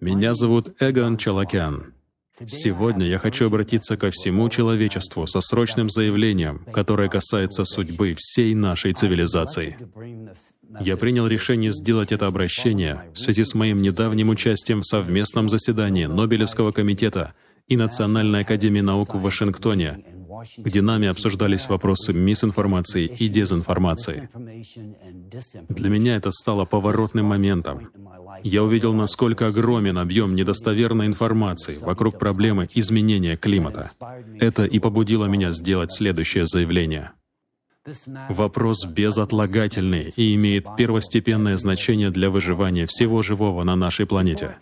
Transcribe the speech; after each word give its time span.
Меня 0.00 0.32
зовут 0.32 0.74
Эгон 0.80 1.18
Чалакян. 1.18 1.92
Сегодня 2.46 3.06
я 3.06 3.18
хочу 3.18 3.46
обратиться 3.46 3.98
ко 3.98 4.10
всему 4.10 4.48
человечеству 4.48 5.26
со 5.26 5.42
срочным 5.42 5.90
заявлением, 5.90 6.64
которое 6.72 7.10
касается 7.10 7.64
судьбы 7.64 8.14
всей 8.16 8.54
нашей 8.54 8.94
цивилизации. 8.94 9.76
Я 10.80 10.96
принял 10.96 11.26
решение 11.26 11.70
сделать 11.70 12.12
это 12.12 12.26
обращение 12.26 13.10
в 13.14 13.18
связи 13.18 13.44
с 13.44 13.52
моим 13.52 13.76
недавним 13.76 14.30
участием 14.30 14.80
в 14.80 14.86
совместном 14.86 15.50
заседании 15.50 16.06
Нобелевского 16.06 16.72
комитета 16.72 17.34
и 17.68 17.76
Национальной 17.76 18.40
академии 18.40 18.80
наук 18.80 19.14
в 19.14 19.20
Вашингтоне, 19.20 20.02
где 20.56 20.82
нами 20.82 21.08
обсуждались 21.08 21.68
вопросы 21.68 22.12
мисинформации 22.12 23.06
и 23.06 23.28
дезинформации. 23.28 24.28
Для 25.68 25.90
меня 25.90 26.16
это 26.16 26.30
стало 26.30 26.64
поворотным 26.64 27.26
моментом. 27.26 27.88
Я 28.42 28.64
увидел, 28.64 28.92
насколько 28.92 29.46
огромен 29.46 29.98
объем 29.98 30.34
недостоверной 30.34 31.06
информации 31.06 31.78
вокруг 31.80 32.18
проблемы 32.18 32.68
изменения 32.74 33.36
климата. 33.36 33.92
Это 34.40 34.64
и 34.64 34.78
побудило 34.78 35.26
меня 35.26 35.52
сделать 35.52 35.92
следующее 35.92 36.46
заявление. 36.46 37.12
Вопрос 38.28 38.84
безотлагательный 38.86 40.12
и 40.14 40.34
имеет 40.36 40.66
первостепенное 40.76 41.56
значение 41.56 42.10
для 42.10 42.30
выживания 42.30 42.86
всего 42.86 43.22
живого 43.22 43.64
на 43.64 43.74
нашей 43.74 44.06
планете. 44.06 44.56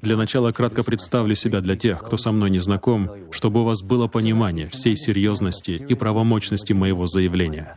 Для 0.00 0.16
начала 0.16 0.52
кратко 0.52 0.84
представлю 0.84 1.34
себя 1.34 1.60
для 1.60 1.76
тех, 1.76 2.02
кто 2.02 2.16
со 2.16 2.30
мной 2.30 2.50
не 2.50 2.60
знаком, 2.60 3.10
чтобы 3.32 3.62
у 3.62 3.64
вас 3.64 3.82
было 3.82 4.06
понимание 4.06 4.68
всей 4.68 4.96
серьезности 4.96 5.72
и 5.72 5.94
правомочности 5.94 6.72
моего 6.72 7.06
заявления. 7.06 7.74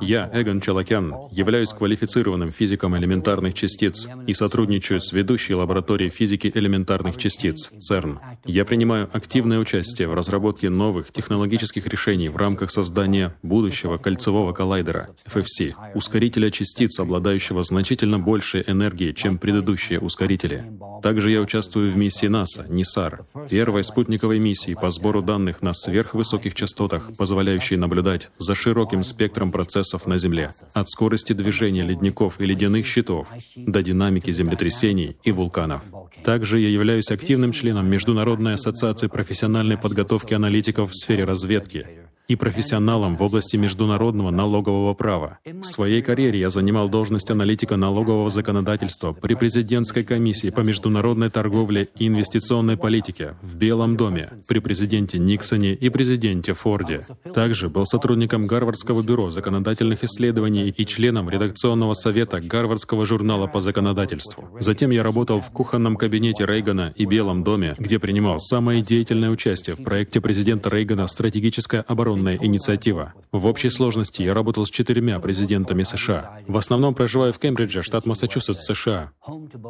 Я, 0.00 0.30
Эгон 0.32 0.60
Чалакян, 0.60 1.14
являюсь 1.30 1.70
квалифицированным 1.70 2.50
физиком 2.50 2.96
элементарных 2.96 3.54
частиц 3.54 4.06
и 4.26 4.34
сотрудничаю 4.34 5.00
с 5.00 5.12
ведущей 5.12 5.54
лабораторией 5.54 6.10
физики 6.10 6.50
элементарных 6.54 7.16
частиц, 7.16 7.70
ЦЕРН. 7.78 8.20
Я 8.44 8.64
принимаю 8.64 9.08
активное 9.12 9.58
участие 9.58 10.08
в 10.08 10.14
разработке 10.14 10.68
новых 10.68 11.12
технологических 11.12 11.86
решений 11.86 12.28
в 12.28 12.36
рамках 12.36 12.70
создания 12.70 13.34
будущего 13.42 13.96
кольцевого 13.96 14.52
коллайдера, 14.52 15.08
FFC, 15.26 15.74
ускорителя 15.94 16.50
частиц, 16.50 16.98
обладающего 16.98 17.62
значительно 17.62 18.18
большей 18.18 18.62
энергией, 18.66 19.14
чем 19.14 19.38
предыдущие 19.38 19.98
ускорители. 20.00 20.64
Также 21.02 21.30
я 21.30 21.40
участвую 21.40 21.90
в 21.90 21.96
миссии 21.96 22.26
НАСА, 22.26 22.66
НИСАР, 22.68 23.24
первой 23.48 23.84
спутниковой 23.84 24.38
миссии 24.38 24.74
по 24.74 24.90
сбору 24.90 25.22
данных 25.22 25.62
на 25.62 25.72
сверхвысоких 25.72 26.54
частотах, 26.54 27.10
позволяющей 27.16 27.76
наблюдать 27.76 28.28
за 28.38 28.54
широким 28.54 29.02
спектром 29.02 29.50
процессов 29.50 29.69
на 30.06 30.18
Земле, 30.18 30.52
от 30.74 30.90
скорости 30.90 31.32
движения 31.32 31.82
ледников 31.82 32.40
и 32.40 32.46
ледяных 32.46 32.86
щитов 32.86 33.28
до 33.56 33.82
динамики 33.82 34.30
землетрясений 34.32 35.16
и 35.22 35.32
вулканов. 35.32 35.82
Также 36.24 36.60
я 36.60 36.68
являюсь 36.68 37.10
активным 37.10 37.52
членом 37.52 37.88
Международной 37.88 38.54
ассоциации 38.54 39.06
профессиональной 39.06 39.76
подготовки 39.76 40.34
аналитиков 40.34 40.90
в 40.90 40.94
сфере 40.94 41.24
разведки, 41.24 41.86
и 42.30 42.36
профессионалом 42.36 43.16
в 43.16 43.22
области 43.22 43.56
международного 43.56 44.30
налогового 44.30 44.94
права. 44.94 45.40
В 45.44 45.64
своей 45.64 46.00
карьере 46.00 46.38
я 46.38 46.50
занимал 46.50 46.88
должность 46.88 47.28
аналитика 47.28 47.76
налогового 47.76 48.30
законодательства 48.30 49.12
при 49.12 49.34
президентской 49.34 50.04
комиссии 50.04 50.50
по 50.50 50.60
международной 50.60 51.28
торговле 51.28 51.88
и 51.98 52.06
инвестиционной 52.06 52.76
политике 52.76 53.34
в 53.42 53.56
Белом 53.56 53.96
доме 53.96 54.28
при 54.46 54.60
президенте 54.60 55.18
Никсоне 55.18 55.74
и 55.74 55.88
президенте 55.88 56.54
Форде. 56.54 57.04
Также 57.34 57.68
был 57.68 57.84
сотрудником 57.84 58.46
Гарвардского 58.46 59.02
бюро 59.02 59.32
законодательных 59.32 60.04
исследований 60.04 60.68
и 60.68 60.86
членом 60.86 61.28
редакционного 61.28 61.94
совета 61.94 62.40
Гарвардского 62.40 63.06
журнала 63.06 63.48
по 63.48 63.60
законодательству. 63.60 64.48
Затем 64.60 64.90
я 64.92 65.02
работал 65.02 65.40
в 65.40 65.50
кухонном 65.50 65.96
кабинете 65.96 66.46
Рейгана 66.46 66.92
и 66.94 67.06
Белом 67.06 67.42
доме, 67.42 67.74
где 67.76 67.98
принимал 67.98 68.38
самое 68.38 68.82
деятельное 68.82 69.30
участие 69.30 69.74
в 69.74 69.82
проекте 69.82 70.20
президента 70.20 70.70
Рейгана 70.70 71.08
«Стратегическая 71.08 71.80
оборона 71.80 72.19
инновационная 72.20 72.38
инициатива. 72.40 73.14
В 73.32 73.46
общей 73.46 73.70
сложности 73.70 74.22
я 74.22 74.34
работал 74.34 74.66
с 74.66 74.70
четырьмя 74.70 75.18
президентами 75.20 75.82
США. 75.82 76.40
В 76.46 76.56
основном 76.56 76.94
проживаю 76.94 77.32
в 77.32 77.38
Кембридже, 77.38 77.82
штат 77.82 78.06
Массачусетс, 78.06 78.64
США. 78.64 79.12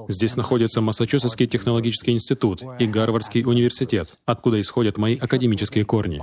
Здесь 0.08 0.36
находится 0.36 0.80
Массачусетский 0.80 1.46
технологический 1.46 2.12
институт 2.12 2.62
и 2.78 2.86
Гарвардский 2.86 3.44
университет, 3.44 4.08
откуда 4.24 4.60
исходят 4.60 4.96
мои 4.96 5.16
академические 5.16 5.84
корни. 5.84 6.22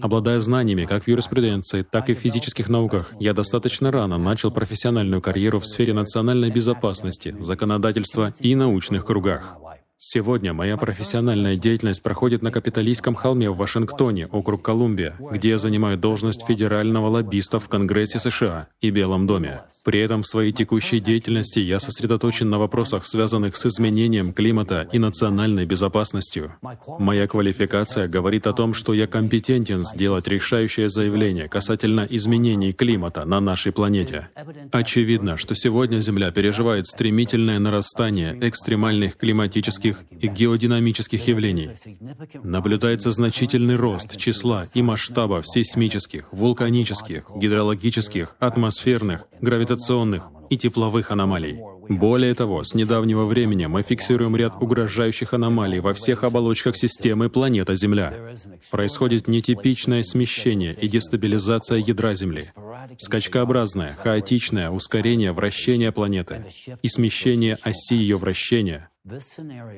Обладая 0.00 0.40
знаниями 0.40 0.86
как 0.86 1.04
в 1.04 1.08
юриспруденции, 1.08 1.82
так 1.82 2.08
и 2.08 2.14
в 2.14 2.18
физических 2.18 2.68
науках, 2.68 3.12
я 3.20 3.34
достаточно 3.34 3.90
рано 3.90 4.18
начал 4.18 4.50
профессиональную 4.50 5.20
карьеру 5.20 5.60
в 5.60 5.66
сфере 5.66 5.92
национальной 5.92 6.50
безопасности, 6.50 7.36
законодательства 7.40 8.32
и 8.40 8.54
научных 8.54 9.04
кругах. 9.04 9.56
Сегодня 10.00 10.52
моя 10.52 10.76
профессиональная 10.76 11.56
деятельность 11.56 12.04
проходит 12.04 12.40
на 12.40 12.52
Капитолийском 12.52 13.16
холме 13.16 13.50
в 13.50 13.56
Вашингтоне, 13.56 14.28
округ 14.28 14.62
Колумбия, 14.62 15.16
где 15.32 15.50
я 15.50 15.58
занимаю 15.58 15.98
должность 15.98 16.46
федерального 16.46 17.08
лоббиста 17.08 17.58
в 17.58 17.68
Конгрессе 17.68 18.20
США 18.20 18.68
и 18.80 18.90
Белом 18.90 19.26
доме. 19.26 19.62
При 19.84 19.98
этом 19.98 20.22
в 20.22 20.28
своей 20.28 20.52
текущей 20.52 21.00
деятельности 21.00 21.58
я 21.58 21.80
сосредоточен 21.80 22.48
на 22.48 22.58
вопросах, 22.58 23.06
связанных 23.06 23.56
с 23.56 23.66
изменением 23.66 24.32
климата 24.32 24.88
и 24.92 25.00
национальной 25.00 25.66
безопасностью. 25.66 26.54
Моя 27.00 27.26
квалификация 27.26 28.06
говорит 28.06 28.46
о 28.46 28.52
том, 28.52 28.74
что 28.74 28.94
я 28.94 29.08
компетентен 29.08 29.84
сделать 29.84 30.28
решающее 30.28 30.88
заявление 30.88 31.48
касательно 31.48 32.06
изменений 32.08 32.72
климата 32.72 33.24
на 33.24 33.40
нашей 33.40 33.72
планете. 33.72 34.28
Очевидно, 34.70 35.36
что 35.36 35.56
сегодня 35.56 35.98
Земля 35.98 36.30
переживает 36.30 36.86
стремительное 36.86 37.58
нарастание 37.58 38.38
экстремальных 38.40 39.16
климатических 39.16 39.87
и 40.10 40.26
геодинамических 40.28 41.26
явлений. 41.28 41.70
Наблюдается 42.42 43.10
значительный 43.10 43.76
рост 43.76 44.16
числа 44.16 44.66
и 44.74 44.82
масштабов 44.82 45.46
сейсмических, 45.46 46.32
вулканических, 46.32 47.24
гидрологических, 47.36 48.36
атмосферных, 48.38 49.26
гравитационных 49.40 50.28
и 50.50 50.56
тепловых 50.56 51.10
аномалий. 51.10 51.58
Более 51.88 52.34
того, 52.34 52.64
с 52.64 52.74
недавнего 52.74 53.24
времени 53.24 53.66
мы 53.66 53.82
фиксируем 53.82 54.36
ряд 54.36 54.60
угрожающих 54.60 55.32
аномалий 55.32 55.80
во 55.80 55.94
всех 55.94 56.22
оболочках 56.22 56.76
системы 56.76 57.30
планета 57.30 57.74
Земля. 57.74 58.12
Происходит 58.70 59.26
нетипичное 59.26 60.02
смещение 60.02 60.74
и 60.74 60.86
дестабилизация 60.88 61.78
ядра 61.78 62.14
Земли, 62.14 62.44
скачкообразное, 62.98 63.96
хаотичное 64.02 64.70
ускорение 64.70 65.32
вращения 65.32 65.90
планеты 65.90 66.44
и 66.82 66.88
смещение 66.88 67.56
оси 67.62 67.94
ее 67.94 68.18
вращения. 68.18 68.90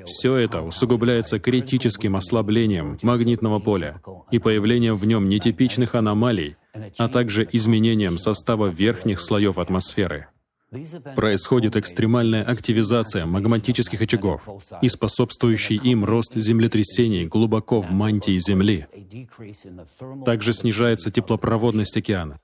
Все 0.06 0.36
это 0.36 0.62
усугубляется 0.62 1.38
критическим 1.38 2.16
ослаблением 2.16 2.98
магнитного 3.02 3.60
поля 3.60 4.02
и 4.32 4.40
появлением 4.40 4.96
в 4.96 5.06
нем 5.06 5.28
нетипичных 5.28 5.94
аномалий, 5.94 6.56
а 6.98 7.08
также 7.08 7.48
изменением 7.52 8.18
состава 8.18 8.66
верхних 8.66 9.20
слоев 9.20 9.58
атмосферы. 9.58 10.26
Происходит 11.16 11.74
экстремальная 11.76 12.44
активизация 12.44 13.26
магматических 13.26 14.00
очагов 14.02 14.42
и 14.80 14.88
способствующий 14.88 15.76
им 15.76 16.04
рост 16.04 16.34
землетрясений 16.34 17.26
глубоко 17.26 17.80
в 17.80 17.90
мантии 17.90 18.38
Земли. 18.38 18.86
Также 20.24 20.52
снижается 20.52 21.10
теплопроводность 21.10 21.96
океана. 21.96 22.38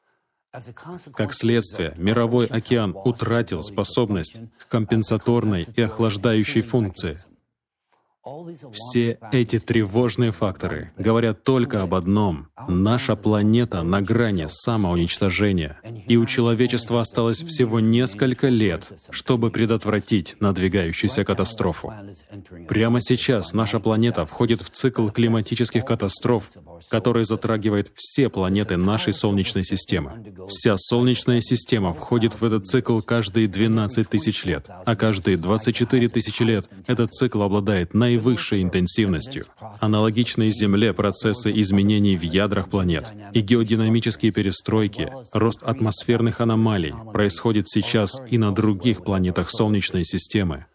Как 1.15 1.35
следствие, 1.35 1.95
мировой 1.97 2.47
океан 2.47 2.97
утратил 3.05 3.63
способность 3.63 4.37
к 4.59 4.69
компенсаторной 4.69 5.67
и 5.77 5.83
охлаждающей 5.83 6.63
функции— 6.63 7.19
все 8.73 9.19
эти 9.31 9.61
тревожные 9.61 10.33
факторы 10.33 10.91
говорят 10.99 11.45
только 11.45 11.83
об 11.83 11.95
одном. 11.95 12.49
Наша 12.67 13.15
планета 13.15 13.83
на 13.83 14.03
грани 14.03 14.49
самоуничтожения, 14.49 15.79
и 16.09 16.17
у 16.17 16.27
человечества 16.27 17.03
осталось 17.03 17.39
всего 17.39 17.79
несколько 17.79 18.49
лет, 18.49 18.91
чтобы 19.11 19.51
предотвратить 19.51 20.37
надвигающуюся 20.41 21.25
катастрофу. 21.25 21.93
Прямо 22.69 23.01
сейчас 23.01 23.53
наша 23.53 23.79
планета 23.79 24.27
входит 24.27 24.61
в 24.61 24.71
цикл 24.71 25.09
климатических 25.09 25.85
катастроф, 25.85 26.51
который 26.89 27.25
затрагивает 27.25 27.93
все 27.95 28.29
планеты 28.29 28.77
нашей 28.77 29.13
Солнечной 29.13 29.65
системы. 29.65 30.35
Вся 30.49 30.77
Солнечная 30.77 31.43
система 31.43 31.95
входит 31.95 32.41
в 32.41 32.45
этот 32.45 32.67
цикл 32.67 33.01
каждые 33.01 33.47
12 33.47 34.09
тысяч 34.09 34.45
лет, 34.45 34.67
а 34.85 34.97
каждые 34.97 35.37
24 35.37 36.09
тысячи 36.09 36.43
лет 36.43 36.69
этот 36.89 37.11
цикл 37.11 37.43
обладает 37.43 37.95
наиболее 37.95 38.16
наивысшей 38.17 38.63
интенсивностью. 38.63 39.45
Аналогичные 39.81 40.51
Земле 40.51 40.93
процессы 40.93 41.53
изменений 41.61 42.17
в 42.17 42.23
ядрах 42.23 42.71
планет 42.71 43.13
и 43.33 43.41
геодинамические 43.41 44.33
перестройки, 44.33 45.11
рост 45.33 45.63
атмосферных 45.63 46.41
аномалий 46.41 46.95
происходит 47.13 47.69
сейчас 47.69 48.21
и 48.31 48.39
на 48.39 48.53
других 48.53 49.05
планетах 49.05 49.51
Солнечной 49.51 50.05
системы. 50.05 50.67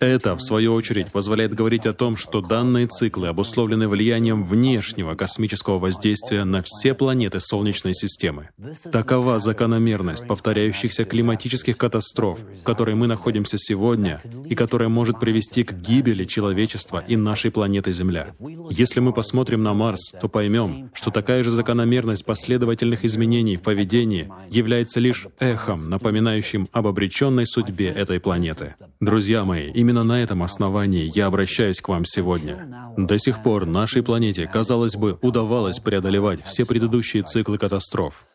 Это, 0.00 0.36
в 0.36 0.40
свою 0.40 0.74
очередь, 0.74 1.12
позволяет 1.12 1.54
говорить 1.54 1.86
о 1.86 1.92
том, 1.92 2.16
что 2.16 2.40
данные 2.40 2.86
циклы 2.86 3.28
обусловлены 3.28 3.88
влиянием 3.88 4.44
внешнего 4.44 5.14
космического 5.14 5.78
воздействия 5.78 6.44
на 6.44 6.62
все 6.64 6.94
планеты 6.94 7.40
Солнечной 7.40 7.94
системы. 7.94 8.50
Такова 8.90 9.38
закономерность 9.38 10.26
повторяющихся 10.26 11.04
климатических 11.04 11.76
катастроф, 11.76 12.38
в 12.60 12.62
которой 12.62 12.94
мы 12.94 13.06
находимся 13.06 13.56
сегодня, 13.58 14.20
и 14.48 14.54
которая 14.54 14.88
может 14.88 15.18
привести 15.20 15.64
к 15.64 15.72
гибели 15.72 16.24
человечества 16.24 17.02
и 17.06 17.16
нашей 17.16 17.50
планеты 17.50 17.92
Земля. 17.92 18.34
Если 18.70 19.00
мы 19.00 19.12
посмотрим 19.12 19.62
на 19.62 19.74
Марс, 19.74 20.12
то 20.20 20.28
поймем, 20.28 20.90
что 20.94 21.10
такая 21.10 21.42
же 21.42 21.50
закономерность 21.50 22.24
последовательных 22.24 23.04
изменений 23.04 23.56
в 23.56 23.62
поведении 23.62 24.30
является 24.50 25.00
лишь 25.00 25.26
эхом, 25.38 25.88
напоминающим 25.88 26.68
об 26.72 26.86
обреченной 26.86 27.46
судьбе 27.46 27.88
этой 27.88 28.20
планеты. 28.20 28.74
Друзья 29.00 29.44
мои, 29.48 29.70
именно 29.72 30.04
на 30.04 30.22
этом 30.22 30.42
основании 30.42 31.10
я 31.14 31.26
обращаюсь 31.26 31.80
к 31.80 31.88
вам 31.88 32.04
сегодня. 32.04 32.54
До 32.96 33.18
сих 33.18 33.42
пор 33.42 33.66
нашей 33.66 34.02
планете, 34.02 34.46
казалось 34.46 34.94
бы, 34.94 35.18
удавалось 35.22 35.78
преодолевать 35.78 36.44
все 36.44 36.64
предыдущие 36.64 37.22
циклы 37.22 37.56
катастроф. 37.58 38.26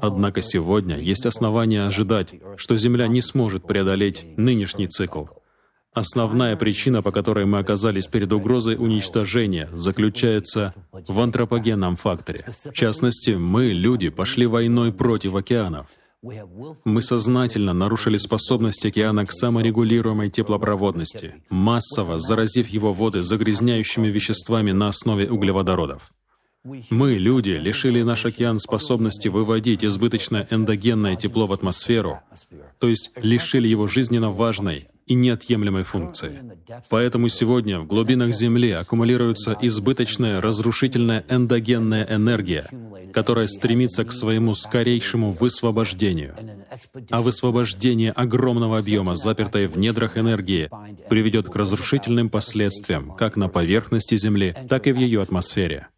Однако 0.00 0.42
сегодня 0.42 0.98
есть 0.98 1.26
основания 1.26 1.86
ожидать, 1.86 2.34
что 2.56 2.76
Земля 2.76 3.06
не 3.08 3.22
сможет 3.22 3.66
преодолеть 3.66 4.24
нынешний 4.36 4.88
цикл. 4.88 5.24
Основная 5.92 6.56
причина, 6.56 7.02
по 7.02 7.10
которой 7.10 7.46
мы 7.46 7.58
оказались 7.58 8.06
перед 8.06 8.32
угрозой 8.32 8.76
уничтожения, 8.76 9.68
заключается 9.72 10.72
в 10.92 11.18
антропогенном 11.18 11.96
факторе. 11.96 12.44
В 12.64 12.72
частности, 12.72 13.30
мы, 13.30 13.72
люди, 13.72 14.08
пошли 14.08 14.46
войной 14.46 14.92
против 14.92 15.34
океанов. 15.34 15.86
Мы 16.22 17.02
сознательно 17.02 17.72
нарушили 17.72 18.18
способность 18.18 18.84
океана 18.84 19.24
к 19.24 19.32
саморегулируемой 19.32 20.30
теплопроводности, 20.30 21.42
массово 21.48 22.18
заразив 22.18 22.68
его 22.68 22.92
воды 22.92 23.24
загрязняющими 23.24 24.08
веществами 24.08 24.72
на 24.72 24.88
основе 24.88 25.30
углеводородов. 25.30 26.12
Мы, 26.90 27.14
люди, 27.14 27.52
лишили 27.52 28.02
наш 28.02 28.26
океан 28.26 28.60
способности 28.60 29.28
выводить 29.28 29.82
избыточное 29.82 30.46
эндогенное 30.50 31.16
тепло 31.16 31.46
в 31.46 31.54
атмосферу, 31.54 32.20
то 32.78 32.88
есть 32.88 33.12
лишили 33.16 33.66
его 33.66 33.86
жизненно 33.86 34.30
важной 34.30 34.88
и 35.10 35.14
неотъемлемой 35.14 35.82
функции. 35.82 36.40
Поэтому 36.88 37.28
сегодня 37.28 37.80
в 37.80 37.86
глубинах 37.88 38.32
Земли 38.32 38.70
аккумулируется 38.70 39.56
избыточная 39.60 40.40
разрушительная 40.40 41.24
эндогенная 41.28 42.06
энергия, 42.08 42.68
которая 43.12 43.48
стремится 43.48 44.04
к 44.04 44.12
своему 44.12 44.54
скорейшему 44.54 45.32
высвобождению. 45.32 46.36
А 47.10 47.20
высвобождение 47.22 48.12
огромного 48.12 48.78
объема, 48.78 49.16
запертой 49.16 49.66
в 49.66 49.76
недрах 49.76 50.16
энергии, 50.16 50.70
приведет 51.08 51.48
к 51.48 51.56
разрушительным 51.56 52.30
последствиям 52.30 53.12
как 53.16 53.34
на 53.36 53.48
поверхности 53.48 54.16
Земли, 54.16 54.54
так 54.68 54.86
и 54.86 54.92
в 54.92 54.96
ее 54.96 55.22
атмосфере. 55.22 55.88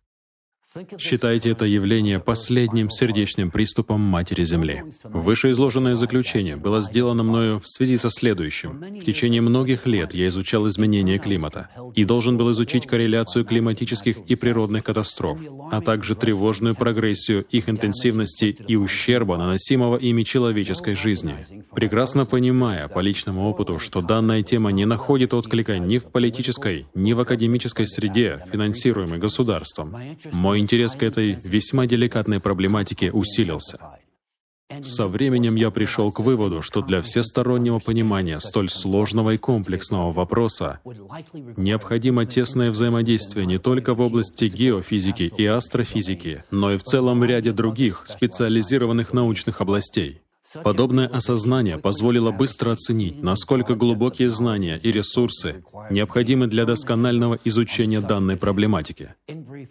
Считайте 0.98 1.50
это 1.50 1.66
явление 1.66 2.18
последним 2.18 2.88
сердечным 2.88 3.50
приступом 3.50 4.00
Матери 4.00 4.44
Земли. 4.44 4.82
Вышеизложенное 5.04 5.96
заключение 5.96 6.56
было 6.56 6.80
сделано 6.80 7.22
мною 7.22 7.60
в 7.60 7.68
связи 7.68 7.98
со 7.98 8.08
следующим. 8.08 8.80
В 8.80 9.04
течение 9.04 9.42
многих 9.42 9.86
лет 9.86 10.14
я 10.14 10.28
изучал 10.28 10.66
изменения 10.68 11.18
климата 11.18 11.68
и 11.94 12.04
должен 12.04 12.38
был 12.38 12.52
изучить 12.52 12.86
корреляцию 12.86 13.44
климатических 13.44 14.18
и 14.26 14.34
природных 14.34 14.82
катастроф, 14.84 15.38
а 15.70 15.82
также 15.82 16.14
тревожную 16.14 16.74
прогрессию 16.74 17.44
их 17.50 17.68
интенсивности 17.68 18.56
и 18.66 18.76
ущерба, 18.76 19.36
наносимого 19.36 19.96
ими 19.96 20.22
человеческой 20.22 20.94
жизни. 20.94 21.34
Прекрасно 21.74 22.24
понимая 22.24 22.88
по 22.88 23.00
личному 23.00 23.46
опыту, 23.46 23.78
что 23.78 24.00
данная 24.00 24.42
тема 24.42 24.72
не 24.72 24.86
находит 24.86 25.34
отклика 25.34 25.78
ни 25.78 25.98
в 25.98 26.04
политической, 26.06 26.86
ни 26.94 27.12
в 27.12 27.20
академической 27.20 27.86
среде, 27.86 28.44
финансируемой 28.50 29.18
государством, 29.18 29.94
мой 30.32 30.61
интерес 30.62 30.92
к 30.92 31.02
этой 31.02 31.32
весьма 31.32 31.86
деликатной 31.86 32.40
проблематике 32.40 33.12
усилился. 33.12 33.78
Со 34.82 35.06
временем 35.06 35.54
я 35.54 35.70
пришел 35.70 36.10
к 36.10 36.20
выводу, 36.20 36.62
что 36.62 36.80
для 36.80 37.02
всестороннего 37.02 37.78
понимания 37.78 38.40
столь 38.40 38.70
сложного 38.70 39.32
и 39.34 39.36
комплексного 39.36 40.12
вопроса 40.12 40.80
необходимо 41.56 42.24
тесное 42.24 42.70
взаимодействие 42.70 43.44
не 43.44 43.58
только 43.58 43.94
в 43.94 44.00
области 44.00 44.46
геофизики 44.46 45.30
и 45.36 45.44
астрофизики, 45.44 46.44
но 46.50 46.72
и 46.72 46.78
в 46.78 46.84
целом 46.84 47.22
ряде 47.22 47.52
других 47.52 48.06
специализированных 48.08 49.12
научных 49.12 49.60
областей. 49.60 50.22
Подобное 50.62 51.06
осознание 51.06 51.78
позволило 51.78 52.30
быстро 52.30 52.72
оценить, 52.72 53.22
насколько 53.22 53.74
глубокие 53.74 54.30
знания 54.30 54.78
и 54.82 54.92
ресурсы 54.92 55.64
необходимы 55.90 56.46
для 56.46 56.64
досконального 56.64 57.38
изучения 57.44 58.00
данной 58.00 58.36
проблематики. 58.36 59.14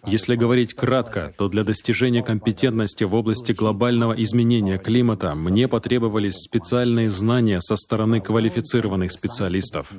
Если 0.06 0.36
говорить 0.36 0.74
кратко, 0.74 1.32
то 1.36 1.48
для 1.48 1.64
достижения 1.64 2.22
компетентности 2.22 3.04
в 3.04 3.14
области 3.14 3.52
глобального 3.52 4.12
изменения 4.12 4.78
климата 4.78 5.34
мне 5.34 5.68
потребовались 5.68 6.34
специальные 6.34 7.10
знания 7.10 7.60
со 7.60 7.76
стороны 7.76 8.20
квалифицированных 8.20 9.12
специалистов. 9.12 9.92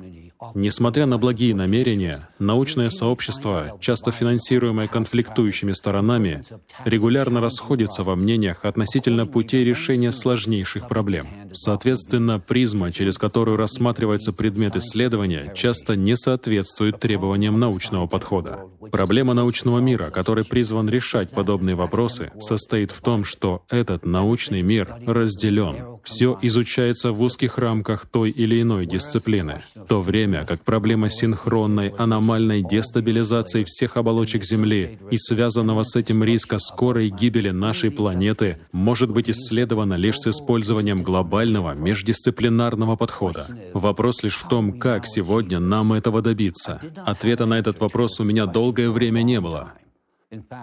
Несмотря 0.54 1.06
на 1.06 1.18
благие 1.18 1.54
намерения, 1.54 2.28
научное 2.38 2.90
сообщество, 2.90 3.78
часто 3.80 4.10
финансируемое 4.10 4.88
конфликтующими 4.88 5.72
сторонами, 5.72 6.42
регулярно 6.84 7.40
расходится 7.40 8.02
во 8.02 8.16
мнениях 8.16 8.64
относительно 8.64 9.26
путей 9.26 9.64
решения 9.64 10.12
сложнейших 10.12 10.73
больших 10.74 10.88
проблем. 10.88 11.26
Соответственно, 11.52 12.40
призма, 12.40 12.92
через 12.92 13.18
которую 13.18 13.56
рассматривается 13.56 14.32
предмет 14.32 14.76
исследования, 14.76 15.52
часто 15.54 15.96
не 15.96 16.16
соответствует 16.16 16.98
требованиям 16.98 17.58
научного 17.58 18.06
подхода. 18.06 18.60
Проблема 18.90 19.34
научного 19.34 19.78
мира, 19.78 20.10
который 20.10 20.44
призван 20.44 20.88
решать 20.88 21.30
подобные 21.30 21.76
вопросы, 21.76 22.32
состоит 22.40 22.90
в 22.90 23.00
том, 23.00 23.24
что 23.24 23.62
этот 23.68 24.04
научный 24.04 24.62
мир 24.62 24.96
разделен. 25.06 26.00
Все 26.04 26.38
изучается 26.42 27.12
в 27.12 27.22
узких 27.22 27.58
рамках 27.58 28.06
той 28.06 28.30
или 28.30 28.60
иной 28.60 28.86
дисциплины, 28.86 29.62
в 29.74 29.86
то 29.86 30.02
время 30.02 30.44
как 30.44 30.60
проблема 30.62 31.08
синхронной 31.08 31.88
аномальной 31.88 32.62
дестабилизации 32.62 33.64
всех 33.64 33.96
оболочек 33.96 34.44
Земли 34.44 34.98
и 35.10 35.16
связанного 35.18 35.82
с 35.82 35.96
этим 35.96 36.22
риска 36.24 36.58
скорой 36.58 37.08
гибели 37.10 37.50
нашей 37.50 37.90
планеты 37.90 38.58
может 38.72 39.10
быть 39.10 39.30
исследована 39.30 39.94
лишь 39.94 40.18
с 40.18 40.26
использованием 40.26 40.63
глобального 41.02 41.74
междисциплинарного 41.74 42.96
подхода. 42.96 43.46
Вопрос 43.72 44.22
лишь 44.22 44.36
в 44.36 44.48
том, 44.48 44.78
как 44.78 45.06
сегодня 45.06 45.60
нам 45.60 45.92
этого 45.92 46.22
добиться. 46.22 46.80
Ответа 47.04 47.46
на 47.46 47.58
этот 47.58 47.80
вопрос 47.80 48.20
у 48.20 48.24
меня 48.24 48.46
долгое 48.46 48.90
время 48.90 49.22
не 49.22 49.40
было. 49.40 49.72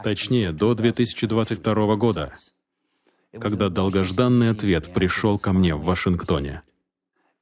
Точнее, 0.04 0.52
до 0.52 0.74
2022 0.74 1.96
года 1.96 2.34
когда 3.40 3.70
долгожданный 3.70 4.50
ответ 4.50 4.94
пришел 4.94 5.40
ко 5.40 5.54
мне 5.54 5.76
в 5.76 5.84
Вашингтоне. 5.84 6.64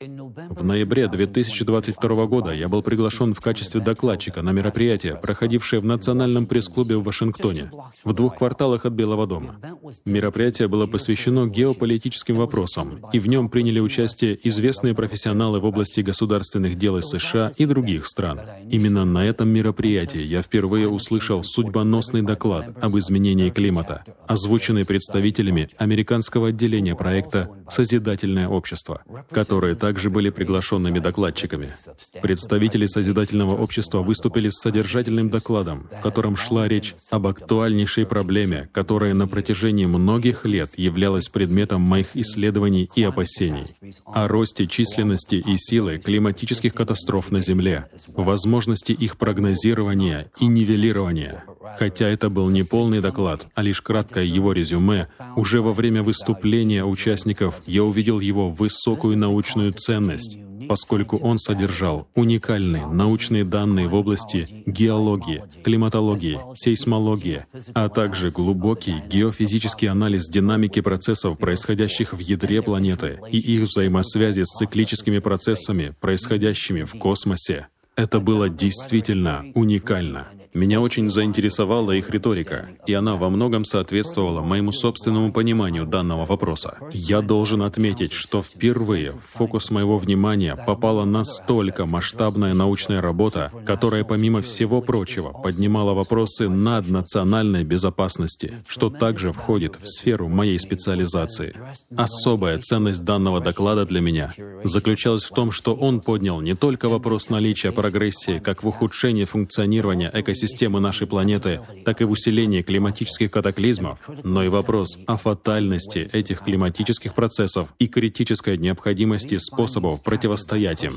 В 0.01 0.63
ноябре 0.63 1.09
2022 1.09 2.25
года 2.25 2.53
я 2.53 2.69
был 2.69 2.81
приглашен 2.81 3.33
в 3.33 3.41
качестве 3.41 3.81
докладчика 3.81 4.41
на 4.41 4.53
мероприятие, 4.53 5.15
проходившее 5.15 5.81
в 5.81 5.85
Национальном 5.85 6.45
пресс-клубе 6.45 6.95
в 6.95 7.03
Вашингтоне, 7.03 7.69
в 8.05 8.13
двух 8.13 8.37
кварталах 8.37 8.85
от 8.85 8.93
Белого 8.93 9.27
дома. 9.27 9.59
Мероприятие 10.05 10.69
было 10.69 10.87
посвящено 10.87 11.47
геополитическим 11.47 12.37
вопросам, 12.37 13.01
и 13.11 13.19
в 13.19 13.27
нем 13.27 13.49
приняли 13.49 13.81
участие 13.81 14.39
известные 14.47 14.95
профессионалы 14.95 15.59
в 15.59 15.65
области 15.65 15.99
государственных 15.99 16.77
дел 16.77 16.95
из 16.95 17.09
США 17.09 17.51
и 17.57 17.65
других 17.65 18.05
стран. 18.05 18.39
Именно 18.69 19.03
на 19.03 19.25
этом 19.25 19.49
мероприятии 19.49 20.21
я 20.21 20.41
впервые 20.41 20.87
услышал 20.87 21.43
судьбоносный 21.43 22.21
доклад 22.21 22.73
об 22.81 22.97
изменении 22.97 23.49
климата, 23.49 24.05
озвученный 24.27 24.85
представителями 24.85 25.67
американского 25.75 26.47
отделения 26.47 26.95
проекта 26.95 27.49
«Созидательное 27.69 28.47
общество», 28.47 29.03
которое 29.29 29.75
так 29.75 29.88
также 29.89 30.11
были 30.11 30.29
приглашенными 30.29 30.99
докладчиками. 30.99 31.75
Представители 32.21 32.85
Созидательного 32.85 33.55
общества 33.55 34.03
выступили 34.03 34.49
с 34.49 34.59
содержательным 34.61 35.31
докладом, 35.31 35.89
в 35.91 36.01
котором 36.01 36.35
шла 36.35 36.67
речь 36.67 36.93
об 37.09 37.25
актуальнейшей 37.25 38.05
проблеме, 38.05 38.69
которая 38.71 39.15
на 39.15 39.27
протяжении 39.27 39.87
многих 39.87 40.45
лет 40.45 40.77
являлась 40.77 41.27
предметом 41.29 41.81
моих 41.81 42.15
исследований 42.15 42.87
и 42.93 43.01
опасений, 43.01 43.65
о 44.05 44.27
росте 44.27 44.67
численности 44.67 45.43
и 45.43 45.57
силы 45.57 45.97
климатических 45.97 46.75
катастроф 46.75 47.31
на 47.31 47.41
Земле, 47.41 47.87
возможности 48.09 48.91
их 48.91 49.17
прогнозирования 49.17 50.29
и 50.39 50.45
нивелирования. 50.45 51.45
Хотя 51.79 52.07
это 52.07 52.29
был 52.29 52.49
не 52.49 52.63
полный 52.63 53.01
доклад, 53.01 53.47
а 53.55 53.63
лишь 53.63 53.81
краткое 53.81 54.25
его 54.25 54.53
резюме, 54.53 55.07
уже 55.35 55.61
во 55.61 55.73
время 55.73 56.03
выступления 56.03 56.85
участников 56.85 57.55
я 57.65 57.83
увидел 57.83 58.19
его 58.19 58.49
высокую 58.49 59.17
научную 59.17 59.71
ценность 59.79 60.37
поскольку 60.69 61.17
он 61.17 61.39
содержал 61.39 62.07
уникальные 62.13 62.85
научные 62.85 63.43
данные 63.43 63.87
в 63.87 63.95
области 63.95 64.45
геологии, 64.67 65.43
климатологии, 65.63 66.39
сейсмологии, 66.55 67.45
а 67.73 67.89
также 67.89 68.29
глубокий 68.29 69.01
геофизический 69.09 69.87
анализ 69.87 70.29
динамики 70.29 70.81
процессов, 70.81 71.39
происходящих 71.39 72.13
в 72.13 72.19
ядре 72.19 72.61
планеты, 72.61 73.19
и 73.31 73.39
их 73.39 73.61
взаимосвязи 73.63 74.43
с 74.43 74.57
циклическими 74.57 75.17
процессами, 75.17 75.93
происходящими 75.99 76.83
в 76.83 76.93
космосе. 76.93 77.67
Это 77.95 78.19
было 78.19 78.47
действительно 78.47 79.45
уникально. 79.55 80.27
Меня 80.53 80.81
очень 80.81 81.09
заинтересовала 81.09 81.91
их 81.91 82.09
риторика, 82.09 82.69
и 82.87 82.93
она 82.93 83.15
во 83.15 83.29
многом 83.29 83.65
соответствовала 83.65 84.41
моему 84.41 84.71
собственному 84.71 85.31
пониманию 85.31 85.85
данного 85.85 86.25
вопроса. 86.25 86.77
Я 86.91 87.21
должен 87.21 87.61
отметить, 87.61 88.13
что 88.13 88.41
впервые 88.41 89.11
в 89.11 89.37
фокус 89.37 89.69
моего 89.69 89.99
внимания 89.99 90.55
попала 90.55 91.05
настолько 91.05 91.85
масштабная 91.85 92.55
научная 92.55 92.99
работа, 92.99 93.51
которая, 93.65 94.03
помимо 94.03 94.41
всего 94.41 94.81
прочего, 94.81 95.31
поднимала 95.31 95.93
вопросы 95.93 96.49
наднациональной 96.49 97.63
безопасности, 97.63 98.61
что 98.67 98.89
также 98.89 99.31
входит 99.31 99.77
в 99.79 99.87
сферу 99.87 100.27
моей 100.27 100.59
специализации. 100.59 101.55
Особая 101.95 102.57
ценность 102.57 103.03
данного 103.03 103.39
доклада 103.39 103.85
для 103.85 104.01
меня 104.01 104.33
заключалась 104.63 105.23
в 105.23 105.29
том, 105.29 105.51
что 105.51 105.75
он 105.75 106.01
поднял 106.01 106.41
не 106.41 106.55
только 106.55 106.89
вопрос 106.89 107.29
наличия 107.29 107.71
прогрессии 107.71 108.39
как 108.39 108.63
в 108.63 108.67
ухудшении 108.67 109.25
функционирования 109.25 110.09
экосистемы, 110.11 110.39
системы 110.49 110.79
нашей 110.79 111.07
планеты, 111.07 111.61
так 111.85 112.01
и 112.01 112.03
в 112.03 112.11
усилении 112.11 112.61
климатических 112.61 113.31
катаклизмов, 113.31 113.99
но 114.23 114.43
и 114.43 114.47
вопрос 114.47 114.97
о 115.05 115.15
фатальности 115.15 116.09
этих 116.11 116.41
климатических 116.41 117.13
процессов 117.13 117.69
и 117.79 117.87
критической 117.87 118.57
необходимости 118.57 119.35
способов 119.37 120.01
противостоять 120.01 120.83
им. 120.83 120.93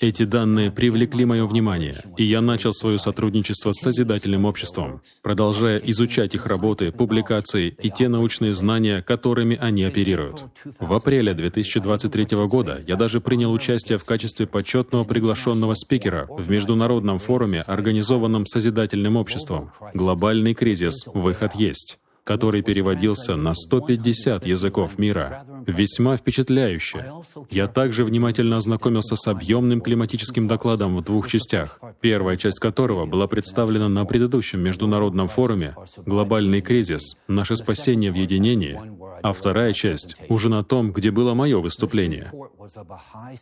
Эти 0.00 0.24
данные 0.24 0.70
привлекли 0.70 1.24
мое 1.24 1.46
внимание, 1.46 1.96
и 2.16 2.24
я 2.24 2.40
начал 2.40 2.72
свое 2.72 2.98
сотрудничество 2.98 3.72
с 3.72 3.82
Созидательным 3.82 4.44
обществом, 4.44 5.02
продолжая 5.22 5.78
изучать 5.78 6.34
их 6.36 6.46
работы, 6.46 6.92
публикации 6.92 7.74
и 7.82 7.90
те 7.90 8.08
научные 8.08 8.54
знания, 8.54 9.02
которыми 9.02 9.56
они 9.60 9.82
оперируют. 9.82 10.44
В 10.78 10.92
апреле 10.92 11.34
2023 11.34 12.36
года 12.46 12.80
я 12.86 12.94
даже 12.94 13.20
принял 13.20 13.52
участие 13.52 13.98
в 13.98 14.04
качестве 14.04 14.46
почетного 14.46 15.02
приглашенного 15.02 15.74
спикера 15.74 16.26
в 16.30 16.48
международном 16.48 17.18
форуме, 17.18 17.62
организованном 17.62 18.46
Созидательным 18.46 18.81
законодательным 18.82 19.16
обществом. 19.16 19.72
Глобальный 19.94 20.54
кризис, 20.54 21.06
выход 21.06 21.54
есть 21.54 21.98
который 22.24 22.62
переводился 22.62 23.36
на 23.36 23.54
150 23.54 24.46
языков 24.46 24.98
мира. 24.98 25.44
Весьма 25.66 26.16
впечатляюще. 26.16 27.12
Я 27.50 27.66
также 27.66 28.04
внимательно 28.04 28.58
ознакомился 28.58 29.16
с 29.16 29.26
объемным 29.26 29.80
климатическим 29.80 30.46
докладом 30.46 30.96
в 30.96 31.02
двух 31.02 31.28
частях, 31.28 31.80
первая 32.00 32.36
часть 32.36 32.60
которого 32.60 33.06
была 33.06 33.26
представлена 33.26 33.88
на 33.88 34.04
предыдущем 34.04 34.60
международном 34.60 35.28
форуме 35.28 35.74
«Глобальный 36.04 36.60
кризис. 36.60 37.16
Наше 37.26 37.56
спасение 37.56 38.12
в 38.12 38.14
единении», 38.14 38.78
а 39.22 39.32
вторая 39.32 39.72
часть 39.72 40.16
уже 40.28 40.48
на 40.48 40.64
том, 40.64 40.92
где 40.92 41.10
было 41.10 41.34
мое 41.34 41.58
выступление. 41.60 42.32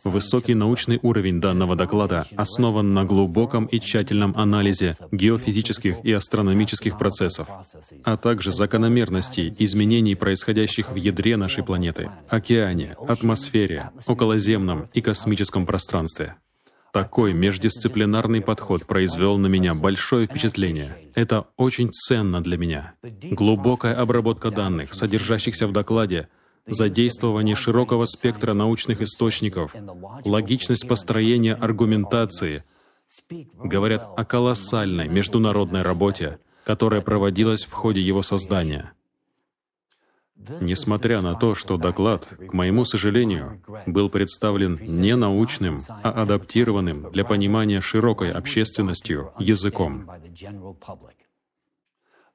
Высокий 0.03 0.53
научный 0.53 0.99
уровень 1.01 1.39
данного 1.41 1.75
доклада 1.75 2.25
основан 2.35 2.93
на 2.93 3.03
глубоком 3.03 3.65
и 3.65 3.79
тщательном 3.79 4.35
анализе 4.37 4.95
геофизических 5.11 6.03
и 6.03 6.11
астрономических 6.11 6.97
процессов, 6.97 7.47
а 8.03 8.17
также 8.17 8.51
закономерностей 8.71 9.53
изменений, 9.59 10.15
происходящих 10.15 10.91
в 10.91 10.95
ядре 10.95 11.35
нашей 11.35 11.61
планеты, 11.61 12.09
океане, 12.29 12.95
атмосфере, 13.05 13.91
околоземном 14.07 14.89
и 14.93 15.01
космическом 15.01 15.65
пространстве. 15.65 16.35
Такой 16.93 17.33
междисциплинарный 17.33 18.41
подход 18.41 18.85
произвел 18.85 19.37
на 19.37 19.47
меня 19.47 19.73
большое 19.73 20.25
впечатление. 20.25 20.97
Это 21.15 21.47
очень 21.57 21.91
ценно 21.91 22.41
для 22.41 22.57
меня. 22.57 22.93
Глубокая 23.03 23.93
обработка 23.93 24.51
данных, 24.51 24.93
содержащихся 24.93 25.67
в 25.67 25.73
докладе, 25.73 26.29
задействование 26.65 27.55
широкого 27.55 28.05
спектра 28.05 28.53
научных 28.53 29.01
источников, 29.01 29.75
логичность 30.23 30.87
построения 30.87 31.55
аргументации 31.55 32.63
говорят 33.61 34.07
о 34.15 34.23
колоссальной 34.23 35.09
международной 35.09 35.81
работе, 35.81 36.39
которая 36.65 37.01
проводилась 37.01 37.63
в 37.63 37.71
ходе 37.71 38.01
его 38.01 38.21
создания. 38.21 38.93
Несмотря 40.59 41.21
на 41.21 41.35
то, 41.35 41.53
что 41.53 41.77
доклад, 41.77 42.27
к 42.47 42.53
моему 42.53 42.83
сожалению, 42.83 43.61
был 43.85 44.09
представлен 44.09 44.79
не 44.81 45.15
научным, 45.15 45.79
а 45.87 46.23
адаптированным 46.23 47.11
для 47.11 47.23
понимания 47.23 47.79
широкой 47.81 48.31
общественностью 48.31 49.33
языком. 49.37 50.09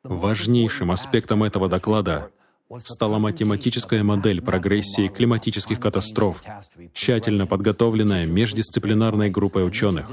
Важнейшим 0.05 0.93
аспектом 0.93 1.43
этого 1.43 1.69
доклада 1.69 2.31
стала 2.85 3.19
математическая 3.19 4.05
модель 4.05 4.41
прогрессии 4.41 5.09
климатических 5.09 5.81
катастроф, 5.81 6.43
тщательно 6.93 7.47
подготовленная 7.47 8.27
междисциплинарной 8.27 9.31
группой 9.31 9.67
ученых. 9.67 10.09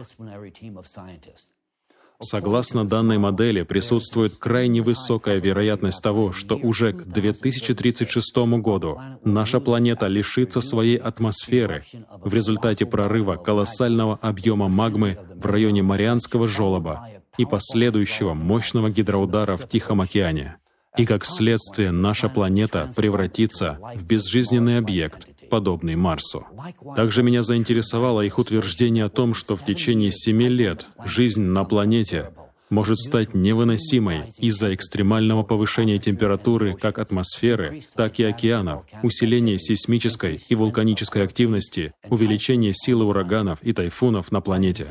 Согласно 2.24 2.88
данной 2.88 3.18
модели, 3.18 3.64
присутствует 3.64 4.36
крайне 4.38 4.82
высокая 4.82 5.40
вероятность 5.40 6.02
того, 6.02 6.32
что 6.32 6.56
уже 6.56 6.94
к 6.94 7.04
2036 7.06 8.36
году 8.60 9.00
наша 9.24 9.60
планета 9.60 10.08
лишится 10.08 10.62
своей 10.62 10.98
атмосферы 10.98 11.84
в 12.24 12.34
результате 12.34 12.86
прорыва 12.86 13.36
колоссального 13.36 14.18
объема 14.22 14.70
магмы 14.70 15.18
в 15.36 15.46
районе 15.46 15.84
Марианского 15.84 16.48
желоба 16.48 17.08
и 17.38 17.46
последующего 17.46 18.34
мощного 18.34 18.90
гидроудара 18.90 19.58
в 19.58 19.68
Тихом 19.68 20.02
океане. 20.02 20.58
И 20.96 21.06
как 21.06 21.26
следствие 21.26 21.92
наша 21.92 22.30
планета 22.30 22.92
превратится 22.96 23.80
в 23.96 24.06
безжизненный 24.06 24.78
объект, 24.78 25.28
подобный 25.54 25.96
Марсу. 25.96 26.48
Также 26.96 27.22
меня 27.22 27.44
заинтересовало 27.44 28.22
их 28.22 28.40
утверждение 28.40 29.06
о 29.06 29.10
том, 29.10 29.36
что 29.36 29.56
в 29.56 29.64
течение 29.64 30.12
семи 30.12 30.50
лет 30.50 30.88
жизнь 31.06 31.44
на 31.44 31.64
планете 31.64 32.32
может 32.72 32.98
стать 32.98 33.36
невыносимой 33.36 34.32
из-за 34.40 34.74
экстремального 34.74 35.44
повышения 35.44 36.00
температуры 36.00 36.74
как 36.74 36.98
атмосферы, 36.98 37.82
так 37.96 38.20
и 38.20 38.24
океанов, 38.24 38.86
усиления 39.04 39.60
сейсмической 39.60 40.40
и 40.50 40.56
вулканической 40.56 41.24
активности, 41.24 41.94
увеличения 42.10 42.74
силы 42.74 43.06
ураганов 43.06 43.60
и 43.62 43.74
тайфунов 43.74 44.32
на 44.32 44.42
планете. 44.42 44.88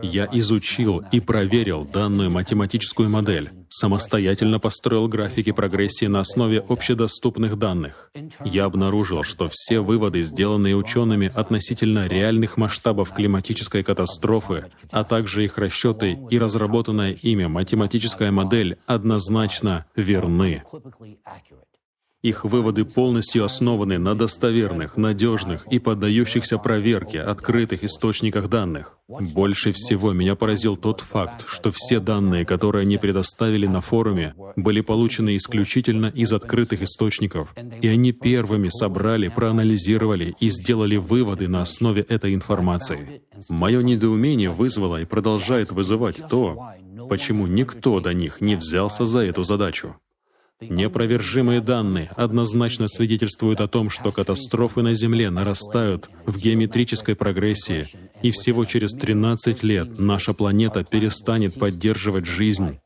Я 0.00 0.28
изучил 0.30 1.02
и 1.10 1.18
проверил 1.18 1.84
данную 1.84 2.30
математическую 2.30 3.10
модель, 3.10 3.50
самостоятельно 3.70 4.58
построил 4.58 5.08
графики 5.08 5.52
прогрессии 5.52 6.06
на 6.06 6.20
основе 6.20 6.60
общедоступных 6.60 7.58
данных. 7.58 8.10
Я 8.44 8.64
обнаружил, 8.64 9.22
что 9.22 9.48
все 9.50 9.80
выводы, 9.80 10.22
сделанные 10.22 10.76
учеными 10.76 11.30
относительно 11.34 12.06
реальных 12.06 12.56
масштабов 12.56 13.12
климатической 13.12 13.82
катастрофы, 13.82 14.66
а 14.90 15.04
также 15.04 15.44
их 15.44 15.58
расчеты 15.58 16.18
и 16.30 16.38
разработанная 16.38 17.12
ими 17.12 17.46
математическая 17.46 18.30
модель 18.30 18.78
однозначно 18.86 19.86
верны. 19.94 20.62
Их 22.22 22.44
выводы 22.44 22.84
полностью 22.84 23.44
основаны 23.44 23.96
на 23.98 24.16
достоверных, 24.16 24.96
надежных 24.96 25.64
и 25.68 25.78
поддающихся 25.78 26.58
проверке 26.58 27.20
открытых 27.20 27.84
источниках 27.84 28.48
данных. 28.48 28.98
Больше 29.08 29.72
всего 29.72 30.12
меня 30.12 30.34
поразил 30.34 30.76
тот 30.76 31.00
факт, 31.00 31.44
что 31.46 31.70
все 31.72 32.00
данные, 32.00 32.44
которые 32.44 32.82
они 32.82 32.98
предоставили 32.98 33.66
на 33.66 33.80
форуме, 33.80 34.34
были 34.56 34.80
получены 34.80 35.36
исключительно 35.36 36.06
из 36.06 36.32
открытых 36.32 36.82
источников, 36.82 37.54
и 37.80 37.86
они 37.86 38.10
первыми 38.10 38.68
собрали, 38.68 39.28
проанализировали 39.28 40.34
и 40.40 40.50
сделали 40.50 40.96
выводы 40.96 41.46
на 41.46 41.62
основе 41.62 42.02
этой 42.02 42.34
информации. 42.34 43.22
Мое 43.48 43.80
недоумение 43.80 44.50
вызвало 44.50 45.00
и 45.00 45.04
продолжает 45.04 45.70
вызывать 45.70 46.20
то, 46.28 46.72
почему 47.08 47.46
никто 47.46 48.00
до 48.00 48.12
них 48.12 48.40
не 48.40 48.56
взялся 48.56 49.06
за 49.06 49.20
эту 49.20 49.44
задачу. 49.44 49.94
Непровержимые 50.60 51.60
данные 51.60 52.10
однозначно 52.16 52.88
свидетельствуют 52.88 53.60
о 53.60 53.68
том, 53.68 53.90
что 53.90 54.10
катастрофы 54.10 54.82
на 54.82 54.94
Земле 54.94 55.30
нарастают 55.30 56.10
в 56.26 56.36
геометрической 56.36 57.14
прогрессии, 57.14 57.86
и 58.22 58.32
всего 58.32 58.64
через 58.64 58.92
13 58.92 59.62
лет 59.62 59.98
наша 60.00 60.34
планета 60.34 60.82
перестанет 60.82 61.54
поддерживать 61.54 62.26
жизнь. 62.26 62.80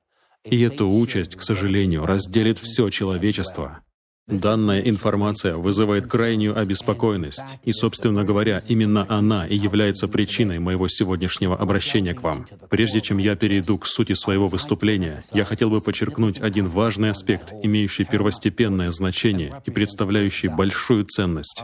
И 0.44 0.60
эту 0.60 0.88
участь, 0.88 1.36
к 1.36 1.42
сожалению, 1.42 2.04
разделит 2.04 2.58
все 2.58 2.90
человечество. 2.90 3.80
Данная 4.28 4.80
информация 4.80 5.54
вызывает 5.54 6.06
крайнюю 6.06 6.56
обеспокоенность, 6.56 7.42
и, 7.64 7.72
собственно 7.72 8.22
говоря, 8.22 8.62
именно 8.68 9.04
она 9.08 9.46
и 9.46 9.56
является 9.56 10.06
причиной 10.06 10.60
моего 10.60 10.86
сегодняшнего 10.86 11.56
обращения 11.56 12.14
к 12.14 12.22
вам. 12.22 12.46
Прежде 12.70 13.00
чем 13.00 13.18
я 13.18 13.34
перейду 13.34 13.78
к 13.78 13.86
сути 13.86 14.14
своего 14.14 14.48
выступления, 14.48 15.24
я 15.32 15.44
хотел 15.44 15.70
бы 15.70 15.80
подчеркнуть 15.80 16.40
один 16.40 16.66
важный 16.66 17.10
аспект, 17.10 17.52
имеющий 17.62 18.04
первостепенное 18.04 18.92
значение 18.92 19.60
и 19.66 19.70
представляющий 19.72 20.48
большую 20.48 21.04
ценность. 21.04 21.62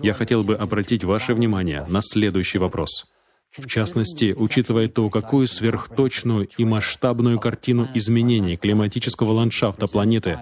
Я 0.00 0.14
хотел 0.14 0.44
бы 0.44 0.54
обратить 0.54 1.02
ваше 1.02 1.34
внимание 1.34 1.86
на 1.88 2.02
следующий 2.02 2.58
вопрос— 2.58 3.06
в 3.58 3.66
частности, 3.66 4.34
учитывая 4.36 4.88
то, 4.88 5.08
какую 5.10 5.48
сверхточную 5.48 6.48
и 6.56 6.64
масштабную 6.64 7.38
картину 7.40 7.88
изменений 7.94 8.56
климатического 8.56 9.32
ландшафта 9.32 9.86
планеты 9.86 10.38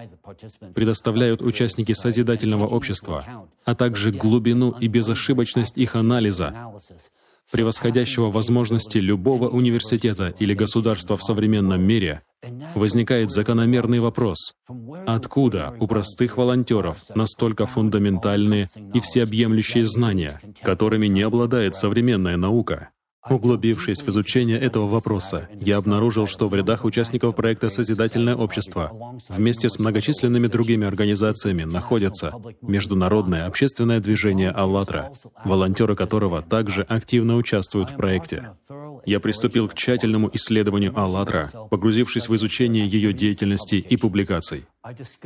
предоставляют 0.73 1.41
участники 1.41 1.93
созидательного 1.93 2.67
общества, 2.67 3.47
а 3.63 3.75
также 3.75 4.11
глубину 4.11 4.71
и 4.71 4.87
безошибочность 4.87 5.77
их 5.77 5.95
анализа, 5.95 6.53
превосходящего 7.51 8.31
возможности 8.31 8.97
любого 8.97 9.47
университета 9.49 10.33
или 10.39 10.53
государства 10.53 11.15
в 11.15 11.23
современном 11.23 11.81
мире, 11.81 12.23
возникает 12.75 13.31
закономерный 13.31 13.99
вопрос, 13.99 14.55
откуда 15.05 15.75
у 15.79 15.87
простых 15.87 16.37
волонтеров 16.37 16.97
настолько 17.15 17.65
фундаментальные 17.65 18.67
и 18.93 18.99
всеобъемлющие 18.99 19.85
знания, 19.87 20.39
которыми 20.61 21.07
не 21.07 21.21
обладает 21.21 21.75
современная 21.75 22.37
наука? 22.37 22.89
Углубившись 23.29 24.01
в 24.01 24.09
изучение 24.09 24.59
этого 24.59 24.87
вопроса, 24.87 25.49
я 25.59 25.77
обнаружил, 25.77 26.27
что 26.27 26.47
в 26.47 26.53
рядах 26.53 26.85
участников 26.85 27.35
проекта 27.35 27.69
«Созидательное 27.69 28.35
общество» 28.35 28.91
вместе 29.29 29.67
с 29.67 29.79
многочисленными 29.79 30.47
другими 30.47 30.85
организациями 30.85 31.63
находятся 31.63 32.33
Международное 32.61 33.47
общественное 33.47 33.99
движение 33.99 34.51
«АЛЛАТРА», 34.51 35.11
волонтеры 35.43 35.95
которого 35.95 36.41
также 36.43 36.83
активно 36.83 37.35
участвуют 37.35 37.89
в 37.89 37.95
проекте. 37.95 38.51
Я 39.05 39.19
приступил 39.19 39.67
к 39.67 39.75
тщательному 39.75 40.29
исследованию 40.33 40.97
«АЛЛАТРА», 40.97 41.51
погрузившись 41.69 42.29
в 42.29 42.35
изучение 42.35 42.87
ее 42.87 43.13
деятельности 43.13 43.75
и 43.75 43.97
публикаций. 43.97 44.65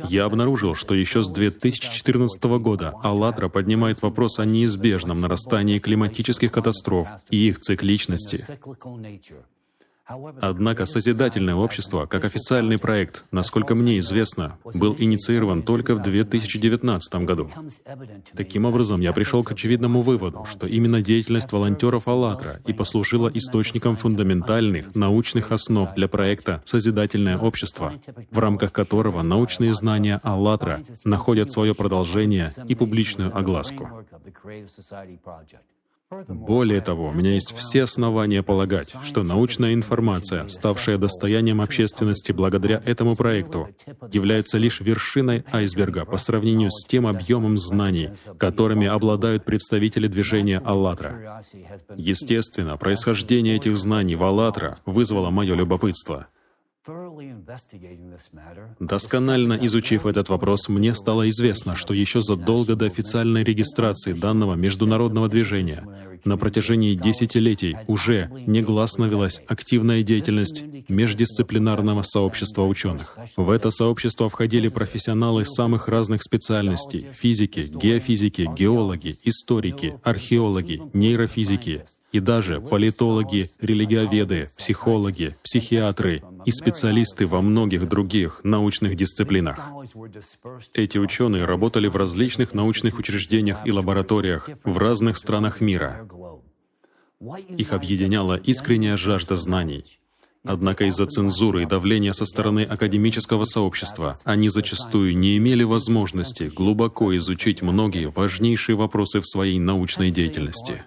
Я 0.08 0.24
обнаружил, 0.24 0.74
что 0.74 0.94
еще 0.94 1.22
с 1.22 1.28
2014 1.28 2.42
года 2.58 2.94
«АЛЛАТРА» 3.02 3.48
поднимает 3.48 4.02
вопрос 4.02 4.38
о 4.38 4.44
неизбежном 4.44 5.20
нарастании 5.20 5.78
климатических 5.78 6.50
катастроф 6.50 7.08
и 7.30 7.48
их 7.48 7.60
цикличности. 7.60 8.46
Однако 10.40 10.86
Созидательное 10.86 11.54
общество, 11.54 12.06
как 12.06 12.24
официальный 12.24 12.78
проект, 12.78 13.24
насколько 13.30 13.74
мне 13.74 13.98
известно, 14.00 14.58
был 14.74 14.96
инициирован 14.98 15.62
только 15.62 15.94
в 15.94 16.02
2019 16.02 17.14
году. 17.26 17.48
Таким 18.34 18.64
образом, 18.64 19.00
я 19.00 19.12
пришел 19.12 19.44
к 19.44 19.52
очевидному 19.52 20.02
выводу, 20.02 20.44
что 20.50 20.66
именно 20.66 21.00
деятельность 21.00 21.52
волонтеров 21.52 22.08
«АЛЛАТРА» 22.08 22.60
и 22.66 22.72
послужила 22.72 23.30
источником 23.32 23.96
фундаментальных 23.96 24.94
научных 24.94 25.52
основ 25.52 25.94
для 25.94 26.08
проекта 26.08 26.62
«Созидательное 26.66 27.38
общество», 27.38 27.92
в 28.30 28.38
рамках 28.38 28.72
которого 28.72 29.22
научные 29.22 29.74
знания 29.74 30.20
«АЛЛАТРА» 30.22 30.82
находят 31.04 31.52
свое 31.52 31.74
продолжение 31.74 32.52
и 32.66 32.74
публичную 32.74 33.36
огласку. 33.36 33.88
Более 36.26 36.80
того, 36.80 37.08
у 37.08 37.12
меня 37.12 37.34
есть 37.34 37.54
все 37.56 37.84
основания 37.84 38.42
полагать, 38.42 38.92
что 39.04 39.22
научная 39.22 39.74
информация, 39.74 40.48
ставшая 40.48 40.98
достоянием 40.98 41.60
общественности 41.60 42.32
благодаря 42.32 42.82
этому 42.84 43.14
проекту, 43.14 43.68
является 44.10 44.58
лишь 44.58 44.80
вершиной 44.80 45.44
айсберга 45.52 46.04
по 46.04 46.16
сравнению 46.16 46.72
с 46.72 46.84
тем 46.84 47.06
объемом 47.06 47.58
знаний, 47.58 48.10
которыми 48.38 48.88
обладают 48.88 49.44
представители 49.44 50.08
движения 50.08 50.58
«АЛЛАТРА». 50.58 51.42
Естественно, 51.96 52.76
происхождение 52.76 53.54
этих 53.54 53.76
знаний 53.76 54.16
в 54.16 54.24
«АЛЛАТРА» 54.24 54.78
вызвало 54.86 55.30
мое 55.30 55.54
любопытство— 55.54 56.26
Досконально 58.80 59.58
изучив 59.66 60.06
этот 60.06 60.28
вопрос, 60.30 60.68
мне 60.68 60.94
стало 60.94 61.28
известно, 61.28 61.76
что 61.76 61.92
еще 61.92 62.22
задолго 62.22 62.74
до 62.74 62.86
официальной 62.86 63.44
регистрации 63.44 64.14
данного 64.14 64.54
международного 64.54 65.28
движения. 65.28 65.86
На 66.24 66.36
протяжении 66.38 66.94
десятилетий 66.94 67.76
уже 67.86 68.30
негласно 68.46 69.04
велась 69.04 69.40
активная 69.46 70.02
деятельность 70.02 70.62
междисциплинарного 70.88 72.02
сообщества 72.02 72.62
ученых. 72.62 73.18
В 73.36 73.50
это 73.50 73.70
сообщество 73.70 74.28
входили 74.28 74.68
профессионалы 74.68 75.44
самых 75.44 75.88
разных 75.88 76.22
специальностей— 76.22 77.08
физики, 77.12 77.70
геофизики, 77.70 78.48
геологи, 78.56 79.16
историки, 79.22 79.98
археологи, 80.02 80.82
нейрофизики, 80.94 81.84
и 82.12 82.20
даже 82.20 82.60
политологи, 82.60 83.48
религиоведы, 83.60 84.48
психологи, 84.56 85.36
психиатры 85.42 86.22
и 86.44 86.50
специалисты 86.50 87.26
во 87.26 87.40
многих 87.40 87.88
других 87.88 88.40
научных 88.42 88.96
дисциплинах. 88.96 89.60
Эти 90.74 90.98
ученые 90.98 91.44
работали 91.44 91.86
в 91.86 91.96
различных 91.96 92.54
научных 92.54 92.98
учреждениях 92.98 93.66
и 93.66 93.72
лабораториях 93.72 94.48
в 94.64 94.78
разных 94.78 95.16
странах 95.16 95.60
мира. 95.60 96.08
Их 97.56 97.72
объединяла 97.72 98.36
искренняя 98.36 98.96
жажда 98.96 99.36
знаний. 99.36 100.00
Однако 100.42 100.86
из-за 100.86 101.06
цензуры 101.06 101.64
и 101.64 101.66
давления 101.66 102.12
со 102.12 102.24
стороны 102.24 102.62
академического 102.62 103.44
сообщества 103.44 104.16
они 104.24 104.48
зачастую 104.48 105.16
не 105.16 105.36
имели 105.36 105.64
возможности 105.64 106.44
глубоко 106.44 107.14
изучить 107.18 107.60
многие 107.60 108.08
важнейшие 108.08 108.74
вопросы 108.74 109.20
в 109.20 109.26
своей 109.26 109.58
научной 109.58 110.10
деятельности. 110.10 110.82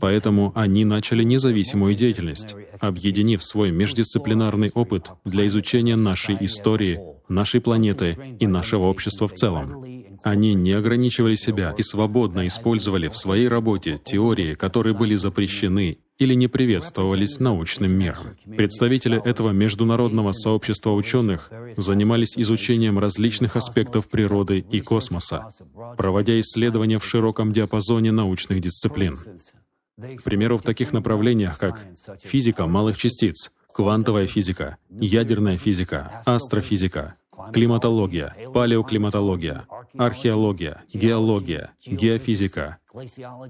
Поэтому 0.00 0.52
они 0.54 0.84
начали 0.84 1.22
независимую 1.22 1.94
деятельность, 1.94 2.54
объединив 2.80 3.42
свой 3.42 3.70
междисциплинарный 3.70 4.70
опыт 4.74 5.10
для 5.24 5.46
изучения 5.46 5.96
нашей 5.96 6.36
истории, 6.40 7.00
нашей 7.28 7.60
планеты 7.60 8.16
и 8.38 8.46
нашего 8.46 8.88
общества 8.88 9.28
в 9.28 9.34
целом. 9.34 9.84
Они 10.22 10.54
не 10.54 10.72
ограничивали 10.72 11.34
себя 11.34 11.74
и 11.76 11.82
свободно 11.82 12.46
использовали 12.46 13.08
в 13.08 13.16
своей 13.16 13.48
работе 13.48 14.00
теории, 14.04 14.54
которые 14.54 14.94
были 14.94 15.16
запрещены 15.16 15.98
или 16.20 16.34
не 16.34 16.48
приветствовались 16.48 17.40
научным 17.40 17.98
миром. 17.98 18.36
Представители 18.44 19.20
этого 19.24 19.50
международного 19.50 20.32
сообщества 20.32 20.90
ученых 20.90 21.50
занимались 21.76 22.36
изучением 22.36 22.98
различных 22.98 23.56
аспектов 23.56 24.08
природы 24.08 24.58
и 24.58 24.80
космоса, 24.80 25.48
проводя 25.96 26.38
исследования 26.38 26.98
в 26.98 27.06
широком 27.06 27.54
диапазоне 27.54 28.12
научных 28.12 28.60
дисциплин. 28.60 29.14
К 30.18 30.22
примеру, 30.22 30.58
в 30.58 30.62
таких 30.62 30.92
направлениях, 30.92 31.58
как 31.58 31.84
физика 32.20 32.66
малых 32.66 32.96
частиц, 32.96 33.50
квантовая 33.72 34.26
физика, 34.26 34.76
ядерная 34.90 35.56
физика, 35.56 36.22
астрофизика, 36.24 37.16
климатология, 37.52 38.34
палеоклиматология, 38.52 39.64
археология, 39.96 40.82
геология, 40.92 41.72
геофизика, 41.86 42.78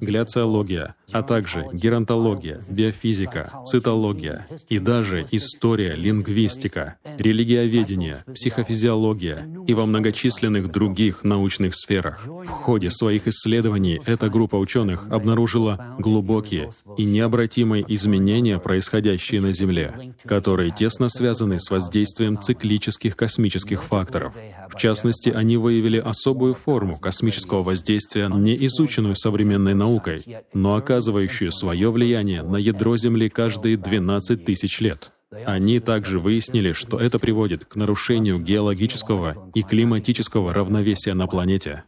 гляциология, 0.01 0.95
а 1.13 1.23
также 1.23 1.67
геронтология, 1.73 2.61
биофизика, 2.69 3.53
цитология 3.67 4.47
и 4.69 4.79
даже 4.79 5.27
история, 5.31 5.95
лингвистика, 5.95 6.97
религиоведение, 7.19 8.25
психофизиология 8.35 9.49
и 9.67 9.75
во 9.75 9.87
многочисленных 9.87 10.71
других 10.71 11.25
научных 11.25 11.75
сферах. 11.75 12.25
В 12.27 12.47
ходе 12.47 12.91
своих 12.91 13.27
исследований 13.29 14.01
эта 14.07 14.29
группа 14.29 14.57
ученых 14.57 15.07
обнаружила 15.11 15.97
глубокие 15.99 16.71
и 16.97 17.05
необратимые 17.05 17.85
изменения, 17.89 18.59
происходящие 18.59 19.41
на 19.41 19.53
Земле, 19.53 20.15
которые 20.25 20.71
тесно 20.71 21.09
связаны 21.09 21.59
с 21.59 21.71
воздействием 21.71 22.41
циклических 22.41 23.17
космических 23.17 23.83
факторов. 23.85 24.35
В 24.69 24.77
частности, 24.77 25.31
они 25.31 25.57
выявили 25.57 25.99
особую 25.99 26.55
форму 26.55 26.99
космического 26.99 27.63
воздействия, 27.63 28.29
не 28.29 28.55
изученную 28.67 29.17
со 29.17 29.30
современной 29.31 29.75
наукой, 29.75 30.25
но 30.53 30.75
оказывающую 30.75 31.53
свое 31.53 31.93
влияние 31.93 32.43
на 32.43 32.57
ядро 32.57 32.97
Земли 32.97 33.29
каждые 33.29 33.77
12 33.77 34.45
тысяч 34.45 34.81
лет. 34.81 35.13
Они 35.47 35.79
также 35.79 36.19
выяснили, 36.19 36.73
что 36.73 36.99
это 36.99 37.21
приводит 37.21 37.65
к 37.65 37.77
нарушению 37.77 38.41
геологического 38.41 39.53
и 39.55 39.63
климатического 39.63 40.53
равновесия 40.53 41.15
на 41.15 41.29
планете. 41.29 41.85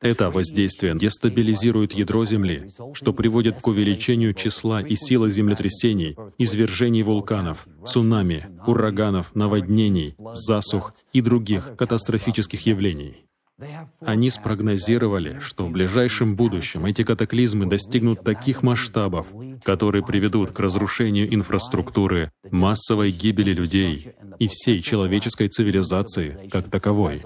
Это 0.00 0.30
воздействие 0.30 0.96
дестабилизирует 0.96 1.92
ядро 1.92 2.24
Земли, 2.24 2.66
что 2.94 3.12
приводит 3.12 3.60
к 3.60 3.66
увеличению 3.66 4.32
числа 4.32 4.80
и 4.80 4.96
силы 4.96 5.30
землетрясений, 5.30 6.16
извержений 6.38 7.02
вулканов, 7.02 7.66
цунами, 7.86 8.46
ураганов, 8.66 9.34
наводнений, 9.34 10.16
засух 10.32 10.94
и 11.12 11.20
других 11.20 11.76
катастрофических 11.76 12.64
явлений. 12.64 13.26
Они 14.00 14.30
спрогнозировали, 14.30 15.38
что 15.40 15.64
в 15.64 15.70
ближайшем 15.70 16.36
будущем 16.36 16.84
эти 16.84 17.04
катаклизмы 17.04 17.66
достигнут 17.66 18.22
таких 18.22 18.62
масштабов, 18.62 19.28
которые 19.64 20.04
приведут 20.04 20.52
к 20.52 20.60
разрушению 20.60 21.32
инфраструктуры, 21.34 22.30
массовой 22.50 23.10
гибели 23.10 23.52
людей 23.52 24.12
и 24.38 24.48
всей 24.48 24.82
человеческой 24.82 25.48
цивилизации 25.48 26.48
как 26.52 26.68
таковой. 26.68 27.22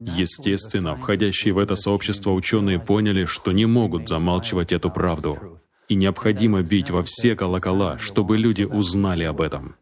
Естественно, 0.00 0.96
входящие 0.96 1.54
в 1.54 1.58
это 1.58 1.76
сообщество 1.76 2.30
ученые 2.32 2.80
поняли, 2.80 3.24
что 3.24 3.52
не 3.52 3.66
могут 3.66 4.08
замалчивать 4.08 4.72
эту 4.72 4.90
правду. 4.90 5.60
И 5.88 5.94
необходимо 5.94 6.62
бить 6.62 6.90
во 6.90 7.02
все 7.02 7.36
колокола, 7.36 7.98
чтобы 7.98 8.38
люди 8.38 8.62
узнали 8.62 9.24
об 9.24 9.40
этом. 9.40 9.76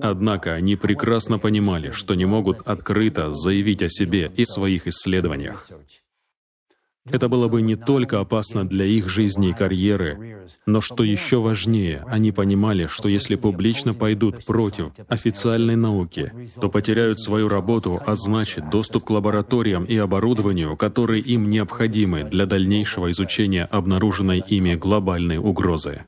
Однако 0.00 0.54
они 0.54 0.76
прекрасно 0.76 1.38
понимали, 1.38 1.90
что 1.90 2.14
не 2.14 2.26
могут 2.26 2.60
открыто 2.66 3.32
заявить 3.32 3.82
о 3.82 3.88
себе 3.88 4.32
и 4.36 4.44
своих 4.44 4.86
исследованиях. 4.86 5.68
Это 7.10 7.28
было 7.28 7.48
бы 7.48 7.62
не 7.62 7.76
только 7.76 8.20
опасно 8.20 8.66
для 8.66 8.84
их 8.84 9.08
жизни 9.08 9.50
и 9.50 9.52
карьеры, 9.52 10.36
но 10.66 10.80
что 10.80 11.04
еще 11.04 11.38
важнее, 11.38 12.04
они 12.08 12.32
понимали, 12.32 12.86
что 12.86 13.08
если 13.08 13.36
публично 13.36 13.94
пойдут 13.94 14.44
против 14.44 14.92
официальной 15.08 15.76
науки, 15.76 16.32
то 16.60 16.68
потеряют 16.68 17.20
свою 17.20 17.48
работу, 17.48 18.00
а 18.04 18.16
значит 18.16 18.70
доступ 18.70 19.04
к 19.04 19.10
лабораториям 19.10 19.84
и 19.84 19.96
оборудованию, 19.96 20.76
которые 20.76 21.22
им 21.22 21.48
необходимы 21.50 22.24
для 22.24 22.46
дальнейшего 22.46 23.10
изучения 23.12 23.64
обнаруженной 23.64 24.42
ими 24.46 24.74
глобальной 24.74 25.38
угрозы. 25.38 26.02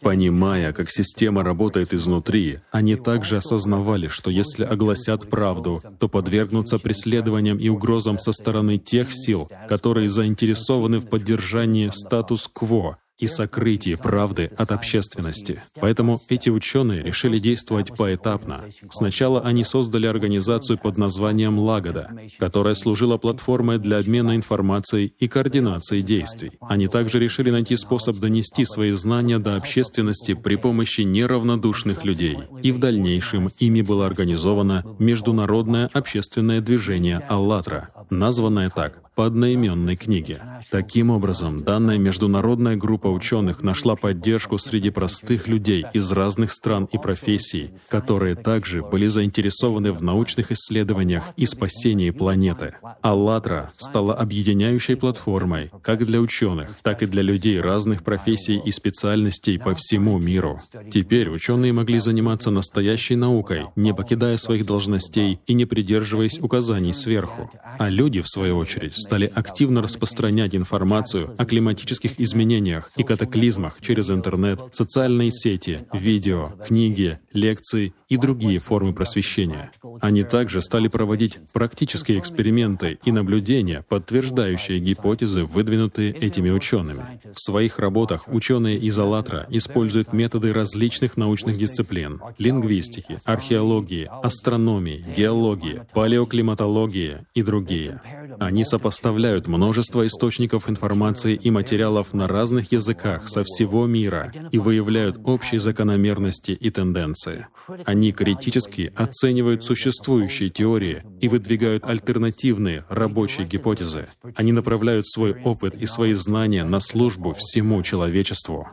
Понимая, 0.00 0.72
как 0.72 0.90
система 0.90 1.42
работает 1.42 1.94
изнутри, 1.94 2.60
они 2.70 2.96
также 2.96 3.38
осознавали, 3.38 4.08
что 4.08 4.30
если 4.30 4.64
огласят 4.64 5.28
правду, 5.30 5.80
то 5.98 6.08
подвергнутся 6.08 6.78
преследованиям 6.78 7.58
и 7.58 7.68
угрозам 7.68 8.18
со 8.18 8.32
стороны 8.32 8.78
тех 8.78 9.12
сил, 9.12 9.50
которые 9.68 10.10
заинтересованы 10.10 10.41
заинтересованы 10.42 10.98
в 10.98 11.08
поддержании 11.08 11.88
статус-кво, 11.88 12.98
и 13.22 13.28
сокрытии 13.28 13.94
правды 13.94 14.50
от 14.58 14.72
общественности. 14.72 15.56
Поэтому 15.80 16.18
эти 16.28 16.50
ученые 16.50 17.04
решили 17.04 17.38
действовать 17.38 17.96
поэтапно. 17.96 18.62
Сначала 18.90 19.40
они 19.42 19.62
создали 19.62 20.06
организацию 20.06 20.76
под 20.76 20.98
названием 20.98 21.56
«Лагода», 21.56 22.10
которая 22.40 22.74
служила 22.74 23.18
платформой 23.18 23.78
для 23.78 23.98
обмена 23.98 24.34
информацией 24.34 25.14
и 25.20 25.28
координации 25.28 26.00
действий. 26.00 26.52
Они 26.62 26.88
также 26.88 27.20
решили 27.20 27.50
найти 27.50 27.76
способ 27.76 28.16
донести 28.16 28.64
свои 28.64 28.90
знания 28.92 29.38
до 29.38 29.54
общественности 29.54 30.34
при 30.34 30.56
помощи 30.56 31.02
неравнодушных 31.02 32.04
людей. 32.04 32.38
И 32.60 32.72
в 32.72 32.80
дальнейшем 32.80 33.50
ими 33.60 33.82
было 33.82 34.06
организовано 34.06 34.84
Международное 34.98 35.88
общественное 35.92 36.60
движение 36.60 37.18
«АЛЛАТРА», 37.28 37.90
названное 38.10 38.70
так 38.70 39.02
по 39.14 39.26
одноименной 39.26 39.96
книге. 39.96 40.40
Таким 40.70 41.10
образом, 41.10 41.58
данная 41.58 41.98
международная 41.98 42.76
группа 42.76 43.08
ученых 43.08 43.62
нашла 43.62 43.94
поддержку 43.96 44.58
среди 44.58 44.90
простых 44.90 45.48
людей 45.48 45.84
из 45.92 46.10
разных 46.12 46.52
стран 46.52 46.88
и 46.90 46.98
профессий, 46.98 47.72
которые 47.88 48.34
также 48.34 48.82
были 48.82 49.06
заинтересованы 49.06 49.92
в 49.92 50.02
научных 50.02 50.50
исследованиях 50.50 51.24
и 51.36 51.46
спасении 51.46 52.10
планеты. 52.10 52.74
«АЛЛАТРА» 53.02 53.70
стала 53.78 54.14
объединяющей 54.14 54.96
платформой 54.96 55.70
как 55.82 56.06
для 56.06 56.20
ученых, 56.20 56.70
так 56.82 57.02
и 57.02 57.06
для 57.06 57.22
людей 57.22 57.60
разных 57.60 58.04
профессий 58.04 58.58
и 58.58 58.70
специальностей 58.70 59.58
по 59.58 59.74
всему 59.74 60.18
миру. 60.18 60.58
Теперь 60.90 61.28
ученые 61.28 61.72
могли 61.72 62.00
заниматься 62.00 62.50
настоящей 62.50 63.16
наукой, 63.16 63.66
не 63.76 63.92
покидая 63.92 64.38
своих 64.38 64.66
должностей 64.66 65.40
и 65.46 65.54
не 65.54 65.66
придерживаясь 65.66 66.38
указаний 66.38 66.92
сверху. 66.92 67.50
А 67.78 67.88
люди, 67.88 68.22
в 68.22 68.28
свою 68.28 68.56
очередь, 68.56 68.94
стали 69.02 69.30
активно 69.34 69.82
распространять 69.82 70.54
информацию 70.54 71.34
о 71.36 71.44
климатических 71.44 72.20
изменениях 72.20 72.90
и 72.96 73.02
катаклизмах 73.02 73.80
через 73.80 74.10
интернет, 74.10 74.60
социальные 74.72 75.30
сети, 75.32 75.86
видео, 75.92 76.52
книги, 76.66 77.18
лекции 77.32 77.94
и 78.12 78.18
другие 78.18 78.58
формы 78.58 78.92
просвещения. 78.92 79.72
Они 80.02 80.22
также 80.22 80.60
стали 80.60 80.88
проводить 80.88 81.38
практические 81.54 82.18
эксперименты 82.18 82.98
и 83.02 83.10
наблюдения, 83.10 83.86
подтверждающие 83.88 84.80
гипотезы, 84.80 85.44
выдвинутые 85.44 86.12
этими 86.12 86.50
учеными. 86.50 87.18
В 87.34 87.40
своих 87.40 87.78
работах 87.78 88.28
ученые 88.28 88.78
из 88.78 88.98
«АЛЛАТРА» 88.98 89.46
используют 89.48 90.12
методы 90.12 90.52
различных 90.52 91.16
научных 91.16 91.56
дисциплин— 91.56 92.20
лингвистики, 92.38 93.16
археологии, 93.24 94.10
астрономии, 94.22 95.06
геологии, 95.16 95.80
палеоклиматологии 95.94 97.24
и 97.32 97.42
другие. 97.42 98.02
Они 98.38 98.64
сопоставляют 98.64 99.46
множество 99.46 100.06
источников 100.06 100.68
информации 100.68 101.34
и 101.34 101.50
материалов 101.50 102.12
на 102.12 102.28
разных 102.28 102.72
языках 102.72 103.30
со 103.30 103.42
всего 103.42 103.86
мира 103.86 104.30
и 104.50 104.58
выявляют 104.58 105.16
общие 105.24 105.60
закономерности 105.60 106.50
и 106.50 106.70
тенденции. 106.70 107.46
Они 107.86 108.01
критически 108.10 108.92
оценивают 108.96 109.64
существующие 109.64 110.50
теории 110.50 111.04
и 111.20 111.28
выдвигают 111.28 111.86
альтернативные 111.86 112.84
рабочие 112.88 113.46
гипотезы. 113.46 114.08
Они 114.34 114.50
направляют 114.50 115.06
свой 115.06 115.40
опыт 115.42 115.74
и 115.76 115.86
свои 115.86 116.14
знания 116.14 116.64
на 116.64 116.80
службу 116.80 117.34
всему 117.34 117.82
человечеству. 117.82 118.66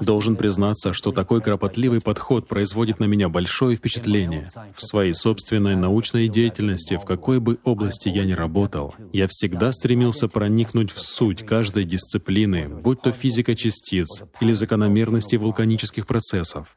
Должен 0.00 0.36
признаться, 0.36 0.92
что 0.92 1.12
такой 1.12 1.40
кропотливый 1.40 2.00
подход 2.00 2.48
производит 2.48 3.00
на 3.00 3.04
меня 3.04 3.28
большое 3.28 3.76
впечатление. 3.76 4.50
В 4.74 4.84
своей 4.84 5.14
собственной 5.14 5.76
научной 5.76 6.28
деятельности, 6.28 6.96
в 6.96 7.04
какой 7.04 7.40
бы 7.40 7.58
области 7.64 8.08
я 8.08 8.24
ни 8.24 8.32
работал, 8.32 8.94
я 9.12 9.26
всегда 9.28 9.72
стремился 9.72 10.28
проникнуть 10.28 10.90
в 10.90 11.00
суть 11.00 11.44
каждой 11.44 11.84
дисциплины, 11.84 12.68
будь 12.68 13.02
то 13.02 13.12
физика 13.12 13.54
частиц 13.54 14.22
или 14.40 14.52
закономерности 14.52 15.36
вулканических 15.36 16.06
процессов. 16.06 16.76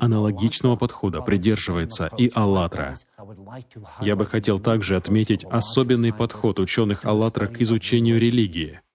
Аналогичного 0.00 0.76
подхода 0.76 1.22
придерживается 1.22 2.10
и 2.18 2.30
«АЛЛАТРА». 2.34 2.96
Я 4.00 4.16
бы 4.16 4.26
хотел 4.26 4.60
также 4.60 4.96
отметить 4.96 5.44
особенный 5.44 6.12
подход 6.12 6.58
ученых 6.58 7.04
«АЛЛАТРА» 7.04 7.46
к 7.46 7.60
изучению 7.62 8.20
религии— 8.20 8.80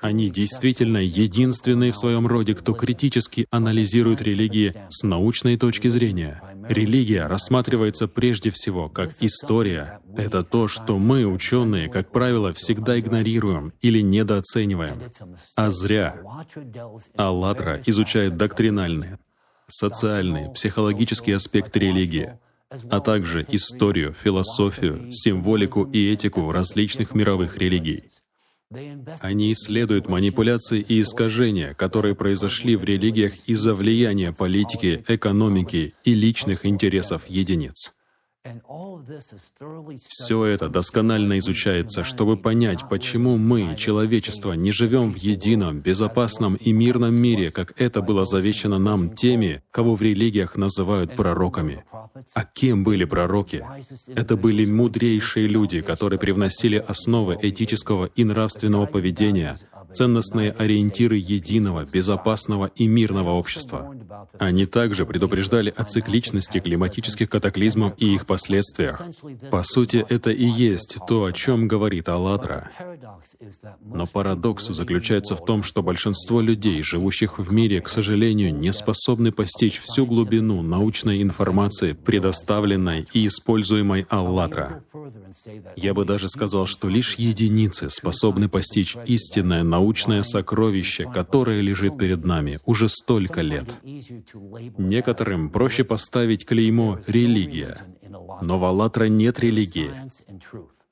они 0.00 0.30
действительно 0.30 0.98
единственные 0.98 1.92
в 1.92 1.96
своем 1.96 2.26
роде, 2.26 2.54
кто 2.54 2.72
критически 2.72 3.46
анализирует 3.50 4.22
религии 4.22 4.74
с 4.90 5.02
научной 5.02 5.56
точки 5.56 5.88
зрения. 5.88 6.40
Религия 6.68 7.26
рассматривается 7.26 8.06
прежде 8.06 8.50
всего 8.50 8.88
как 8.88 9.10
история. 9.20 10.00
Это 10.16 10.44
то, 10.44 10.68
что 10.68 10.98
мы, 10.98 11.26
ученые, 11.26 11.88
как 11.88 12.10
правило, 12.10 12.52
всегда 12.52 12.98
игнорируем 12.98 13.72
или 13.80 14.00
недооцениваем. 14.00 15.00
А 15.56 15.70
зря. 15.70 16.20
«АЛЛАТРА» 17.16 17.82
изучает 17.86 18.36
доктринальные, 18.36 19.18
социальные, 19.68 20.50
психологические 20.52 21.36
аспекты 21.36 21.80
религии, 21.80 22.38
а 22.88 23.00
также 23.00 23.44
историю, 23.48 24.14
философию, 24.14 25.10
символику 25.10 25.84
и 25.84 26.12
этику 26.12 26.52
различных 26.52 27.14
мировых 27.14 27.56
религий. 27.56 28.04
Они 29.20 29.52
исследуют 29.52 30.08
манипуляции 30.08 30.80
и 30.80 31.02
искажения, 31.02 31.74
которые 31.74 32.14
произошли 32.14 32.76
в 32.76 32.84
религиях 32.84 33.32
из-за 33.46 33.74
влияния 33.74 34.32
политики, 34.32 35.04
экономики 35.08 35.94
и 36.04 36.14
личных 36.14 36.64
интересов 36.64 37.22
единиц. 37.26 37.92
Все 40.08 40.44
это 40.46 40.70
досконально 40.70 41.38
изучается, 41.40 42.02
чтобы 42.04 42.38
понять, 42.38 42.88
почему 42.88 43.36
мы, 43.36 43.76
человечество, 43.76 44.54
не 44.54 44.72
живем 44.72 45.12
в 45.12 45.18
едином, 45.18 45.80
безопасном 45.80 46.54
и 46.54 46.72
мирном 46.72 47.14
мире, 47.20 47.50
как 47.50 47.78
это 47.78 48.00
было 48.00 48.24
завещано 48.24 48.78
нам 48.78 49.14
теми, 49.14 49.62
кого 49.70 49.94
в 49.94 50.00
религиях 50.00 50.56
называют 50.56 51.16
пророками. 51.16 51.84
А 52.32 52.44
кем 52.46 52.82
были 52.82 53.04
пророки? 53.04 53.62
Это 54.14 54.36
были 54.36 54.64
мудрейшие 54.64 55.46
люди, 55.46 55.82
которые 55.82 56.18
привносили 56.18 56.78
основы 56.78 57.38
этического 57.42 58.06
и 58.06 58.24
нравственного 58.24 58.86
поведения, 58.86 59.58
ценностные 59.94 60.52
ориентиры 60.52 61.16
единого, 61.16 61.84
безопасного 61.84 62.70
и 62.74 62.86
мирного 62.86 63.30
общества. 63.30 63.94
Они 64.38 64.66
также 64.66 65.06
предупреждали 65.06 65.72
о 65.76 65.84
цикличности 65.84 66.60
климатических 66.60 67.28
катаклизмов 67.28 67.94
и 67.98 68.14
их 68.14 68.26
последствиях. 68.26 69.02
По 69.50 69.62
сути, 69.64 70.04
это 70.08 70.30
и 70.30 70.46
есть 70.46 70.96
то, 71.08 71.24
о 71.24 71.32
чем 71.32 71.68
говорит 71.68 72.08
«АЛЛАТРА». 72.08 72.70
Но 73.80 74.06
парадокс 74.06 74.68
заключается 74.68 75.36
в 75.36 75.44
том, 75.44 75.62
что 75.62 75.82
большинство 75.82 76.40
людей, 76.40 76.82
живущих 76.82 77.38
в 77.38 77.52
мире, 77.52 77.80
к 77.80 77.88
сожалению, 77.88 78.54
не 78.54 78.72
способны 78.72 79.32
постичь 79.32 79.80
всю 79.80 80.06
глубину 80.06 80.62
научной 80.62 81.22
информации, 81.22 81.92
предоставленной 81.92 83.06
и 83.12 83.26
используемой 83.26 84.06
«АЛЛАТРА». 84.08 84.84
Я 85.76 85.94
бы 85.94 86.04
даже 86.04 86.28
сказал, 86.28 86.66
что 86.66 86.88
лишь 86.88 87.14
единицы 87.14 87.88
способны 87.90 88.48
постичь 88.48 88.96
истинное 89.06 89.62
научное 89.62 89.79
сокровище, 90.22 91.10
которое 91.12 91.60
лежит 91.60 91.96
перед 91.98 92.24
нами 92.24 92.58
уже 92.64 92.88
столько 92.88 93.40
лет. 93.40 93.76
Некоторым 94.78 95.50
проще 95.50 95.84
поставить 95.84 96.46
клеймо 96.46 96.98
«религия», 97.06 97.76
но 98.42 98.58
в 98.58 98.64
«АЛЛАТРА» 98.64 99.08
нет 99.08 99.40
религии. 99.40 99.90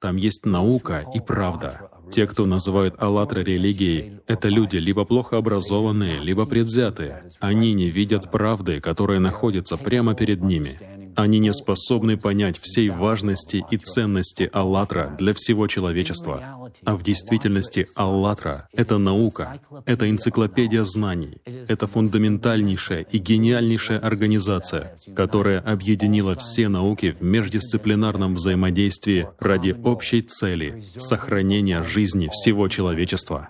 Там 0.00 0.16
есть 0.16 0.46
наука 0.46 1.04
и 1.12 1.20
правда. 1.20 1.90
Те, 2.12 2.26
кто 2.26 2.46
называют 2.46 2.94
«АЛЛАТРА» 2.98 3.40
религией, 3.42 4.20
это 4.26 4.48
люди 4.48 4.76
либо 4.76 5.04
плохо 5.04 5.36
образованные, 5.36 6.20
либо 6.20 6.46
предвзятые. 6.46 7.24
Они 7.40 7.72
не 7.74 7.90
видят 7.90 8.30
правды, 8.30 8.80
которая 8.80 9.18
находится 9.18 9.76
прямо 9.76 10.14
перед 10.14 10.42
ними. 10.42 10.78
Они 11.18 11.40
не 11.40 11.52
способны 11.52 12.16
понять 12.16 12.60
всей 12.62 12.90
важности 12.90 13.64
и 13.72 13.76
ценности 13.76 14.48
«АЛЛАТРА» 14.52 15.16
для 15.18 15.34
всего 15.34 15.66
человечества. 15.66 16.70
А 16.84 16.94
в 16.94 17.02
действительности 17.02 17.88
«АЛЛАТРА»— 17.96 18.68
это 18.72 18.98
наука, 18.98 19.60
это 19.84 20.08
энциклопедия 20.08 20.84
знаний, 20.84 21.42
это 21.44 21.88
фундаментальнейшая 21.88 23.00
и 23.00 23.18
гениальнейшая 23.18 23.98
организация, 23.98 24.96
которая 25.16 25.58
объединила 25.58 26.36
все 26.36 26.68
науки 26.68 27.16
в 27.18 27.24
междисциплинарном 27.24 28.36
взаимодействии 28.36 29.26
ради 29.40 29.76
общей 29.82 30.22
цели— 30.22 30.84
сохранения 31.00 31.82
жизни 31.82 32.28
всего 32.28 32.68
человечества. 32.68 33.48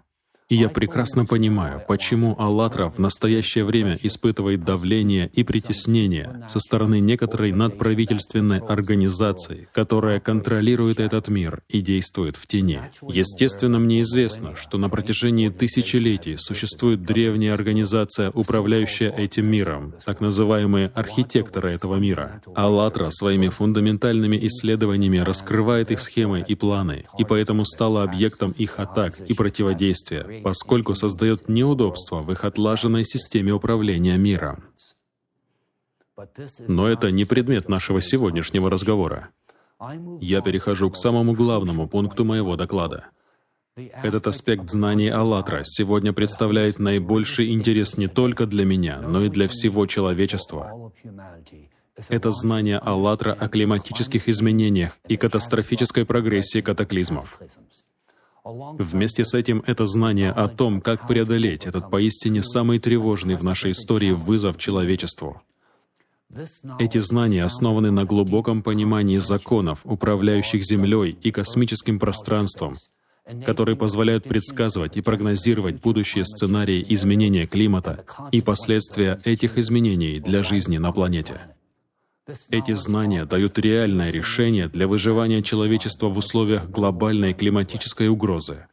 И 0.49 0.57
я 0.57 0.71
прекрасно 0.71 1.27
понимаю, 1.27 1.83
почему 1.87 2.35
«АЛЛАТРА» 2.39 2.89
в 2.89 2.99
настоящее 2.99 3.65
время 3.65 3.99
испытывает 4.03 4.65
давление 4.65 5.31
и 5.35 5.45
притеснение 5.45 6.47
со 6.49 6.59
стороны 6.59 7.01
некоторой 7.01 7.53
надправительственной 7.53 8.61
организации, 8.61 9.69
которая 9.75 10.21
контролирует 10.21 11.01
этот 11.01 11.29
мир 11.29 11.61
и 11.69 11.83
действует 11.83 12.37
в 12.37 12.47
тени. 12.47 12.81
Естественно, 13.03 13.79
мне 13.79 14.01
известно, 14.01 14.57
что 14.57 14.79
на 14.79 14.89
протяжении 14.89 15.51
тысячелетий 15.51 16.39
существует 16.39 17.03
древняя 17.03 17.53
организация, 17.53 18.31
управляющая 18.31 19.11
этим 19.11 19.51
миром, 19.51 19.93
так 20.07 20.23
называемые 20.23 20.91
архитекторы 20.95 21.73
этого 21.73 21.97
мира. 21.97 22.41
«АЛЛАТРА» 22.55 23.11
своими 23.11 23.49
фундаментальными 23.49 24.39
исследованиями 24.47 25.19
раскрывает 25.19 25.91
их 25.91 26.01
схемы 26.01 26.43
и 26.49 26.55
планы, 26.55 27.05
и 27.19 27.25
поэтому 27.25 27.67
стала 27.67 28.03
объектом 28.03 28.53
их 28.53 28.79
атак 28.79 29.21
и 29.21 29.35
противодействия, 29.35 30.38
поскольку 30.43 30.95
создает 30.95 31.49
неудобства 31.49 32.23
в 32.23 32.33
их 32.33 32.45
отлаженной 32.45 33.05
системе 33.05 33.53
управления 33.53 34.17
миром. 34.17 34.65
Но 36.67 36.89
это 36.89 37.11
не 37.11 37.25
предмет 37.25 37.69
нашего 37.69 38.01
сегодняшнего 38.01 38.71
разговора. 38.71 39.31
Я 40.21 40.41
перехожу 40.41 40.91
к 40.91 40.97
самому 40.97 41.35
главному 41.35 41.89
пункту 41.89 42.25
моего 42.25 42.57
доклада. 42.57 43.07
Этот 43.77 44.27
аспект 44.27 44.69
знаний 44.71 45.09
«АЛЛАТРА» 45.09 45.63
сегодня 45.65 46.13
представляет 46.13 46.81
наибольший 46.81 47.53
интерес 47.53 47.97
не 47.97 48.09
только 48.09 48.47
для 48.47 48.65
меня, 48.65 49.01
но 49.01 49.25
и 49.25 49.29
для 49.29 49.47
всего 49.47 49.87
человечества. 49.87 50.93
Это 52.09 52.33
знание 52.33 52.79
«АЛЛАТРА» 52.79 53.35
о 53.35 53.49
климатических 53.49 54.29
изменениях 54.29 54.99
и 55.07 55.17
катастрофической 55.17 56.05
прогрессии 56.05 56.61
катаклизмов. 56.61 57.41
Вместе 58.45 59.25
с 59.25 59.35
этим 59.35 59.63
это 59.67 59.87
знание 59.87 60.31
о 60.31 60.49
том, 60.49 60.81
как 60.81 61.07
преодолеть 61.07 61.67
этот 61.67 61.91
поистине 61.91 62.43
самый 62.43 62.79
тревожный 62.79 63.37
в 63.37 63.45
нашей 63.45 63.73
истории 63.73 64.13
вызов 64.13 64.59
человечеству. 64.59 65.43
Эти 66.79 66.99
знания 66.99 67.45
основаны 67.45 67.91
на 67.91 68.05
глубоком 68.05 68.63
понимании 68.63 69.19
законов, 69.19 69.81
управляющих 69.85 70.63
Землей 70.63 71.19
и 71.23 71.31
космическим 71.31 71.99
пространством, 71.99 72.77
которые 73.45 73.77
позволяют 73.77 74.25
предсказывать 74.25 74.97
и 74.97 75.01
прогнозировать 75.01 75.81
будущие 75.81 76.25
сценарии 76.25 76.85
изменения 76.91 77.47
климата 77.47 78.05
и 78.31 78.43
последствия 78.43 79.19
этих 79.25 79.59
изменений 79.59 80.21
для 80.21 80.43
жизни 80.43 80.79
на 80.79 80.93
планете. 80.93 81.41
Эти 82.51 82.75
знания 82.75 83.25
дают 83.25 83.59
реальное 83.59 84.11
решение 84.11 84.69
для 84.69 84.87
выживания 84.87 85.43
человечества 85.43 86.09
в 86.09 86.19
условиях 86.19 86.69
глобальной 86.69 87.33
климатической 87.33 88.09
угрозы. 88.09 88.67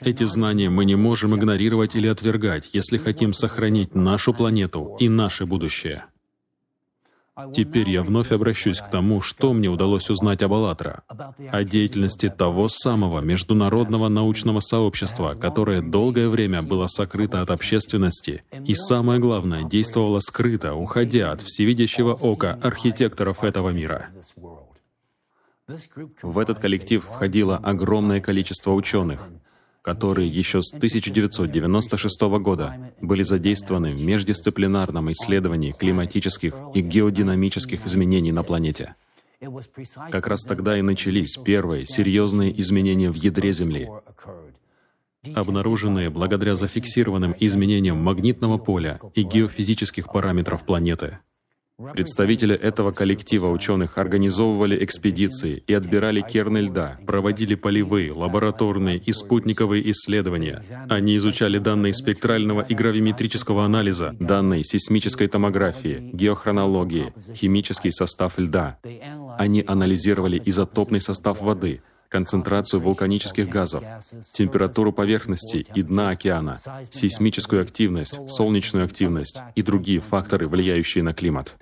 Эти 0.00 0.24
знания 0.24 0.70
мы 0.70 0.84
не 0.84 0.94
можем 0.94 1.34
игнорировать 1.34 1.96
или 1.96 2.06
отвергать, 2.06 2.70
если 2.72 2.96
хотим 2.96 3.34
сохранить 3.34 3.94
нашу 3.94 4.32
планету 4.32 4.96
и 5.00 5.08
наше 5.08 5.46
будущее. 5.46 6.04
Теперь 7.52 7.90
я 7.90 8.04
вновь 8.04 8.30
обращусь 8.30 8.78
к 8.78 8.88
тому, 8.90 9.20
что 9.20 9.52
мне 9.52 9.68
удалось 9.68 10.08
узнать 10.08 10.42
об 10.42 10.52
«АЛЛАТРА», 10.52 11.02
о 11.50 11.64
деятельности 11.64 12.28
того 12.28 12.68
самого 12.68 13.20
международного 13.20 14.08
научного 14.08 14.60
сообщества, 14.60 15.34
которое 15.34 15.82
долгое 15.82 16.28
время 16.28 16.62
было 16.62 16.86
сокрыто 16.86 17.42
от 17.42 17.50
общественности 17.50 18.44
и, 18.64 18.74
самое 18.74 19.18
главное, 19.18 19.64
действовало 19.64 20.20
скрыто, 20.20 20.74
уходя 20.74 21.32
от 21.32 21.42
всевидящего 21.42 22.12
ока 22.14 22.58
архитекторов 22.62 23.42
этого 23.42 23.70
мира. 23.70 24.10
В 26.22 26.38
этот 26.38 26.60
коллектив 26.60 27.04
входило 27.04 27.56
огромное 27.56 28.20
количество 28.20 28.72
ученых, 28.72 29.28
которые 29.84 30.28
еще 30.28 30.62
с 30.62 30.72
1996 30.72 32.20
года 32.40 32.90
были 33.02 33.22
задействованы 33.22 33.92
в 33.92 34.02
междисциплинарном 34.02 35.12
исследовании 35.12 35.72
климатических 35.72 36.54
и 36.74 36.80
геодинамических 36.80 37.84
изменений 37.84 38.32
на 38.32 38.42
планете. 38.42 38.94
Как 40.10 40.26
раз 40.26 40.42
тогда 40.44 40.78
и 40.78 40.82
начались 40.82 41.36
первые 41.36 41.86
серьезные 41.86 42.58
изменения 42.62 43.10
в 43.10 43.16
ядре 43.16 43.52
Земли, 43.52 43.90
обнаруженные 45.34 46.08
благодаря 46.08 46.56
зафиксированным 46.56 47.36
изменениям 47.38 47.98
магнитного 47.98 48.56
поля 48.56 48.98
и 49.14 49.22
геофизических 49.22 50.10
параметров 50.10 50.64
планеты— 50.64 51.18
Представители 51.92 52.54
этого 52.54 52.92
коллектива 52.92 53.48
ученых 53.48 53.98
организовывали 53.98 54.84
экспедиции 54.84 55.64
и 55.66 55.74
отбирали 55.74 56.20
керны 56.20 56.58
льда, 56.58 56.98
проводили 57.04 57.56
полевые, 57.56 58.12
лабораторные 58.12 58.98
и 58.98 59.12
спутниковые 59.12 59.90
исследования. 59.90 60.62
Они 60.88 61.16
изучали 61.16 61.58
данные 61.58 61.92
спектрального 61.92 62.60
и 62.60 62.74
гравиметрического 62.74 63.64
анализа, 63.64 64.14
данные 64.20 64.62
сейсмической 64.62 65.26
томографии, 65.26 66.10
геохронологии, 66.12 67.12
химический 67.34 67.90
состав 67.90 68.38
льда. 68.38 68.78
Они 69.36 69.64
анализировали 69.66 70.40
изотопный 70.44 71.00
состав 71.00 71.40
воды, 71.40 71.82
концентрацию 72.14 72.78
вулканических 72.78 73.48
газов, 73.48 73.82
температуру 74.32 74.92
поверхности 74.92 75.66
и 75.74 75.82
дна 75.82 76.10
океана, 76.10 76.60
сейсмическую 76.92 77.60
активность, 77.60 78.30
солнечную 78.30 78.84
активность 78.84 79.36
и 79.56 79.62
другие 79.62 79.98
факторы, 79.98 80.46
влияющие 80.46 81.02
на 81.02 81.12
климат. 81.12 81.56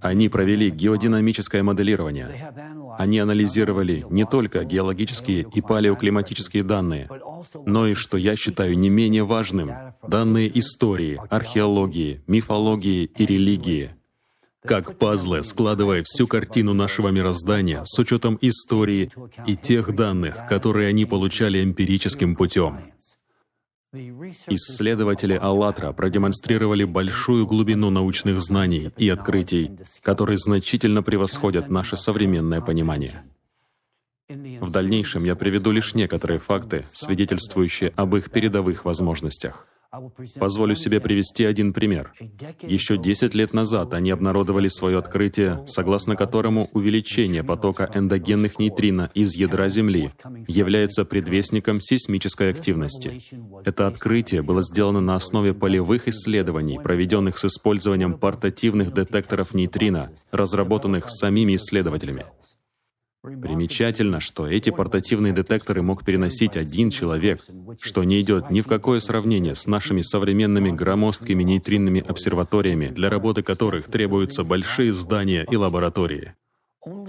Они 0.00 0.28
провели 0.28 0.70
геодинамическое 0.70 1.62
моделирование. 1.62 2.52
Они 2.98 3.20
анализировали 3.20 4.04
не 4.10 4.26
только 4.26 4.64
геологические 4.64 5.46
и 5.54 5.60
палеоклиматические 5.60 6.64
данные, 6.64 7.08
но 7.64 7.86
и, 7.86 7.94
что 7.94 8.16
я 8.16 8.34
считаю 8.34 8.76
не 8.76 8.90
менее 8.90 9.22
важным, 9.22 9.70
данные 10.02 10.50
истории, 10.58 11.20
археологии, 11.30 12.22
мифологии 12.26 13.04
и 13.04 13.24
религии, 13.24 13.95
как 14.66 14.98
пазлы, 14.98 15.42
складывая 15.42 16.02
всю 16.04 16.26
картину 16.26 16.74
нашего 16.74 17.08
мироздания 17.08 17.84
с 17.84 17.98
учетом 17.98 18.38
истории 18.40 19.10
и 19.46 19.56
тех 19.56 19.94
данных, 19.94 20.46
которые 20.48 20.88
они 20.88 21.06
получали 21.06 21.62
эмпирическим 21.62 22.36
путем. 22.36 22.78
Исследователи 23.94 25.38
«АЛЛАТРА» 25.40 25.92
продемонстрировали 25.92 26.84
большую 26.84 27.46
глубину 27.46 27.88
научных 27.90 28.40
знаний 28.40 28.90
и 28.98 29.08
открытий, 29.08 29.70
которые 30.02 30.36
значительно 30.36 31.02
превосходят 31.02 31.70
наше 31.70 31.96
современное 31.96 32.60
понимание. 32.60 33.22
В 34.28 34.70
дальнейшем 34.70 35.24
я 35.24 35.36
приведу 35.36 35.70
лишь 35.70 35.94
некоторые 35.94 36.40
факты, 36.40 36.84
свидетельствующие 36.92 37.92
об 37.96 38.16
их 38.16 38.30
передовых 38.30 38.84
возможностях. 38.84 39.66
Позволю 40.38 40.74
себе 40.74 41.00
привести 41.00 41.44
один 41.44 41.72
пример. 41.72 42.12
Еще 42.62 42.98
10 42.98 43.34
лет 43.34 43.52
назад 43.52 43.94
они 43.94 44.10
обнародовали 44.10 44.68
свое 44.68 44.98
открытие, 44.98 45.64
согласно 45.66 46.16
которому 46.16 46.68
увеличение 46.72 47.42
потока 47.42 47.90
эндогенных 47.94 48.58
нейтрино 48.58 49.10
из 49.14 49.34
ядра 49.34 49.68
Земли 49.68 50.10
является 50.46 51.04
предвестником 51.04 51.80
сейсмической 51.80 52.50
активности. 52.50 53.20
Это 53.64 53.86
открытие 53.86 54.42
было 54.42 54.62
сделано 54.62 55.00
на 55.00 55.14
основе 55.14 55.54
полевых 55.54 56.08
исследований, 56.08 56.78
проведенных 56.78 57.38
с 57.38 57.44
использованием 57.44 58.18
портативных 58.18 58.92
детекторов 58.92 59.54
нейтрино, 59.54 60.10
разработанных 60.30 61.10
самими 61.10 61.56
исследователями. 61.56 62.24
Примечательно, 63.42 64.20
что 64.20 64.46
эти 64.46 64.70
портативные 64.70 65.32
детекторы 65.32 65.82
мог 65.82 66.04
переносить 66.04 66.56
один 66.56 66.90
человек, 66.90 67.40
что 67.80 68.04
не 68.04 68.20
идет 68.20 68.50
ни 68.50 68.60
в 68.60 68.68
какое 68.68 69.00
сравнение 69.00 69.56
с 69.56 69.66
нашими 69.66 70.02
современными 70.02 70.70
громоздкими 70.70 71.42
нейтринными 71.42 72.00
обсерваториями, 72.06 72.88
для 72.88 73.10
работы 73.10 73.42
которых 73.42 73.86
требуются 73.86 74.44
большие 74.44 74.94
здания 74.94 75.44
и 75.50 75.56
лаборатории. 75.56 76.34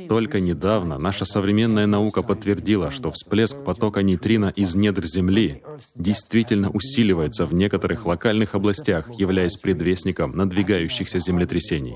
Только 0.09 0.39
недавно 0.39 0.97
наша 0.97 1.25
современная 1.25 1.85
наука 1.85 2.23
подтвердила, 2.23 2.89
что 2.89 3.11
всплеск 3.11 3.63
потока 3.63 4.01
нейтрино 4.01 4.51
из 4.55 4.73
недр 4.73 5.05
Земли 5.05 5.61
действительно 5.93 6.71
усиливается 6.71 7.45
в 7.45 7.53
некоторых 7.53 8.07
локальных 8.07 8.55
областях, 8.55 9.07
являясь 9.19 9.57
предвестником 9.57 10.35
надвигающихся 10.35 11.19
землетрясений. 11.19 11.95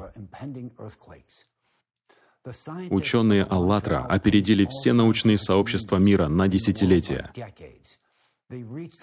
Ученые 2.89 3.43
«АЛЛАТРА» 3.43 4.05
опередили 4.05 4.65
все 4.65 4.93
научные 4.93 5.37
сообщества 5.37 5.97
мира 5.97 6.27
на 6.27 6.47
десятилетия. 6.47 7.31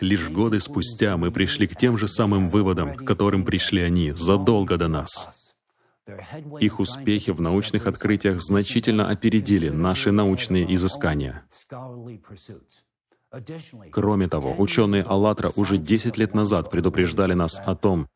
Лишь 0.00 0.28
годы 0.28 0.60
спустя 0.60 1.16
мы 1.16 1.30
пришли 1.30 1.66
к 1.66 1.76
тем 1.76 1.96
же 1.96 2.08
самым 2.08 2.48
выводам, 2.48 2.94
к 2.94 3.04
которым 3.04 3.44
пришли 3.44 3.82
они 3.82 4.12
задолго 4.12 4.76
до 4.76 4.88
нас. 4.88 5.30
Их 6.60 6.80
успехи 6.80 7.30
в 7.30 7.40
научных 7.40 7.86
открытиях 7.86 8.40
значительно 8.40 9.08
опередили 9.08 9.68
наши 9.68 10.10
научные 10.10 10.74
изыскания. 10.74 11.44
Кроме 13.92 14.26
того, 14.28 14.54
ученые 14.56 15.02
«АЛЛАТРА» 15.02 15.52
уже 15.56 15.76
10 15.76 16.16
лет 16.16 16.34
назад 16.34 16.70
предупреждали 16.70 17.34
нас 17.34 17.60
о 17.64 17.74
том, 17.74 18.08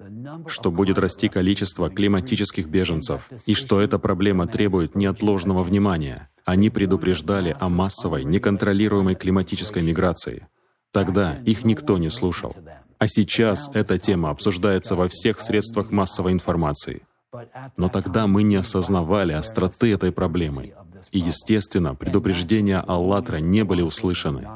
что 0.46 0.70
будет 0.70 0.98
расти 0.98 1.28
количество 1.28 1.90
климатических 1.90 2.66
беженцев, 2.66 3.28
и 3.44 3.52
что 3.54 3.80
эта 3.80 3.98
проблема 3.98 4.46
требует 4.46 4.94
неотложного 4.94 5.62
внимания. 5.62 6.30
Они 6.44 6.70
предупреждали 6.70 7.54
о 7.60 7.68
массовой, 7.68 8.24
неконтролируемой 8.24 9.14
климатической 9.14 9.82
миграции. 9.82 10.48
Тогда 10.92 11.36
их 11.44 11.64
никто 11.64 11.98
не 11.98 12.08
слушал. 12.08 12.54
А 12.98 13.06
сейчас 13.06 13.70
эта 13.74 13.98
тема 13.98 14.30
обсуждается 14.30 14.96
во 14.96 15.08
всех 15.08 15.40
средствах 15.40 15.90
массовой 15.90 16.32
информации. 16.32 17.02
Но 17.76 17.88
тогда 17.88 18.26
мы 18.26 18.42
не 18.42 18.56
осознавали 18.56 19.32
остроты 19.32 19.92
этой 19.92 20.12
проблемы. 20.12 20.74
И, 21.10 21.18
естественно, 21.18 21.94
предупреждения 21.94 22.78
«АЛЛАТРА» 22.78 23.40
не 23.40 23.64
были 23.64 23.82
услышаны. 23.82 24.48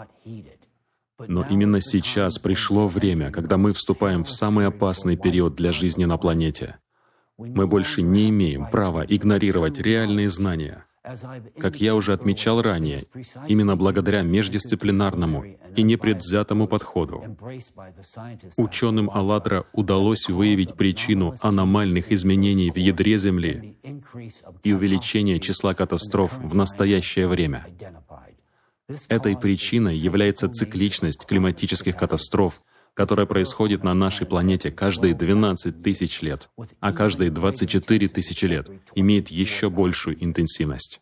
Но 1.18 1.46
именно 1.48 1.80
сейчас 1.80 2.38
пришло 2.38 2.88
время, 2.88 3.30
когда 3.30 3.56
мы 3.56 3.72
вступаем 3.72 4.24
в 4.24 4.30
самый 4.30 4.66
опасный 4.66 5.16
период 5.16 5.54
для 5.54 5.72
жизни 5.72 6.04
на 6.04 6.18
планете. 6.18 6.78
Мы 7.38 7.66
больше 7.66 8.02
не 8.02 8.28
имеем 8.30 8.66
права 8.66 9.04
игнорировать 9.06 9.78
реальные 9.78 10.30
знания. 10.30 10.84
Как 11.58 11.76
я 11.80 11.94
уже 11.94 12.12
отмечал 12.12 12.60
ранее, 12.60 13.04
именно 13.46 13.76
благодаря 13.76 14.22
междисциплинарному 14.22 15.44
и 15.76 15.82
непредвзятому 15.82 16.66
подходу 16.66 17.22
ученым 18.56 19.10
«АЛЛАТРА» 19.10 19.66
удалось 19.72 20.28
выявить 20.28 20.74
причину 20.74 21.36
аномальных 21.40 22.10
изменений 22.10 22.72
в 22.72 22.76
ядре 22.76 23.18
Земли 23.18 23.76
и 24.64 24.72
увеличения 24.72 25.38
числа 25.38 25.74
катастроф 25.74 26.36
в 26.38 26.54
настоящее 26.56 27.28
время. 27.28 27.66
Этой 29.08 29.36
причиной 29.36 29.96
является 29.96 30.48
цикличность 30.48 31.26
климатических 31.26 31.96
катастроф, 31.96 32.62
которая 32.94 33.26
происходит 33.26 33.82
на 33.82 33.94
нашей 33.94 34.26
планете 34.26 34.70
каждые 34.70 35.14
12 35.14 35.82
тысяч 35.82 36.22
лет, 36.22 36.50
а 36.80 36.92
каждые 36.92 37.30
24 37.30 38.08
тысячи 38.08 38.44
лет 38.44 38.70
имеет 38.94 39.28
еще 39.28 39.70
большую 39.70 40.22
интенсивность. 40.24 41.00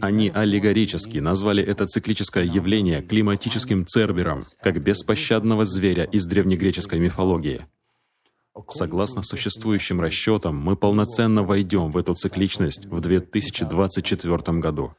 Они 0.00 0.30
аллегорически 0.34 1.18
назвали 1.18 1.62
это 1.62 1.86
циклическое 1.86 2.44
явление 2.44 3.02
климатическим 3.02 3.86
цербером, 3.86 4.42
как 4.62 4.82
беспощадного 4.82 5.66
зверя 5.66 6.04
из 6.04 6.24
древнегреческой 6.24 6.98
мифологии. 6.98 7.66
Согласно 8.70 9.22
существующим 9.22 10.00
расчетам, 10.00 10.56
мы 10.56 10.76
полноценно 10.76 11.42
войдем 11.42 11.90
в 11.90 11.96
эту 11.96 12.14
цикличность 12.14 12.86
в 12.86 13.00
2024 13.00 14.58
году. 14.58 14.94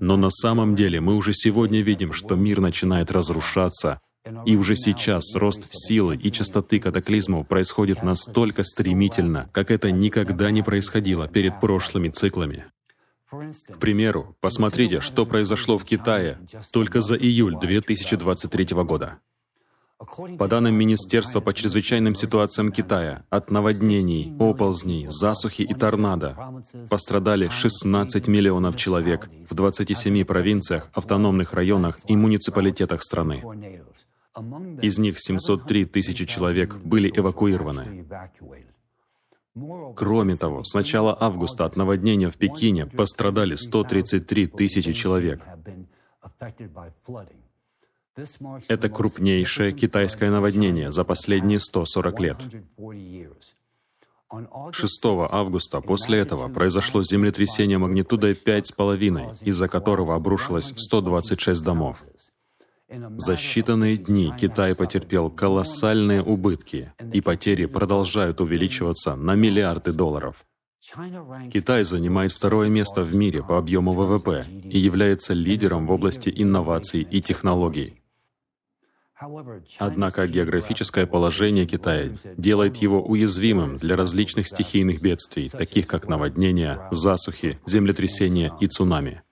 Но 0.00 0.16
на 0.16 0.30
самом 0.30 0.74
деле 0.74 1.00
мы 1.00 1.14
уже 1.16 1.32
сегодня 1.32 1.80
видим, 1.80 2.12
что 2.12 2.34
мир 2.36 2.60
начинает 2.60 3.10
разрушаться, 3.10 4.00
и 4.46 4.56
уже 4.56 4.76
сейчас 4.76 5.34
рост 5.34 5.68
силы 5.72 6.16
и 6.16 6.30
частоты 6.30 6.78
катаклизмов 6.78 7.48
происходит 7.48 8.02
настолько 8.02 8.62
стремительно, 8.62 9.48
как 9.52 9.70
это 9.70 9.90
никогда 9.90 10.50
не 10.50 10.62
происходило 10.62 11.26
перед 11.26 11.60
прошлыми 11.60 12.08
циклами. 12.08 12.66
К 13.30 13.78
примеру, 13.78 14.36
посмотрите, 14.40 15.00
что 15.00 15.24
произошло 15.24 15.78
в 15.78 15.84
Китае 15.84 16.38
только 16.70 17.00
за 17.00 17.16
июль 17.16 17.58
2023 17.58 18.66
года. 18.84 19.20
По 20.38 20.48
данным 20.48 20.74
Министерства 20.74 21.40
по 21.40 21.54
чрезвычайным 21.54 22.14
ситуациям 22.14 22.72
Китая, 22.72 23.24
от 23.30 23.50
наводнений, 23.50 24.34
оползней, 24.38 25.06
засухи 25.08 25.62
и 25.62 25.74
торнадо 25.74 26.36
пострадали 26.90 27.48
16 27.48 28.26
миллионов 28.26 28.76
человек 28.76 29.30
в 29.48 29.54
27 29.54 30.24
провинциях, 30.24 30.88
автономных 30.92 31.52
районах 31.52 31.98
и 32.06 32.16
муниципалитетах 32.16 33.02
страны. 33.02 33.44
Из 34.80 34.98
них 34.98 35.16
703 35.18 35.84
тысячи 35.84 36.24
человек 36.26 36.76
были 36.76 37.12
эвакуированы. 37.14 38.06
Кроме 39.94 40.36
того, 40.36 40.64
с 40.64 40.72
начала 40.72 41.16
августа 41.20 41.66
от 41.66 41.76
наводнения 41.76 42.30
в 42.30 42.36
Пекине 42.36 42.86
пострадали 42.86 43.54
133 43.54 44.46
тысячи 44.46 44.92
человек. 44.92 45.42
Это 48.68 48.88
крупнейшее 48.88 49.72
китайское 49.72 50.30
наводнение 50.30 50.92
за 50.92 51.04
последние 51.04 51.58
140 51.58 52.20
лет. 52.20 52.36
6 54.72 55.04
августа 55.30 55.80
после 55.80 56.18
этого 56.18 56.48
произошло 56.48 57.02
землетрясение 57.02 57.78
магнитудой 57.78 58.32
5,5, 58.32 59.44
из-за 59.44 59.68
которого 59.68 60.14
обрушилось 60.14 60.72
126 60.76 61.62
домов. 61.62 62.04
За 62.88 63.34
считанные 63.34 63.96
дни 63.96 64.32
Китай 64.38 64.74
потерпел 64.74 65.30
колоссальные 65.30 66.22
убытки, 66.22 66.92
и 67.12 67.22
потери 67.22 67.64
продолжают 67.64 68.40
увеличиваться 68.40 69.16
на 69.16 69.34
миллиарды 69.34 69.92
долларов. 69.92 70.44
Китай 71.52 71.84
занимает 71.84 72.32
второе 72.32 72.68
место 72.68 73.02
в 73.02 73.14
мире 73.14 73.42
по 73.42 73.56
объему 73.56 73.92
ВВП 73.92 74.44
и 74.64 74.78
является 74.78 75.32
лидером 75.32 75.86
в 75.86 75.92
области 75.92 76.32
инноваций 76.34 77.02
и 77.02 77.22
технологий. 77.22 78.01
Однако 79.78 80.26
географическое 80.26 81.06
положение 81.06 81.66
Китая 81.66 82.10
делает 82.36 82.76
его 82.76 83.02
уязвимым 83.02 83.76
для 83.76 83.96
различных 83.96 84.48
стихийных 84.48 85.00
бедствий, 85.00 85.48
таких 85.48 85.86
как 85.86 86.08
наводнения, 86.08 86.88
засухи, 86.90 87.58
землетрясения 87.66 88.52
и 88.60 88.66
цунами. 88.66 89.22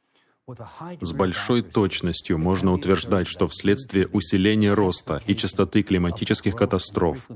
С 1.00 1.12
большой 1.12 1.62
точностью 1.62 2.38
можно 2.38 2.72
утверждать, 2.72 3.29
что 3.29 3.46
вследствие 3.46 4.09
усиления 4.09 4.72
роста 4.72 5.20
и 5.26 5.37
частоты 5.37 5.83
климатических 5.83 6.57
катастроф 6.57 7.29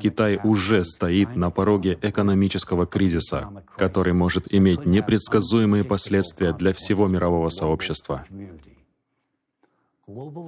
Китай 0.00 0.38
уже 0.42 0.84
стоит 0.84 1.34
на 1.34 1.50
пороге 1.50 1.98
экономического 2.00 2.86
кризиса, 2.86 3.64
который 3.76 4.12
может 4.12 4.52
иметь 4.52 4.86
непредсказуемые 4.86 5.84
последствия 5.84 6.52
для 6.52 6.72
всего 6.72 7.08
мирового 7.08 7.48
сообщества. 7.48 8.24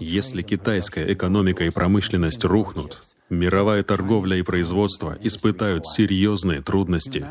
Если 0.01 0.43
китайская 0.43 1.13
экономика 1.13 1.65
и 1.65 1.71
промышленность 1.71 2.45
рухнут, 2.45 3.03
мировая 3.31 3.83
торговля 3.85 4.37
и 4.37 4.43
производство 4.43 5.17
испытают 5.21 5.87
серьезные 5.87 6.61
трудности. 6.61 7.27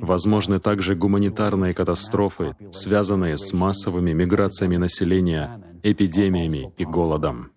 Возможны 0.00 0.60
также 0.60 0.94
гуманитарные 0.94 1.74
катастрофы, 1.74 2.56
связанные 2.72 3.38
с 3.38 3.52
массовыми 3.52 4.12
миграциями 4.12 4.76
населения, 4.76 5.62
эпидемиями 5.82 6.72
и 6.76 6.84
голодом. 6.84 7.50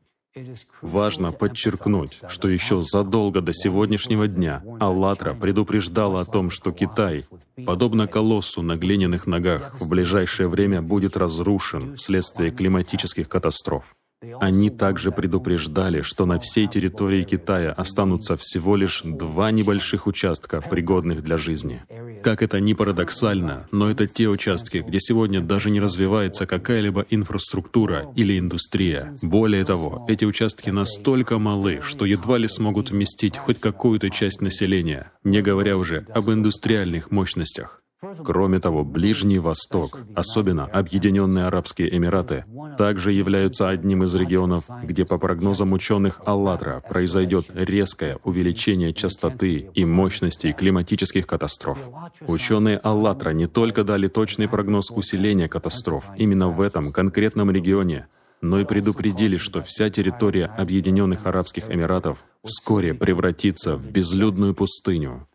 Важно 0.82 1.32
подчеркнуть, 1.32 2.19
что 2.27 2.47
еще 2.47 2.84
задолго 2.84 3.41
до 3.41 3.53
сегодняшнего 3.53 4.27
дня 4.27 4.63
«АЛЛАТРА» 4.80 5.34
предупреждала 5.34 6.21
о 6.21 6.25
том, 6.25 6.51
что 6.51 6.71
Китай, 6.71 7.25
подобно 7.65 8.08
колоссу 8.08 8.62
на 8.62 8.75
глиняных 8.75 9.25
ногах, 9.25 9.80
в 9.80 9.89
ближайшее 9.89 10.47
время 10.47 10.82
будет 10.82 11.17
разрушен 11.17 11.95
вследствие 11.95 12.51
климатических 12.51 13.27
катастроф. 13.27 13.96
Они 14.39 14.71
также 14.71 15.12
предупреждали, 15.12 16.01
что 16.01 16.25
на 16.25 16.39
всей 16.39 16.67
территории 16.67 17.23
Китая 17.23 17.71
останутся 17.71 18.36
всего 18.36 18.75
лишь 18.75 19.01
два 19.03 19.51
небольших 19.51 20.08
участка, 20.08 20.60
пригодных 20.62 21.23
для 21.23 21.38
жизни. 21.38 21.82
Как 22.23 22.41
это 22.41 22.60
ни 22.60 22.73
парадоксально, 22.73 23.67
но 23.71 23.91
это 23.91 24.08
те 24.08 24.27
участки, 24.27 24.84
где 24.88 24.99
сегодня 24.99 25.41
даже 25.41 25.69
не 25.69 25.80
развивается 25.80 26.47
какая-либо 26.47 27.06
инфраструктура 27.12 28.12
или 28.15 28.39
индустрия. 28.39 29.15
Более 29.21 29.63
того, 29.65 30.06
эти 30.08 30.25
участки 30.25 30.71
настолько 30.71 31.38
малы, 31.38 31.82
что 31.84 32.06
едва 32.06 32.39
ли 32.39 32.47
смогут 32.47 32.89
вместить 32.89 33.38
хоть 33.38 33.60
какую-то 33.60 34.10
часть 34.10 34.41
населения, 34.41 35.12
не 35.23 35.41
говоря 35.41 35.77
уже 35.77 36.08
об 36.13 36.30
индустриальных 36.32 37.12
мощностях. 37.12 37.82
Кроме 37.99 38.60
того, 38.60 38.83
Ближний 38.83 39.39
Восток, 39.39 39.99
особенно 40.13 40.65
Объединенные 40.65 41.45
Арабские 41.45 41.95
Эмираты, 41.95 42.45
также 42.77 43.12
являются 43.12 43.69
одним 43.69 44.03
из 44.03 44.13
регионов, 44.13 44.65
где, 44.83 45.03
по 45.03 45.17
прогнозам 45.17 45.71
ученых 45.73 46.21
«АЛЛАТРА», 46.25 46.83
произойдет 46.88 47.45
резкое 47.53 48.19
увеличение 48.23 48.93
частоты 48.93 49.71
и 49.73 49.83
мощности 49.83 50.51
климатических 50.51 51.25
катастроф. 51.25 51.79
Ученые 52.27 52.77
«АЛЛАТРА» 52.77 53.31
не 53.31 53.47
только 53.47 53.83
дали 53.83 54.07
точный 54.07 54.47
прогноз 54.47 54.91
усиления 54.91 55.47
катастроф 55.47 56.05
именно 56.17 56.49
в 56.49 56.62
этом 56.62 56.91
конкретном 56.91 57.49
регионе, 57.49 58.07
но 58.41 58.60
и 58.60 58.65
предупредили, 58.65 59.38
что 59.38 59.63
вся 59.63 59.89
территория 59.89 60.45
Объединенных 60.45 61.25
Арабских 61.25 61.71
Эмиратов 61.71 62.23
вскоре 62.43 62.93
превратится 62.93 63.75
в 63.75 63.89
безлюдную 63.89 64.53
пустыню, 64.53 65.27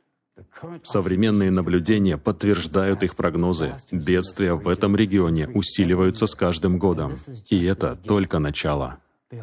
Современные 0.85 1.51
наблюдения 1.51 2.17
подтверждают 2.17 3.03
их 3.03 3.17
прогнозы. 3.17 3.75
Бедствия 3.91 4.55
в 4.55 4.69
этом 4.69 4.97
регионе 4.97 5.49
усиливаются 5.49 6.27
с 6.27 6.35
каждым 6.35 6.79
годом. 6.79 7.15
И 7.51 7.65
это 7.65 7.97
только 7.97 8.39
начало. 8.39 8.99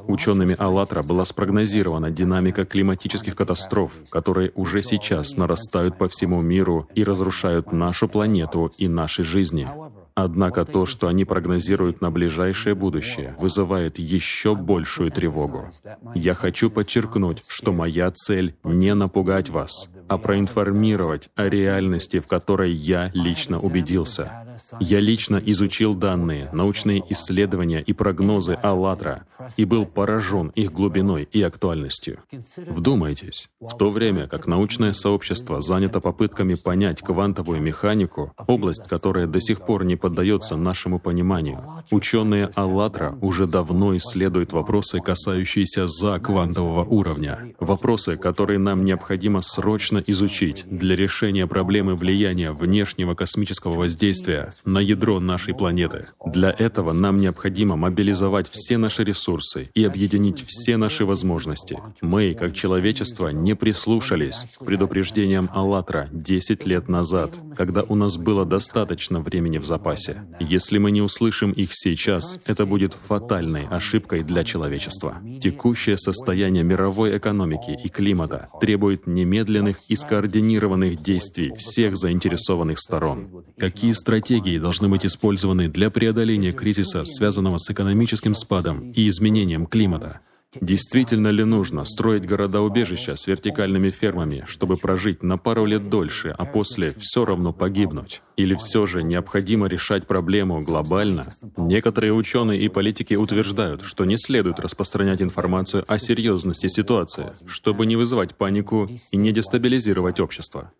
Учеными 0.08 0.56
АЛЛАТРА 0.58 1.02
была 1.02 1.26
спрогнозирована 1.26 2.12
динамика 2.12 2.64
климатических 2.64 3.36
катастроф, 3.36 3.92
которые 4.12 4.52
уже 4.54 4.84
сейчас 4.84 5.36
нарастают 5.36 5.98
по 5.98 6.08
всему 6.08 6.42
миру 6.42 6.88
и 6.94 7.04
разрушают 7.04 7.72
нашу 7.72 8.08
планету 8.08 8.72
и 8.78 8.88
наши 8.88 9.24
жизни. 9.24 9.68
Однако 10.14 10.66
то, 10.66 10.86
что 10.86 11.08
они 11.08 11.26
прогнозируют 11.26 12.02
на 12.02 12.12
ближайшее 12.12 12.76
будущее, 12.76 13.36
вызывает 13.40 13.98
еще 13.98 14.54
большую 14.54 15.12
тревогу. 15.12 15.70
Я 16.14 16.34
хочу 16.34 16.70
подчеркнуть, 16.70 17.42
что 17.48 17.72
моя 17.72 18.12
цель 18.12 18.56
не 18.64 18.94
напугать 18.94 19.50
вас, 19.50 19.90
а 20.10 20.18
проинформировать 20.18 21.30
о 21.36 21.48
реальности, 21.48 22.20
в 22.20 22.28
которой 22.28 22.72
я 22.72 23.12
лично 23.14 23.60
убедился. 23.60 24.49
Я 24.80 25.00
лично 25.00 25.42
изучил 25.46 25.96
данные, 25.96 26.50
научные 26.54 27.04
исследования 27.10 27.82
и 27.82 27.94
прогнозы 27.94 28.58
«АЛЛАТРА» 28.62 29.26
и 29.58 29.66
был 29.66 29.86
поражен 29.86 30.50
их 30.50 30.72
глубиной 30.72 31.28
и 31.32 31.42
актуальностью. 31.42 32.20
Вдумайтесь, 32.58 33.50
в 33.60 33.76
то 33.78 33.90
время 33.90 34.28
как 34.28 34.48
научное 34.48 34.94
сообщество 34.94 35.62
занято 35.62 36.00
попытками 36.00 36.56
понять 36.56 37.02
квантовую 37.02 37.62
механику, 37.62 38.34
область, 38.48 38.88
которая 38.88 39.28
до 39.28 39.40
сих 39.40 39.62
пор 39.62 39.86
не 39.86 39.96
поддается 39.96 40.56
нашему 40.56 41.00
пониманию, 41.00 41.64
ученые 41.92 42.50
«АЛЛАТРА» 42.56 43.18
уже 43.22 43.48
давно 43.48 43.96
исследуют 43.98 44.52
вопросы, 44.52 45.00
касающиеся 45.00 45.88
за 45.88 46.20
квантового 46.20 46.84
уровня, 46.84 47.54
вопросы, 47.60 48.18
которые 48.18 48.60
нам 48.60 48.86
необходимо 48.86 49.42
срочно 49.42 50.04
изучить 50.06 50.66
для 50.66 50.96
решения 50.96 51.48
проблемы 51.48 51.96
влияния 51.96 52.52
внешнего 52.52 53.16
космического 53.16 53.74
воздействия 53.74 54.52
на 54.66 54.80
ядро 54.80 55.20
нашей 55.20 55.54
планеты. 55.54 56.08
Для 56.26 56.52
этого 56.52 56.94
нам 56.94 57.18
необходимо 57.18 57.76
мобилизовать 57.76 58.50
все 58.50 58.78
наши 58.78 59.04
ресурсы 59.04 59.70
и 59.74 59.84
объединить 59.84 60.44
все 60.48 60.78
наши 60.78 61.06
возможности. 61.06 61.80
Мы, 62.02 62.34
как 62.34 62.54
человечество, 62.54 63.30
не 63.30 63.56
прислушались 63.56 64.46
к 64.58 64.66
предупреждениям 64.66 65.50
«АЛЛАТРА» 65.54 66.10
10 66.12 66.66
лет 66.66 66.90
назад, 66.90 67.38
когда 67.56 67.84
у 67.84 67.96
нас 67.96 68.18
было 68.18 68.46
достаточно 68.46 69.20
времени 69.20 69.58
в 69.58 69.66
запасе. 69.66 70.26
Если 70.40 70.78
мы 70.78 70.92
не 70.92 71.02
услышим 71.02 71.52
их 71.52 71.70
сейчас, 71.74 72.40
это 72.46 72.66
будет 72.66 72.94
фатальной 72.94 73.68
ошибкой 73.68 74.24
для 74.24 74.44
человечества. 74.44 75.18
Текущее 75.42 75.98
состояние 75.98 76.64
мировой 76.64 77.18
экономики 77.18 77.78
и 77.84 77.90
климата 77.90 78.50
требует 78.60 79.08
немедленных 79.08 79.78
и 79.88 79.96
скоординированных 79.96 81.02
действий 81.02 81.54
всех 81.56 81.98
заинтересованных 81.98 82.80
сторон. 82.80 83.46
Какие 83.58 83.94
стратегии 83.94 84.49
должны 84.58 84.90
быть 84.90 85.06
использованы 85.06 85.68
для 85.68 85.90
преодоления 85.90 86.52
кризиса, 86.52 87.06
связанного 87.06 87.58
с 87.58 87.70
экономическим 87.70 88.34
спадом 88.34 88.92
и 88.92 89.10
изменением 89.10 89.66
климата? 89.66 90.22
Действительно 90.60 91.28
ли 91.28 91.44
нужно 91.44 91.86
строить 91.86 92.26
города-убежища 92.26 93.16
с 93.16 93.28
вертикальными 93.28 93.92
фермами, 93.92 94.46
чтобы 94.48 94.78
прожить 94.78 95.22
на 95.22 95.38
пару 95.38 95.66
лет 95.66 95.90
дольше, 95.90 96.34
а 96.36 96.44
после 96.46 96.92
все 96.98 97.24
равно 97.24 97.54
погибнуть? 97.54 98.24
Или 98.36 98.56
все 98.56 98.88
же 98.88 99.04
необходимо 99.04 99.68
решать 99.68 100.08
проблему 100.08 100.60
глобально? 100.62 101.24
Некоторые 101.56 102.14
ученые 102.14 102.62
и 102.62 102.68
политики 102.68 103.14
утверждают, 103.14 103.84
что 103.84 104.06
не 104.06 104.18
следует 104.18 104.60
распространять 104.60 105.22
информацию 105.22 105.86
о 105.88 106.00
серьезности 106.00 106.68
ситуации, 106.68 107.34
чтобы 107.46 107.86
не 107.86 107.96
вызывать 107.96 108.36
панику 108.36 108.88
и 109.12 109.18
не 109.18 109.32
дестабилизировать 109.32 110.20
общество. 110.20 110.72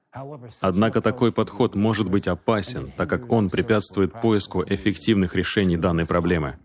Однако 0.62 1.02
такой 1.02 1.32
подход 1.32 1.76
может 1.76 2.10
быть 2.10 2.28
опасен, 2.28 2.92
так 2.98 3.08
как 3.08 3.32
он 3.32 3.52
препятствует 3.52 4.14
поиску 4.20 4.64
эффективных 4.66 5.36
решений 5.36 5.78
данной 5.78 6.08
проблемы. 6.08 6.58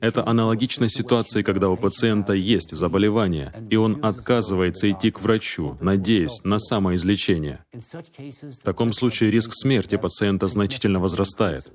Это 0.00 0.26
аналогично 0.26 0.88
ситуации, 0.88 1.42
когда 1.42 1.68
у 1.68 1.76
пациента 1.76 2.32
есть 2.32 2.72
заболевание, 2.72 3.52
и 3.70 3.76
он 3.76 4.04
отказывается 4.04 4.90
идти 4.90 5.10
к 5.10 5.20
врачу, 5.20 5.76
надеясь 5.80 6.42
на 6.44 6.58
самоизлечение. 6.58 7.64
В 7.72 8.62
таком 8.64 8.92
случае 8.92 9.30
риск 9.30 9.52
смерти 9.52 9.96
пациента 9.96 10.48
значительно 10.48 11.00
возрастает. 11.00 11.70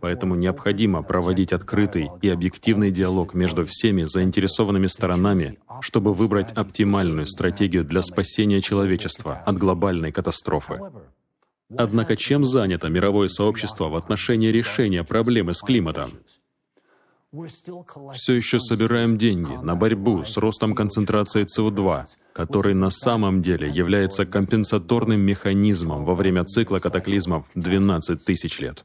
Поэтому 0.00 0.36
необходимо 0.36 1.02
проводить 1.02 1.52
открытый 1.52 2.08
и 2.22 2.28
объективный 2.28 2.90
диалог 2.90 3.34
между 3.34 3.66
всеми 3.66 4.04
заинтересованными 4.04 4.86
сторонами, 4.86 5.58
чтобы 5.80 6.14
выбрать 6.14 6.52
оптимальную 6.52 7.26
стратегию 7.26 7.84
для 7.84 8.02
спасения 8.02 8.62
человечества 8.62 9.42
от 9.44 9.58
глобальной 9.58 10.12
катастрофы. 10.12 10.80
Однако 11.76 12.16
чем 12.16 12.44
занято 12.44 12.88
мировое 12.88 13.28
сообщество 13.28 13.88
в 13.88 13.96
отношении 13.96 14.48
решения 14.48 15.02
проблемы 15.02 15.52
с 15.52 15.60
климатом? 15.60 16.10
Все 18.14 18.34
еще 18.34 18.58
собираем 18.58 19.18
деньги 19.18 19.52
на 19.52 19.74
борьбу 19.74 20.24
с 20.24 20.36
ростом 20.36 20.74
концентрации 20.74 21.44
СО2, 21.44 22.06
который 22.32 22.74
на 22.74 22.90
самом 22.90 23.42
деле 23.42 23.68
является 23.68 24.24
компенсаторным 24.24 25.20
механизмом 25.20 26.04
во 26.04 26.14
время 26.14 26.44
цикла 26.44 26.78
катаклизмов 26.78 27.46
12 27.54 28.24
тысяч 28.24 28.60
лет. 28.60 28.84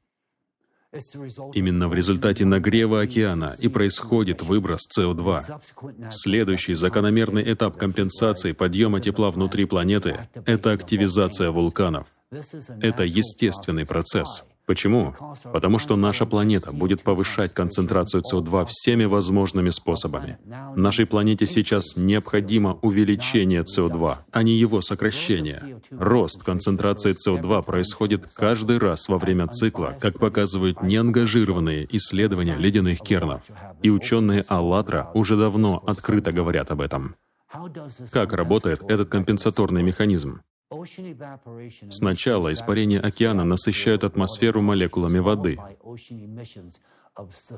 Именно 1.54 1.88
в 1.88 1.94
результате 1.94 2.44
нагрева 2.44 3.02
океана 3.02 3.56
и 3.60 3.70
происходит 3.70 4.42
выброс 4.42 4.82
СО2. 4.98 6.10
Следующий 6.12 6.74
закономерный 6.74 7.54
этап 7.54 7.78
компенсации 7.78 8.52
подъема 8.52 9.00
тепла 9.00 9.32
внутри 9.32 9.66
планеты— 9.66 10.28
это 10.46 10.74
активизация 10.74 11.52
вулканов. 11.52 12.08
Это 12.82 13.04
естественный 13.04 13.86
процесс. 13.86 14.46
Почему? 14.66 15.14
Потому 15.52 15.80
что 15.80 15.96
наша 15.96 16.26
планета 16.26 16.72
будет 16.72 17.02
повышать 17.02 17.54
концентрацию 17.54 18.24
СО2 18.24 18.68
всеми 18.70 19.06
возможными 19.06 19.70
способами. 19.70 20.38
Нашей 20.76 21.06
планете 21.06 21.48
сейчас 21.48 21.98
необходимо 21.98 22.78
увеличение 22.82 23.64
СО2, 23.64 24.18
а 24.32 24.44
не 24.44 24.54
его 24.54 24.82
сокращение. 24.82 25.82
Рост 25.92 26.44
концентрации 26.44 27.16
СО2 27.16 27.64
происходит 27.64 28.26
каждый 28.36 28.78
раз 28.78 29.08
во 29.10 29.18
время 29.18 29.48
цикла, 29.48 29.98
как 30.00 30.20
показывают 30.20 30.82
неангажированные 30.84 31.88
исследования 31.92 32.56
ледяных 32.56 33.00
кернов. 33.00 33.42
И 33.82 33.90
ученые 33.90 34.44
«АЛЛАТРА» 34.48 35.12
уже 35.14 35.36
давно 35.38 35.84
открыто 35.86 36.32
говорят 36.32 36.72
об 36.72 36.82
этом. 36.82 37.16
Как 38.12 38.34
работает 38.34 38.82
этот 38.88 39.10
компенсаторный 39.10 39.84
механизм? 39.84 40.42
Сначала 41.90 42.54
испарения 42.54 43.02
океана 43.02 43.44
насыщают 43.44 44.04
атмосферу 44.04 44.62
молекулами 44.62 45.20
воды. 45.20 45.60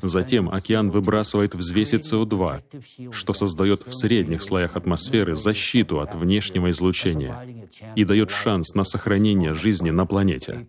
Затем 0.02 0.50
океан 0.50 0.90
выбрасывает 0.90 1.54
взвеси 1.54 1.98
СО2, 1.98 3.12
что 3.12 3.34
создает 3.34 3.86
в 3.86 3.94
средних 3.94 4.42
слоях 4.42 4.76
атмосферы 4.76 5.36
защиту 5.36 6.00
от 6.02 6.16
внешнего 6.16 6.72
излучения 6.72 7.68
и 7.96 8.04
дает 8.04 8.32
шанс 8.32 8.74
на 8.74 8.84
сохранение 8.84 9.54
жизни 9.54 9.92
на 9.92 10.08
планете. 10.08 10.68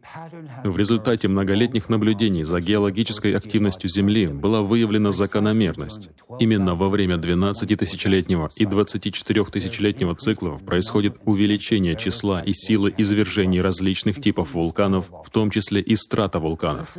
В 0.64 0.76
результате 0.76 1.28
многолетних 1.28 1.89
наблюдений 1.89 2.45
за 2.45 2.61
геологической 2.61 3.35
активностью 3.35 3.89
Земли 3.89 4.26
была 4.26 4.61
выявлена 4.61 5.12
закономерность. 5.12 6.11
Именно 6.39 6.74
во 6.74 6.91
время 6.91 7.16
12-тысячелетнего 7.16 8.51
и 8.57 8.64
24-тысячелетнего 8.64 10.14
циклов 10.14 10.62
происходит 10.62 11.16
увеличение 11.24 11.97
числа 11.97 12.43
и 12.43 12.53
силы 12.53 12.93
извержений 12.99 13.62
различных 13.62 14.20
типов 14.20 14.53
вулканов, 14.53 15.11
в 15.24 15.30
том 15.30 15.51
числе 15.51 15.80
и 15.80 15.97
стратовулканов. 15.97 16.95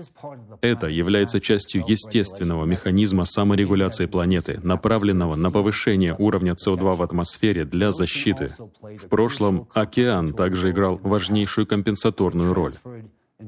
Это 0.61 0.87
является 0.87 1.39
частью 1.39 1.74
частью 1.75 1.83
естественного 1.87 2.65
механизма 2.65 3.25
саморегуляции 3.25 4.05
планеты, 4.05 4.59
направленного 4.63 5.35
на 5.35 5.51
повышение 5.51 6.15
уровня 6.17 6.53
СО2 6.53 6.95
в 6.95 7.01
атмосфере 7.01 7.65
для 7.65 7.91
защиты. 7.91 8.53
В 8.81 9.07
прошлом 9.09 9.67
океан 9.73 10.33
также 10.33 10.71
играл 10.71 10.99
важнейшую 11.01 11.67
компенсаторную 11.67 12.53
роль. 12.53 12.73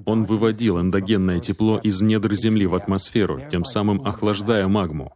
Он 0.06 0.26
выводил 0.26 0.80
эндогенное 0.80 1.40
тепло 1.40 1.80
из 1.80 2.02
недр 2.02 2.34
Земли 2.36 2.68
в 2.68 2.76
атмосферу, 2.76 3.42
тем 3.50 3.64
самым 3.64 4.06
охлаждая 4.06 4.68
магму. 4.68 5.14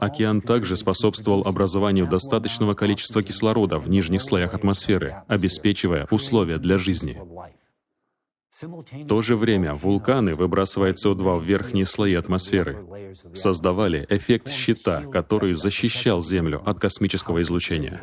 Океан 0.00 0.40
также 0.40 0.76
способствовал 0.76 1.42
образованию 1.42 2.06
достаточного 2.06 2.74
количества 2.74 3.22
кислорода 3.22 3.78
в 3.78 3.88
нижних 3.88 4.22
слоях 4.22 4.54
атмосферы, 4.54 5.16
обеспечивая 5.28 6.06
условия 6.10 6.58
для 6.58 6.78
жизни. 6.78 7.20
В 8.62 9.06
то 9.06 9.22
же 9.22 9.36
время 9.36 9.74
вулканы, 9.74 10.34
выбрасывая 10.34 10.94
СО2 10.94 11.38
в 11.38 11.44
верхние 11.44 11.86
слои 11.86 12.14
атмосферы, 12.14 12.86
создавали 13.34 14.06
эффект 14.08 14.50
щита, 14.50 15.02
который 15.02 15.54
защищал 15.54 16.22
Землю 16.22 16.62
от 16.64 16.78
космического 16.78 17.42
излучения. 17.42 18.02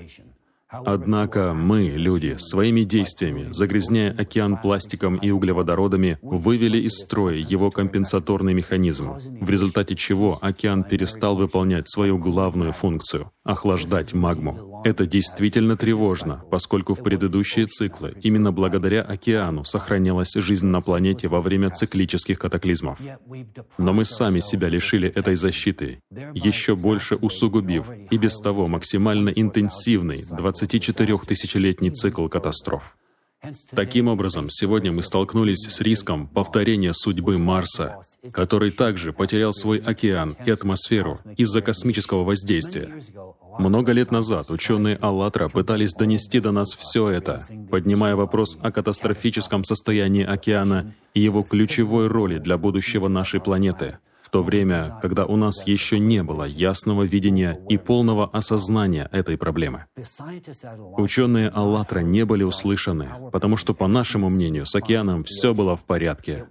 Однако 0.69 1.53
мы, 1.53 1.89
люди, 1.89 2.35
своими 2.37 2.81
действиями, 2.81 3.47
загрязняя 3.51 4.15
океан 4.15 4.57
пластиком 4.57 5.17
и 5.17 5.31
углеводородами, 5.31 6.19
вывели 6.21 6.77
из 6.77 6.93
строя 6.99 7.37
его 7.37 7.71
компенсаторный 7.71 8.53
механизм, 8.53 9.15
в 9.41 9.49
результате 9.49 9.95
чего 9.95 10.37
океан 10.41 10.83
перестал 10.83 11.35
выполнять 11.35 11.89
свою 11.89 12.19
главную 12.19 12.71
функцию— 12.71 13.31
охлаждать 13.43 14.13
магму. 14.13 14.81
Это 14.85 15.05
действительно 15.05 15.75
тревожно, 15.75 16.43
поскольку 16.51 16.93
в 16.93 17.03
предыдущие 17.03 17.65
циклы 17.65 18.15
именно 18.21 18.51
благодаря 18.51 19.01
океану 19.01 19.63
сохранялась 19.63 20.33
жизнь 20.35 20.67
на 20.67 20.81
планете 20.81 21.27
во 21.27 21.41
время 21.41 21.71
циклических 21.71 22.37
катаклизмов. 22.39 22.99
Но 23.77 23.93
мы 23.93 24.05
сами 24.05 24.39
себя 24.39 24.69
лишили 24.69 25.09
этой 25.09 25.35
защиты, 25.35 25.99
еще 26.33 26.75
больше 26.75 27.15
усугубив 27.15 27.87
и 28.11 28.17
без 28.17 28.37
того 28.37 28.67
максимально 28.67 29.29
интенсивный 29.29 30.23
24-тысячелетний 30.61 31.91
цикл 31.91 32.27
катастроф. 32.27 32.95
Таким 33.71 34.09
образом, 34.09 34.49
сегодня 34.49 34.91
мы 34.91 35.01
столкнулись 35.01 35.65
с 35.69 35.79
риском 35.79 36.27
повторения 36.27 36.93
судьбы 36.93 37.37
Марса, 37.37 38.01
который 38.33 38.69
также 38.69 39.13
потерял 39.13 39.53
свой 39.53 39.77
океан 39.77 40.35
и 40.45 40.51
атмосферу 40.51 41.19
из-за 41.37 41.61
космического 41.61 42.25
воздействия. 42.25 43.01
Много 43.57 43.93
лет 43.93 44.11
назад 44.11 44.51
ученые 44.51 44.97
«АЛЛАТРА» 44.99 45.49
пытались 45.49 45.93
донести 45.93 46.41
до 46.41 46.51
нас 46.51 46.69
все 46.77 47.09
это, 47.09 47.45
поднимая 47.71 48.17
вопрос 48.17 48.57
о 48.61 48.71
катастрофическом 48.71 49.63
состоянии 49.63 50.25
океана 50.25 50.93
и 51.13 51.21
его 51.21 51.43
ключевой 51.43 52.07
роли 52.07 52.39
для 52.39 52.57
будущего 52.57 53.07
нашей 53.07 53.39
планеты— 53.39 53.99
в 54.29 54.31
то 54.31 54.43
время, 54.43 54.95
когда 55.01 55.25
у 55.25 55.35
нас 55.37 55.65
еще 55.65 55.97
не 55.97 56.21
было 56.21 56.43
ясного 56.43 57.01
видения 57.01 57.59
и 57.67 57.77
полного 57.77 58.29
осознания 58.31 59.09
этой 59.11 59.39
проблемы. 59.39 59.85
Ученые 60.97 61.49
«АЛЛАТРА» 61.49 62.01
не 62.03 62.25
были 62.25 62.43
услышаны, 62.43 63.09
потому 63.31 63.57
что, 63.57 63.73
по 63.73 63.87
нашему 63.87 64.29
мнению, 64.29 64.67
с 64.67 64.75
океаном 64.75 65.23
все 65.23 65.55
было 65.55 65.75
в 65.75 65.83
порядке. 65.83 66.45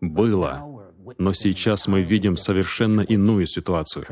Было. 0.00 0.82
Но 1.18 1.34
сейчас 1.34 1.86
мы 1.86 2.00
видим 2.00 2.38
совершенно 2.38 3.02
иную 3.02 3.46
ситуацию. 3.46 4.06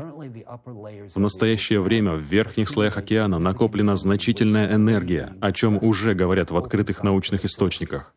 В 1.15 1.19
настоящее 1.19 1.81
время 1.81 2.13
в 2.13 2.21
верхних 2.21 2.69
слоях 2.69 2.97
океана 2.97 3.39
накоплена 3.39 3.95
значительная 3.95 4.71
энергия, 4.75 5.35
о 5.41 5.51
чем 5.51 5.79
уже 5.81 6.13
говорят 6.13 6.51
в 6.51 6.57
открытых 6.57 7.01
научных 7.01 7.43
источниках. 7.43 8.13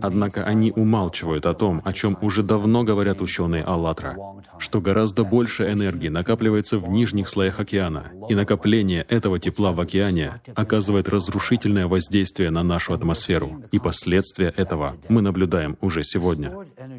Однако 0.00 0.44
они 0.44 0.72
умалчивают 0.74 1.46
о 1.46 1.54
том, 1.54 1.82
о 1.84 1.92
чем 1.92 2.16
уже 2.20 2.42
давно 2.42 2.84
говорят 2.84 3.20
ученые 3.20 3.64
«АЛЛАТРА», 3.64 4.16
что 4.58 4.80
гораздо 4.80 5.24
больше 5.24 5.70
энергии 5.70 6.08
накапливается 6.08 6.78
в 6.78 6.88
нижних 6.88 7.28
слоях 7.28 7.60
океана, 7.60 8.12
и 8.28 8.34
накопление 8.34 9.02
этого 9.08 9.38
тепла 9.38 9.72
в 9.72 9.80
океане 9.80 10.40
оказывает 10.54 11.08
разрушительное 11.08 11.86
воздействие 11.86 12.50
на 12.50 12.62
нашу 12.62 12.94
атмосферу, 12.94 13.62
и 13.72 13.78
последствия 13.78 14.52
этого 14.56 14.96
мы 15.08 15.22
наблюдаем 15.22 15.76
уже 15.80 16.04
сегодня. 16.04 16.52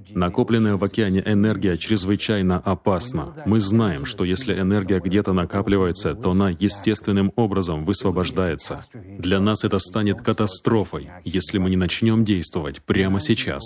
Накопленная 0.09 0.77
в 0.77 0.83
океане 0.83 1.23
энергия 1.25 1.77
чрезвычайно 1.77 2.57
опасна. 2.59 3.33
Мы 3.45 3.59
знаем, 3.59 4.05
что 4.05 4.23
если 4.23 4.59
энергия 4.59 4.99
где-то 4.99 5.33
накапливается, 5.33 6.15
то 6.15 6.31
она 6.31 6.49
естественным 6.49 7.31
образом 7.35 7.85
высвобождается. 7.85 8.83
Для 8.93 9.39
нас 9.39 9.63
это 9.63 9.79
станет 9.79 10.21
катастрофой, 10.21 11.09
если 11.23 11.57
мы 11.57 11.69
не 11.69 11.77
начнем 11.77 11.93
начнем 11.93 12.23
действовать 12.63 12.81
прямо 12.81 13.19
сейчас. 13.19 13.61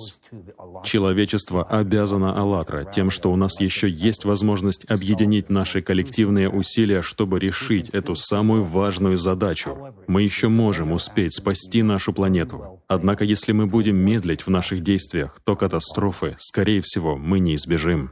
Человечество 0.84 1.64
обязано 1.64 2.38
«АЛЛАТРА» 2.40 2.86
тем, 2.94 3.10
что 3.10 3.32
у 3.32 3.36
нас 3.36 3.60
еще 3.60 3.90
есть 3.90 4.26
возможность 4.26 4.90
объединить 4.90 5.50
наши 5.50 5.82
коллективные 5.82 6.50
усилия, 6.50 7.02
чтобы 7.02 7.40
решить 7.40 7.90
эту 7.90 8.16
самую 8.16 8.64
важную 8.64 9.18
задачу. 9.18 9.94
Мы 10.08 10.24
еще 10.24 10.48
можем 10.48 10.92
успеть 10.92 11.38
спасти 11.38 11.84
нашу 11.84 12.14
планету. 12.14 12.82
Однако, 12.88 13.24
если 13.24 13.54
мы 13.54 13.68
будем 13.68 13.98
медлить 13.98 14.46
в 14.46 14.50
наших 14.50 14.82
действиях, 14.82 15.40
то 15.44 15.56
катастрофы, 15.56 16.36
скорее 16.40 16.82
всего, 16.82 17.18
мы 17.18 17.40
не 17.40 17.56
избежим. 17.56 18.12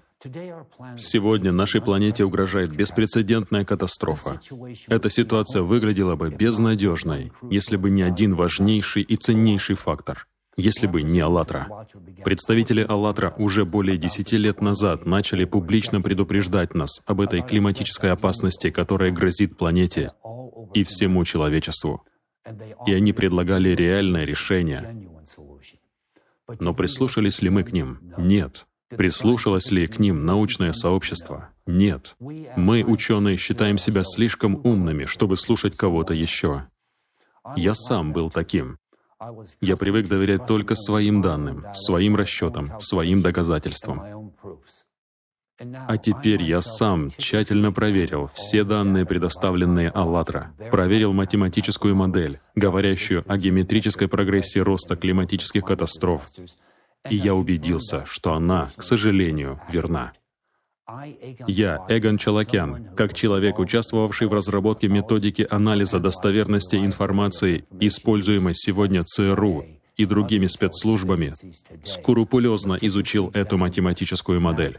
Сегодня 0.98 1.52
нашей 1.52 1.82
планете 1.82 2.24
угрожает 2.24 2.76
беспрецедентная 2.76 3.64
катастрофа. 3.64 4.40
Эта 4.88 5.10
ситуация 5.10 5.62
выглядела 5.62 6.16
бы 6.16 6.30
безнадежной, 6.32 7.32
если 7.52 7.76
бы 7.78 7.92
не 7.92 8.02
один 8.02 8.34
важнейший 8.34 9.04
и 9.04 9.16
ценнейший 9.18 9.76
фактор— 9.76 10.26
если 10.58 10.88
бы 10.88 11.02
не 11.02 11.20
«АЛЛАТРА». 11.20 11.88
Представители 12.24 12.86
«АЛЛАТРА» 12.88 13.36
уже 13.38 13.66
более 13.66 13.98
десяти 13.98 14.38
лет 14.38 14.62
назад 14.62 15.06
начали 15.06 15.46
публично 15.46 16.02
предупреждать 16.02 16.74
нас 16.74 17.02
об 17.06 17.22
этой 17.22 17.42
климатической 17.42 18.12
опасности, 18.12 18.70
которая 18.70 19.12
грозит 19.12 19.58
планете 19.58 20.14
и 20.74 20.84
всему 20.84 21.26
человечеству. 21.26 22.04
И 22.86 22.94
они 22.94 23.14
предлагали 23.14 23.70
реальное 23.70 24.26
решение. 24.26 25.10
Но 26.60 26.74
прислушались 26.74 27.42
ли 27.42 27.50
мы 27.50 27.64
к 27.64 27.74
ним? 27.74 28.00
Нет. 28.18 28.66
Прислушалось 28.90 29.72
ли 29.72 29.88
к 29.88 30.00
ним 30.00 30.26
научное 30.26 30.74
сообщество? 30.74 31.50
Нет. 31.66 32.16
Мы, 32.20 32.84
ученые, 32.84 33.38
считаем 33.38 33.78
себя 33.78 34.04
слишком 34.04 34.62
умными, 34.64 35.06
чтобы 35.06 35.38
слушать 35.38 35.76
кого-то 35.76 36.14
еще. 36.14 36.68
Я 37.56 37.74
сам 37.74 38.14
был 38.14 38.30
таким. 38.30 38.78
Я 39.62 39.78
привык 39.78 40.08
доверять 40.08 40.46
только 40.46 40.76
своим 40.76 41.22
данным, 41.22 41.66
своим 41.74 42.16
расчетам, 42.16 42.80
своим 42.80 43.22
доказательствам. 43.22 44.34
А 45.58 45.98
теперь 45.98 46.44
я 46.44 46.62
сам 46.62 47.10
тщательно 47.18 47.72
проверил 47.72 48.30
все 48.34 48.66
данные, 48.66 49.06
предоставленные 49.06 49.90
«АЛЛАТРА», 49.90 50.52
проверил 50.70 51.14
математическую 51.14 51.96
модель, 51.96 52.42
говорящую 52.56 53.24
о 53.26 53.38
геометрической 53.38 54.10
прогрессии 54.10 54.60
роста 54.60 54.98
климатических 54.98 55.64
катастроф, 55.64 56.28
и 57.10 57.16
я 57.16 57.34
убедился, 57.36 58.04
что 58.06 58.34
она, 58.34 58.70
к 58.76 58.84
сожалению, 58.84 59.62
верна. 59.70 60.12
Я, 61.48 61.84
Эгон 61.90 62.18
Чалакян, 62.20 62.90
как 62.96 63.14
человек, 63.16 63.58
участвовавший 63.58 64.28
в 64.28 64.34
разработке 64.34 64.88
методики 64.88 65.48
анализа 65.50 66.00
достоверности 66.00 66.76
информации, 66.76 67.66
используемой 67.80 68.54
сегодня 68.54 69.02
ЦРУ 69.04 69.66
и 69.98 70.06
другими 70.06 70.46
спецслужбами, 70.46 71.34
скрупулезно 71.84 72.78
изучил 72.82 73.32
эту 73.34 73.58
математическую 73.58 74.40
модель. 74.40 74.78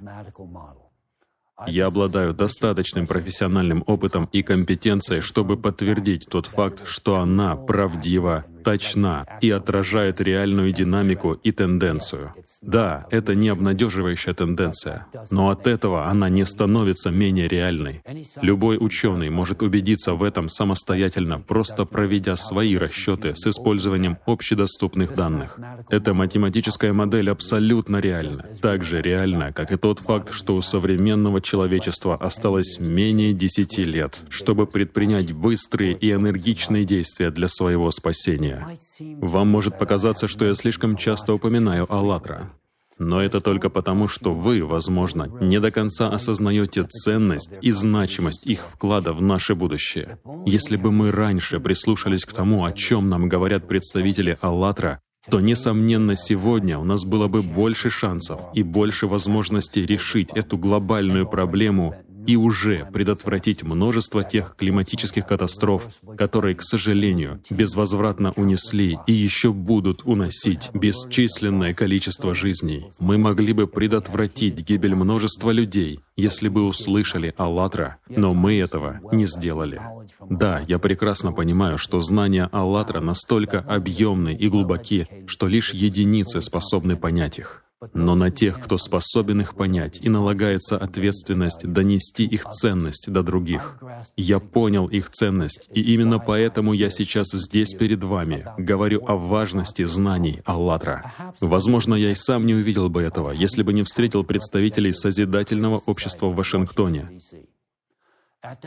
Я 1.66 1.86
обладаю 1.86 2.34
достаточным 2.34 3.06
профессиональным 3.06 3.82
опытом 3.86 4.28
и 4.30 4.42
компетенцией, 4.42 5.22
чтобы 5.22 5.56
подтвердить 5.56 6.26
тот 6.28 6.46
факт, 6.46 6.86
что 6.86 7.18
она 7.18 7.56
правдива 7.56 8.44
точна 8.62 9.26
и 9.40 9.50
отражает 9.50 10.20
реальную 10.20 10.72
динамику 10.72 11.32
и 11.32 11.52
тенденцию. 11.52 12.34
Да, 12.62 13.06
это 13.10 13.34
не 13.34 13.48
обнадеживающая 13.48 14.34
тенденция, 14.34 15.06
но 15.30 15.50
от 15.50 15.66
этого 15.66 16.06
она 16.06 16.28
не 16.28 16.44
становится 16.44 17.10
менее 17.10 17.48
реальной. 17.48 18.02
Любой 18.40 18.78
ученый 18.80 19.30
может 19.30 19.62
убедиться 19.62 20.14
в 20.14 20.22
этом 20.22 20.48
самостоятельно, 20.48 21.40
просто 21.40 21.84
проведя 21.84 22.36
свои 22.36 22.76
расчеты 22.76 23.34
с 23.36 23.46
использованием 23.46 24.18
общедоступных 24.26 25.14
данных. 25.14 25.58
Эта 25.90 26.14
математическая 26.14 26.92
модель 26.92 27.30
абсолютно 27.30 27.98
реальна, 27.98 28.44
так 28.60 28.84
же 28.84 29.00
реальна, 29.00 29.52
как 29.52 29.72
и 29.72 29.76
тот 29.76 30.00
факт, 30.00 30.32
что 30.32 30.56
у 30.56 30.62
современного 30.62 31.40
человечества 31.40 32.16
осталось 32.16 32.78
менее 32.78 33.32
десяти 33.32 33.84
лет, 33.84 34.20
чтобы 34.28 34.66
предпринять 34.66 35.32
быстрые 35.32 35.96
и 35.96 36.12
энергичные 36.12 36.84
действия 36.84 37.30
для 37.30 37.48
своего 37.48 37.90
спасения. 37.90 38.66
Вам 39.00 39.48
может 39.48 39.78
показаться, 39.78 40.26
что 40.26 40.44
я 40.46 40.54
слишком 40.54 40.96
часто 40.96 41.34
упоминаю 41.34 41.86
«АЛЛАТРА». 41.92 42.50
Но 42.98 43.20
это 43.20 43.40
только 43.40 43.68
потому, 43.68 44.08
что 44.08 44.32
вы, 44.32 44.64
возможно, 44.64 45.28
не 45.40 45.60
до 45.60 45.70
конца 45.70 46.08
осознаете 46.08 46.84
ценность 46.84 47.50
и 47.60 47.70
значимость 47.70 48.46
их 48.46 48.66
вклада 48.72 49.12
в 49.12 49.20
наше 49.20 49.54
будущее. 49.54 50.18
Если 50.46 50.76
бы 50.76 50.90
мы 50.90 51.10
раньше 51.10 51.60
прислушались 51.60 52.24
к 52.24 52.32
тому, 52.32 52.64
о 52.64 52.72
чем 52.72 53.08
нам 53.08 53.28
говорят 53.28 53.68
представители 53.68 54.38
«АЛЛАТРА», 54.40 55.00
то, 55.30 55.40
несомненно, 55.40 56.14
сегодня 56.14 56.78
у 56.78 56.84
нас 56.84 57.04
было 57.04 57.28
бы 57.28 57.42
больше 57.42 57.90
шансов 57.90 58.40
и 58.54 58.62
больше 58.62 59.08
возможностей 59.08 59.84
решить 59.84 60.30
эту 60.32 60.56
глобальную 60.56 61.28
проблему 61.28 61.96
и 62.26 62.36
уже 62.36 62.88
предотвратить 62.92 63.62
множество 63.62 64.24
тех 64.24 64.54
климатических 64.56 65.26
катастроф, 65.26 65.88
которые, 66.16 66.54
к 66.54 66.62
сожалению, 66.62 67.40
безвозвратно 67.50 68.32
унесли 68.36 68.98
и 69.06 69.12
еще 69.12 69.52
будут 69.52 70.02
уносить 70.04 70.70
бесчисленное 70.74 71.74
количество 71.74 72.34
жизней. 72.34 72.86
Мы 72.98 73.18
могли 73.18 73.52
бы 73.52 73.66
предотвратить 73.66 74.60
гибель 74.60 74.94
множества 74.94 75.50
людей, 75.50 76.00
если 76.16 76.48
бы 76.48 76.64
услышали 76.64 77.34
«АЛЛАТРА», 77.36 77.96
но 78.08 78.34
мы 78.34 78.58
этого 78.58 79.00
не 79.12 79.26
сделали. 79.26 79.80
Да, 80.28 80.62
я 80.66 80.78
прекрасно 80.78 81.32
понимаю, 81.32 81.78
что 81.78 82.00
знания 82.00 82.48
«АЛЛАТРА» 82.52 83.00
настолько 83.00 83.60
объемны 83.60 84.34
и 84.34 84.48
глубоки, 84.48 85.06
что 85.26 85.46
лишь 85.46 85.72
единицы 85.72 86.40
способны 86.40 86.96
понять 86.96 87.38
их. 87.38 87.65
Но 87.94 88.14
на 88.14 88.30
тех, 88.30 88.60
кто 88.60 88.78
способен 88.78 89.40
их 89.40 89.54
понять, 89.54 90.00
и 90.02 90.08
налагается 90.08 90.76
ответственность 90.76 91.66
донести 91.66 92.24
их 92.24 92.44
ценность 92.50 93.10
до 93.10 93.22
других. 93.22 93.78
Я 94.16 94.38
понял 94.38 94.86
их 94.86 95.10
ценность, 95.10 95.68
и 95.72 95.80
именно 95.80 96.18
поэтому 96.18 96.72
я 96.72 96.90
сейчас 96.90 97.28
здесь 97.32 97.74
перед 97.74 98.02
вами, 98.02 98.46
говорю 98.58 99.04
о 99.06 99.16
важности 99.16 99.84
знаний 99.84 100.40
Аллатра. 100.44 101.12
Возможно, 101.40 101.94
я 101.94 102.10
и 102.10 102.14
сам 102.14 102.46
не 102.46 102.54
увидел 102.54 102.88
бы 102.88 103.02
этого, 103.02 103.30
если 103.30 103.62
бы 103.62 103.72
не 103.72 103.82
встретил 103.82 104.24
представителей 104.24 104.92
Созидательного 104.92 105.80
общества 105.86 106.26
в 106.26 106.36
Вашингтоне. 106.36 107.10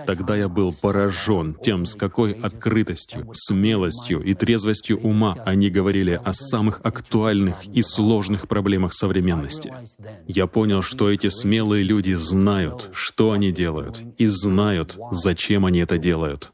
Тогда 0.06 0.36
я 0.36 0.50
был 0.50 0.74
поражен 0.74 1.56
тем, 1.56 1.86
с 1.86 1.96
какой 1.96 2.34
открытостью, 2.34 3.30
смелостью 3.34 4.22
и 4.22 4.34
трезвостью 4.34 5.00
ума 5.00 5.38
они 5.46 5.70
говорили 5.70 6.20
о 6.24 6.34
самых 6.34 6.82
актуальных 6.84 7.66
и 7.66 7.82
сложных 7.82 8.48
проблемах 8.48 8.94
современности. 8.94 9.74
Я 10.28 10.48
понял, 10.48 10.82
что 10.82 11.10
эти 11.10 11.30
смелые 11.30 11.84
люди 11.84 12.14
знают, 12.14 12.90
что 12.94 13.32
они 13.32 13.52
делают, 13.52 14.02
и 14.18 14.28
знают, 14.28 14.98
зачем 15.12 15.66
они 15.66 15.80
это 15.80 15.98
делают. 15.98 16.52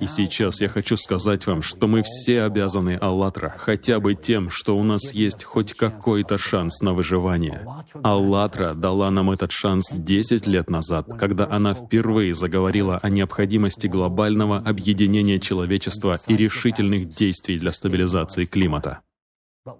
И 0.00 0.06
сейчас 0.06 0.60
я 0.60 0.68
хочу 0.68 0.96
сказать 0.96 1.46
вам, 1.46 1.62
что 1.62 1.86
мы 1.86 2.02
все 2.02 2.42
обязаны 2.42 2.96
Аллатра 3.00 3.54
хотя 3.58 4.00
бы 4.00 4.14
тем, 4.14 4.50
что 4.50 4.76
у 4.76 4.82
нас 4.82 5.12
есть 5.12 5.44
хоть 5.44 5.74
какой-то 5.74 6.38
шанс 6.38 6.80
на 6.80 6.92
выживание. 6.92 7.66
Аллатра 8.02 8.74
дала 8.74 9.10
нам 9.10 9.30
этот 9.30 9.52
шанс 9.52 9.90
10 9.92 10.46
лет 10.46 10.70
назад, 10.70 11.06
когда 11.18 11.46
она 11.50 11.74
впервые 11.74 12.34
заговорила 12.34 12.98
о 12.98 13.08
необходимости 13.08 13.86
глобального 13.86 14.58
объединения 14.58 15.38
человечества 15.38 16.18
и 16.26 16.36
решительных 16.36 17.08
действий 17.08 17.58
для 17.58 17.72
стабилизации 17.72 18.44
климата. 18.44 19.00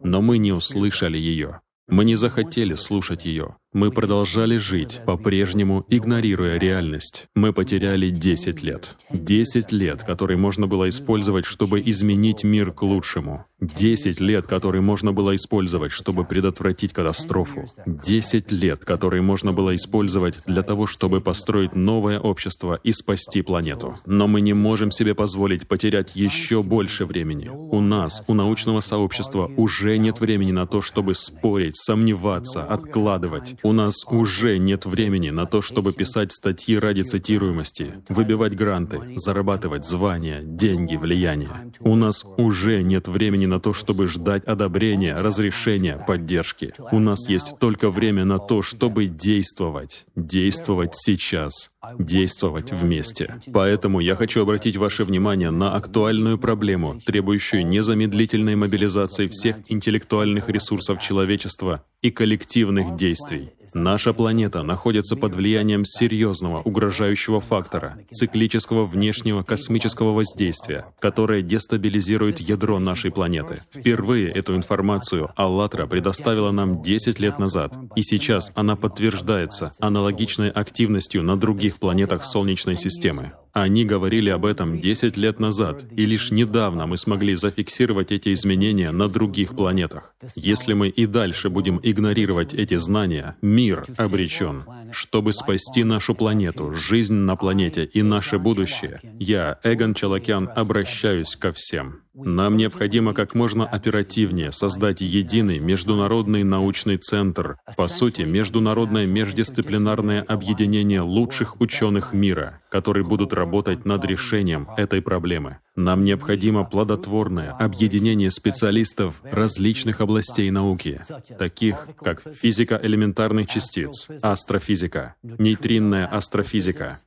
Но 0.03 0.21
мы 0.21 0.39
не 0.39 0.53
услышали 0.53 1.19
ее. 1.19 1.61
Мы 1.89 2.05
не 2.05 2.15
захотели 2.15 2.75
слушать 2.75 3.25
ее. 3.25 3.57
Мы 3.73 3.93
продолжали 3.93 4.57
жить, 4.57 5.01
по-прежнему 5.07 5.87
игнорируя 5.89 6.59
реальность. 6.59 7.29
Мы 7.37 7.53
потеряли 7.53 8.11
10 8.11 8.65
лет. 8.65 8.97
10 9.13 9.71
лет, 9.71 10.03
которые 10.03 10.37
можно 10.37 10.67
было 10.67 10.89
использовать, 10.89 11.45
чтобы 11.45 11.81
изменить 11.81 12.43
мир 12.43 12.73
к 12.73 12.83
лучшему. 12.83 13.47
10 13.61 14.21
лет, 14.21 14.47
которые 14.47 14.81
можно 14.81 15.13
было 15.13 15.37
использовать, 15.37 15.93
чтобы 15.93 16.25
предотвратить 16.25 16.93
катастрофу. 16.93 17.67
10 17.87 18.51
лет, 18.51 18.85
которые 18.85 19.23
можно 19.23 19.53
было 19.53 19.77
использовать 19.77 20.37
для 20.47 20.63
того, 20.63 20.87
чтобы 20.87 21.21
построить 21.21 21.77
новое 21.77 22.19
общество 22.19 22.81
и 22.83 22.93
спасти 22.93 23.43
планету. 23.43 23.95
Но 24.05 24.27
мы 24.27 24.41
не 24.41 24.55
можем 24.55 24.91
себе 24.91 25.15
позволить 25.15 25.69
потерять 25.69 26.17
еще 26.17 26.65
больше 26.65 27.05
времени. 27.05 27.49
У 27.49 27.81
нас, 27.81 28.25
у 28.27 28.35
научного 28.35 28.81
сообщества, 28.81 29.49
уже 29.57 29.97
нет 29.99 30.19
времени 30.19 30.53
на 30.53 30.67
то, 30.67 30.81
чтобы 30.81 31.15
спорить, 31.15 31.77
сомневаться, 31.77 32.65
откладывать. 32.65 33.60
У 33.63 33.73
нас 33.73 33.95
уже 34.07 34.59
нет 34.59 34.87
времени 34.87 35.31
на 35.31 35.47
то, 35.47 35.61
чтобы 35.61 35.93
писать 35.93 36.33
статьи 36.33 36.79
ради 36.79 37.03
цитируемости, 37.03 38.03
выбивать 38.09 38.55
гранты, 38.55 39.01
зарабатывать 39.17 39.87
звания, 39.87 40.41
деньги, 40.43 40.97
влияние. 40.97 41.73
У 41.81 41.95
нас 41.97 42.25
уже 42.37 42.83
нет 42.83 43.09
времени 43.09 43.47
на 43.47 43.61
то, 43.61 43.73
чтобы 43.73 44.07
ждать 44.07 44.45
одобрения, 44.45 45.17
разрешения, 45.17 46.03
поддержки. 46.07 46.75
У 46.93 46.99
нас 46.99 47.29
есть 47.29 47.59
только 47.59 47.91
время 47.91 48.25
на 48.25 48.39
то, 48.39 48.63
чтобы 48.63 49.07
действовать. 49.07 50.07
Действовать 50.15 50.95
сейчас 50.95 51.70
действовать 51.99 52.73
вместе. 52.73 53.41
Поэтому 53.53 54.01
я 54.01 54.15
хочу 54.15 54.43
обратить 54.43 54.77
ваше 54.77 55.05
внимание 55.05 55.51
на 55.51 55.75
актуальную 55.75 56.39
проблему, 56.39 57.01
требующую 57.05 57.67
незамедлительной 57.67 58.57
мобилизации 58.57 59.29
всех 59.29 59.57
интеллектуальных 59.69 60.49
ресурсов 60.49 61.01
человечества 61.01 61.85
и 62.03 62.11
коллективных 62.11 62.97
действий. 62.97 63.51
Наша 63.75 64.13
планета 64.13 64.63
находится 64.63 65.17
под 65.17 65.35
влиянием 65.35 65.85
серьезного 65.85 66.63
угрожающего 66.63 67.41
фактора, 67.41 67.99
циклического 68.11 68.85
внешнего 68.85 69.43
космического 69.43 70.13
воздействия, 70.13 70.87
которое 70.99 71.43
дестабилизирует 71.43 72.41
ядро 72.41 72.79
нашей 72.79 73.11
планеты. 73.11 73.61
Впервые 73.73 74.31
эту 74.31 74.57
информацию 74.57 75.31
«АЛЛАТРА» 75.37 75.87
предоставила 75.87 76.51
нам 76.51 76.83
10 76.83 77.19
лет 77.21 77.39
назад, 77.39 77.73
и 77.95 78.03
сейчас 78.03 78.51
она 78.55 78.77
подтверждается 78.77 79.73
аналогичной 79.79 80.51
активностью 80.51 81.23
на 81.23 81.37
других 81.37 81.79
планетах 81.79 82.25
Солнечной 82.25 82.77
системы. 82.77 83.33
Они 83.61 83.85
говорили 83.85 84.31
об 84.31 84.47
этом 84.47 84.81
10 84.81 85.19
лет 85.19 85.39
назад, 85.39 85.85
и 85.95 86.07
лишь 86.07 86.31
недавно 86.31 86.87
мы 86.87 86.97
смогли 86.97 87.35
зафиксировать 87.37 88.11
эти 88.11 88.33
изменения 88.33 88.91
на 88.91 89.07
других 89.07 89.55
планетах. 89.55 90.15
Если 90.35 90.73
мы 90.73 90.89
и 90.89 91.05
дальше 91.05 91.51
будем 91.51 91.79
игнорировать 91.83 92.55
эти 92.55 92.77
знания, 92.77 93.37
мир 93.43 93.85
обречен. 93.99 94.65
Чтобы 94.93 95.35
спасти 95.35 95.85
нашу 95.85 96.15
планету, 96.15 96.73
жизнь 96.73 97.13
на 97.13 97.37
планете 97.37 97.85
и 97.85 98.01
наше 98.03 98.39
будущее, 98.39 99.01
я, 99.19 99.59
Эгон 99.63 99.93
Чалакян, 99.93 100.49
обращаюсь 100.57 101.37
ко 101.37 101.53
всем. 101.53 102.01
Нам 102.13 102.57
необходимо 102.57 103.15
как 103.15 103.35
можно 103.35 103.65
оперативнее 103.65 104.51
создать 104.51 105.01
единый 105.01 105.61
международный 105.61 106.43
научный 106.43 106.97
центр, 106.97 107.59
по 107.77 107.87
сути, 107.87 108.23
международное 108.23 109.07
междисциплинарное 109.07 110.21
объединение 110.23 111.03
лучших 111.03 111.61
ученых 111.61 112.13
мира, 112.13 112.61
которые 112.69 113.05
будут 113.05 113.33
работать 113.33 113.85
над 113.85 114.05
решением 114.05 114.69
этой 114.77 115.03
проблемы. 115.03 115.59
Нам 115.77 116.03
необходимо 116.03 116.65
плодотворное 116.65 117.53
объединение 117.53 118.33
специалистов 118.33 119.21
различных 119.23 120.01
областей 120.01 120.51
науки, 120.51 121.03
таких 121.39 121.87
как 122.01 122.23
физика 122.35 122.79
элементарных 122.83 123.49
частиц, 123.49 124.09
астрофизика, 124.21 125.15
нейтринная 125.23 126.07
астрофизика, 126.07 126.99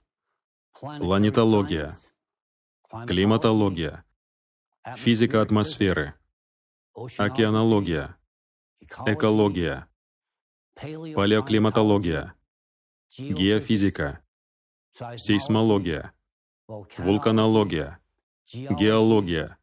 планетология, 0.80 1.98
климатология, 3.06 4.06
физика 4.98 5.42
атмосферы, 5.42 6.14
океанология, 7.18 8.18
экология, 9.06 9.88
палеоклиматология, 10.76 12.34
геофизика, 13.18 14.22
сейсмология, 15.16 16.14
вулканология, 16.68 18.00
геология, 18.54 19.58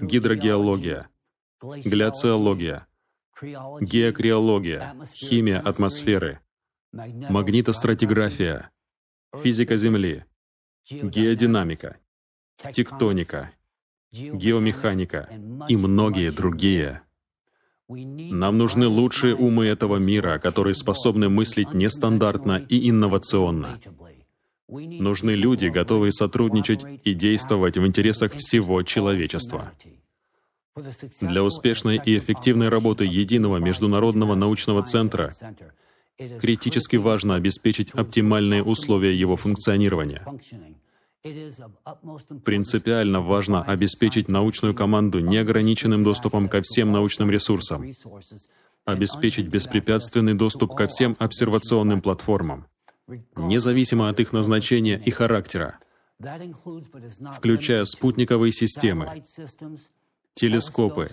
гидрогеология, 0.00 1.08
гляциология, 1.62 2.86
геокриология, 3.80 4.96
химия 5.14 5.60
атмосферы, 5.60 6.40
магнитостратиграфия, 6.92 8.70
физика 9.42 9.76
Земли, 9.76 10.24
геодинамика, 10.90 11.96
тектоника, 12.72 13.52
геомеханика 14.14 15.28
и 15.68 15.76
многие 15.76 16.30
другие. 16.30 17.02
Нам 17.88 18.58
нужны 18.58 18.86
лучшие 18.86 19.34
умы 19.34 19.66
этого 19.66 19.96
мира, 19.96 20.38
которые 20.38 20.74
способны 20.74 21.28
мыслить 21.28 21.74
нестандартно 21.74 22.64
и 22.68 22.88
инновационно. 22.88 23.78
Нужны 24.68 25.32
люди, 25.32 25.66
готовые 25.66 26.12
сотрудничать 26.12 26.84
и 27.04 27.12
действовать 27.12 27.76
в 27.76 27.86
интересах 27.86 28.32
всего 28.32 28.82
человечества. 28.82 29.72
Для 31.20 31.44
успешной 31.44 32.00
и 32.04 32.18
эффективной 32.18 32.68
работы 32.68 33.04
единого 33.04 33.58
международного 33.58 34.34
научного 34.34 34.82
центра 34.82 35.30
критически 36.40 36.96
важно 36.96 37.34
обеспечить 37.34 37.90
оптимальные 37.90 38.62
условия 38.62 39.14
его 39.14 39.36
функционирования. 39.36 40.24
Принципиально 42.44 43.22
важно 43.22 43.62
обеспечить 43.62 44.28
научную 44.28 44.74
команду 44.74 45.20
неограниченным 45.20 46.04
доступом 46.04 46.50
ко 46.50 46.60
всем 46.62 46.92
научным 46.92 47.30
ресурсам, 47.30 47.82
обеспечить 48.84 49.48
беспрепятственный 49.48 50.34
доступ 50.34 50.74
ко 50.74 50.86
всем 50.86 51.16
обсервационным 51.18 52.02
платформам, 52.02 52.66
независимо 53.36 54.10
от 54.10 54.20
их 54.20 54.34
назначения 54.34 55.00
и 55.02 55.10
характера, 55.10 55.78
включая 57.38 57.86
спутниковые 57.86 58.52
системы, 58.52 59.22
телескопы, 60.34 61.08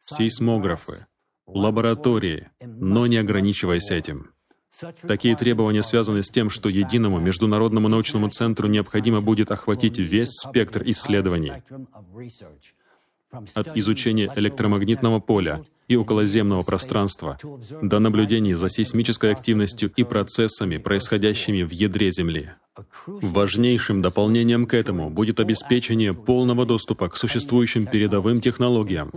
сейсмографы, 0.00 1.06
лаборатории, 1.46 2.48
но 2.60 3.06
не 3.06 3.18
ограничиваясь 3.18 3.90
этим. 3.90 4.32
Такие 5.06 5.36
требования 5.36 5.82
связаны 5.82 6.22
с 6.22 6.28
тем, 6.28 6.50
что 6.50 6.68
единому 6.68 7.18
международному 7.18 7.88
научному 7.88 8.28
центру 8.28 8.68
необходимо 8.68 9.20
будет 9.20 9.50
охватить 9.50 9.98
весь 9.98 10.30
спектр 10.30 10.82
исследований, 10.84 11.62
от 13.54 13.76
изучения 13.76 14.30
электромагнитного 14.36 15.20
поля 15.20 15.64
и 15.88 15.96
околоземного 15.96 16.62
пространства 16.62 17.38
до 17.82 17.98
наблюдений 17.98 18.54
за 18.54 18.68
сейсмической 18.68 19.32
активностью 19.32 19.92
и 19.94 20.04
процессами, 20.04 20.78
происходящими 20.78 21.62
в 21.62 21.70
ядре 21.70 22.10
Земли. 22.10 22.50
Важнейшим 23.06 24.02
дополнением 24.02 24.66
к 24.66 24.74
этому 24.74 25.10
будет 25.10 25.40
обеспечение 25.40 26.12
полного 26.12 26.66
доступа 26.66 27.08
к 27.08 27.16
существующим 27.16 27.86
передовым 27.86 28.40
технологиям, 28.40 29.10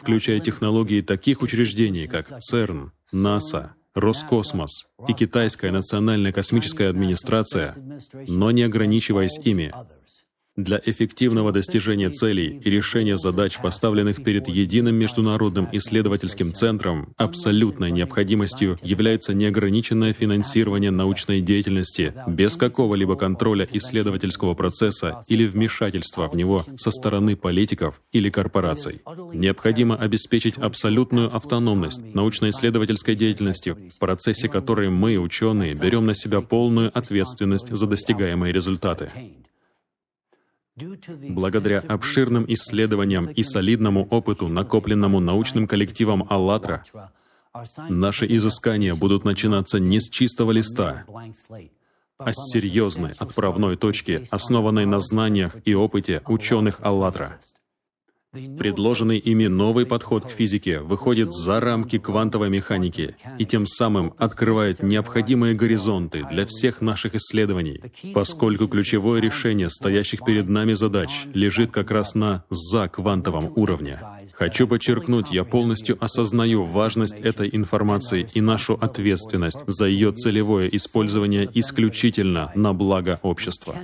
включая 0.00 0.40
технологии 0.40 1.00
таких 1.00 1.42
учреждений, 1.42 2.06
как 2.06 2.40
ЦЕРН, 2.40 2.92
НАСА, 3.12 3.74
Роскосмос 3.96 4.88
и 5.08 5.14
Китайская 5.14 5.70
национальная 5.70 6.30
космическая 6.30 6.90
администрация, 6.90 7.74
но 8.28 8.50
не 8.50 8.62
ограничиваясь 8.62 9.38
ими. 9.42 9.72
Для 10.56 10.80
эффективного 10.82 11.52
достижения 11.52 12.08
целей 12.08 12.58
и 12.64 12.70
решения 12.70 13.18
задач, 13.18 13.58
поставленных 13.58 14.24
перед 14.24 14.48
единым 14.48 14.94
международным 14.94 15.68
исследовательским 15.70 16.54
центром, 16.54 17.12
абсолютной 17.18 17.90
необходимостью 17.90 18.78
является 18.82 19.34
неограниченное 19.34 20.14
финансирование 20.14 20.90
научной 20.90 21.42
деятельности 21.42 22.14
без 22.26 22.56
какого-либо 22.56 23.16
контроля 23.16 23.68
исследовательского 23.70 24.54
процесса 24.54 25.22
или 25.28 25.46
вмешательства 25.46 26.26
в 26.26 26.34
него 26.34 26.64
со 26.78 26.90
стороны 26.90 27.36
политиков 27.36 28.00
или 28.12 28.30
корпораций. 28.30 29.02
Необходимо 29.34 29.96
обеспечить 29.96 30.56
абсолютную 30.56 31.36
автономность 31.36 32.00
научно-исследовательской 32.14 33.14
деятельности, 33.14 33.76
в 33.94 33.98
процессе 33.98 34.48
которой 34.48 34.88
мы, 34.88 35.18
ученые, 35.18 35.74
берем 35.74 36.06
на 36.06 36.14
себя 36.14 36.40
полную 36.40 36.96
ответственность 36.96 37.68
за 37.68 37.86
достигаемые 37.86 38.54
результаты. 38.54 39.10
Благодаря 40.76 41.80
обширным 41.80 42.44
исследованиям 42.48 43.28
и 43.28 43.42
солидному 43.42 44.06
опыту, 44.06 44.48
накопленному 44.48 45.20
научным 45.20 45.66
коллективом 45.66 46.26
«АЛЛАТРА», 46.28 46.84
наши 47.88 48.26
изыскания 48.36 48.94
будут 48.94 49.24
начинаться 49.24 49.78
не 49.78 50.00
с 50.00 50.10
чистого 50.10 50.50
листа, 50.50 51.06
а 52.18 52.32
с 52.32 52.52
серьезной 52.52 53.12
отправной 53.18 53.76
точки, 53.76 54.26
основанной 54.30 54.84
на 54.84 55.00
знаниях 55.00 55.56
и 55.64 55.74
опыте 55.74 56.22
ученых 56.26 56.78
«АЛЛАТРА». 56.82 57.40
Предложенный 58.58 59.18
ими 59.18 59.46
новый 59.46 59.86
подход 59.86 60.26
к 60.26 60.30
физике 60.30 60.80
выходит 60.80 61.32
за 61.32 61.60
рамки 61.60 61.98
квантовой 61.98 62.50
механики 62.50 63.16
и 63.38 63.44
тем 63.44 63.66
самым 63.66 64.14
открывает 64.18 64.82
необходимые 64.82 65.54
горизонты 65.54 66.24
для 66.30 66.46
всех 66.46 66.80
наших 66.80 67.14
исследований, 67.14 67.80
поскольку 68.14 68.68
ключевое 68.68 69.20
решение 69.20 69.70
стоящих 69.70 70.24
перед 70.24 70.48
нами 70.48 70.74
задач 70.74 71.10
лежит 71.34 71.70
как 71.70 71.90
раз 71.90 72.14
на 72.14 72.44
заквантовом 72.50 73.52
уровне. 73.56 73.98
Хочу 74.32 74.66
подчеркнуть, 74.66 75.30
я 75.30 75.44
полностью 75.44 75.96
осознаю 76.02 76.64
важность 76.64 77.18
этой 77.18 77.48
информации 77.52 78.28
и 78.34 78.40
нашу 78.40 78.74
ответственность 78.74 79.60
за 79.66 79.86
ее 79.86 80.12
целевое 80.12 80.68
использование 80.76 81.48
исключительно 81.52 82.50
на 82.54 82.72
благо 82.72 83.18
общества. 83.22 83.74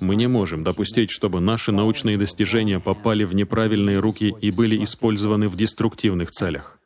Мы 0.00 0.16
не 0.16 0.26
можем 0.26 0.64
допустить, 0.64 1.10
чтобы 1.10 1.40
наши 1.40 1.72
научные 1.72 2.18
достижения 2.18 2.80
попали 2.80 3.24
в 3.24 3.34
неправильные 3.34 3.98
руки 3.98 4.34
и 4.40 4.50
были 4.50 4.82
использованы 4.84 5.48
в 5.48 5.56
деструктивных 5.56 6.30
целях. 6.30 6.78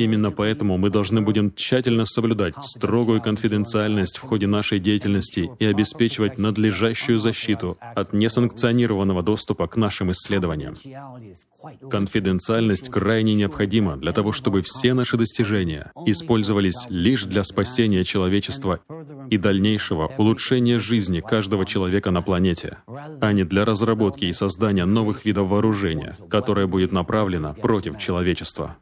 Именно 0.00 0.30
поэтому 0.30 0.78
мы 0.78 0.88
должны 0.88 1.20
будем 1.20 1.52
тщательно 1.54 2.06
соблюдать 2.06 2.54
строгую 2.62 3.20
конфиденциальность 3.20 4.16
в 4.16 4.22
ходе 4.22 4.46
нашей 4.46 4.78
деятельности 4.78 5.50
и 5.58 5.64
обеспечивать 5.66 6.38
надлежащую 6.38 7.18
защиту 7.18 7.76
от 7.80 8.14
несанкционированного 8.14 9.22
доступа 9.22 9.66
к 9.66 9.76
нашим 9.76 10.10
исследованиям. 10.12 10.72
Конфиденциальность 11.90 12.88
крайне 12.88 13.34
необходима 13.34 13.98
для 13.98 14.12
того, 14.12 14.32
чтобы 14.32 14.62
все 14.62 14.94
наши 14.94 15.18
достижения 15.18 15.92
использовались 16.06 16.86
лишь 16.88 17.24
для 17.24 17.44
спасения 17.44 18.02
человечества 18.02 18.80
и 19.28 19.36
дальнейшего 19.36 20.10
улучшения 20.16 20.78
жизни 20.78 21.20
каждого 21.20 21.66
человека 21.66 22.10
на 22.10 22.22
планете, 22.22 22.78
а 23.20 23.34
не 23.34 23.44
для 23.44 23.66
разработки 23.66 24.24
и 24.24 24.32
создания 24.32 24.86
новых 24.86 25.26
видов 25.26 25.50
вооружения, 25.50 26.16
которое 26.30 26.66
будет 26.66 26.90
направлено 26.90 27.52
против 27.52 27.98
человечества. 27.98 28.78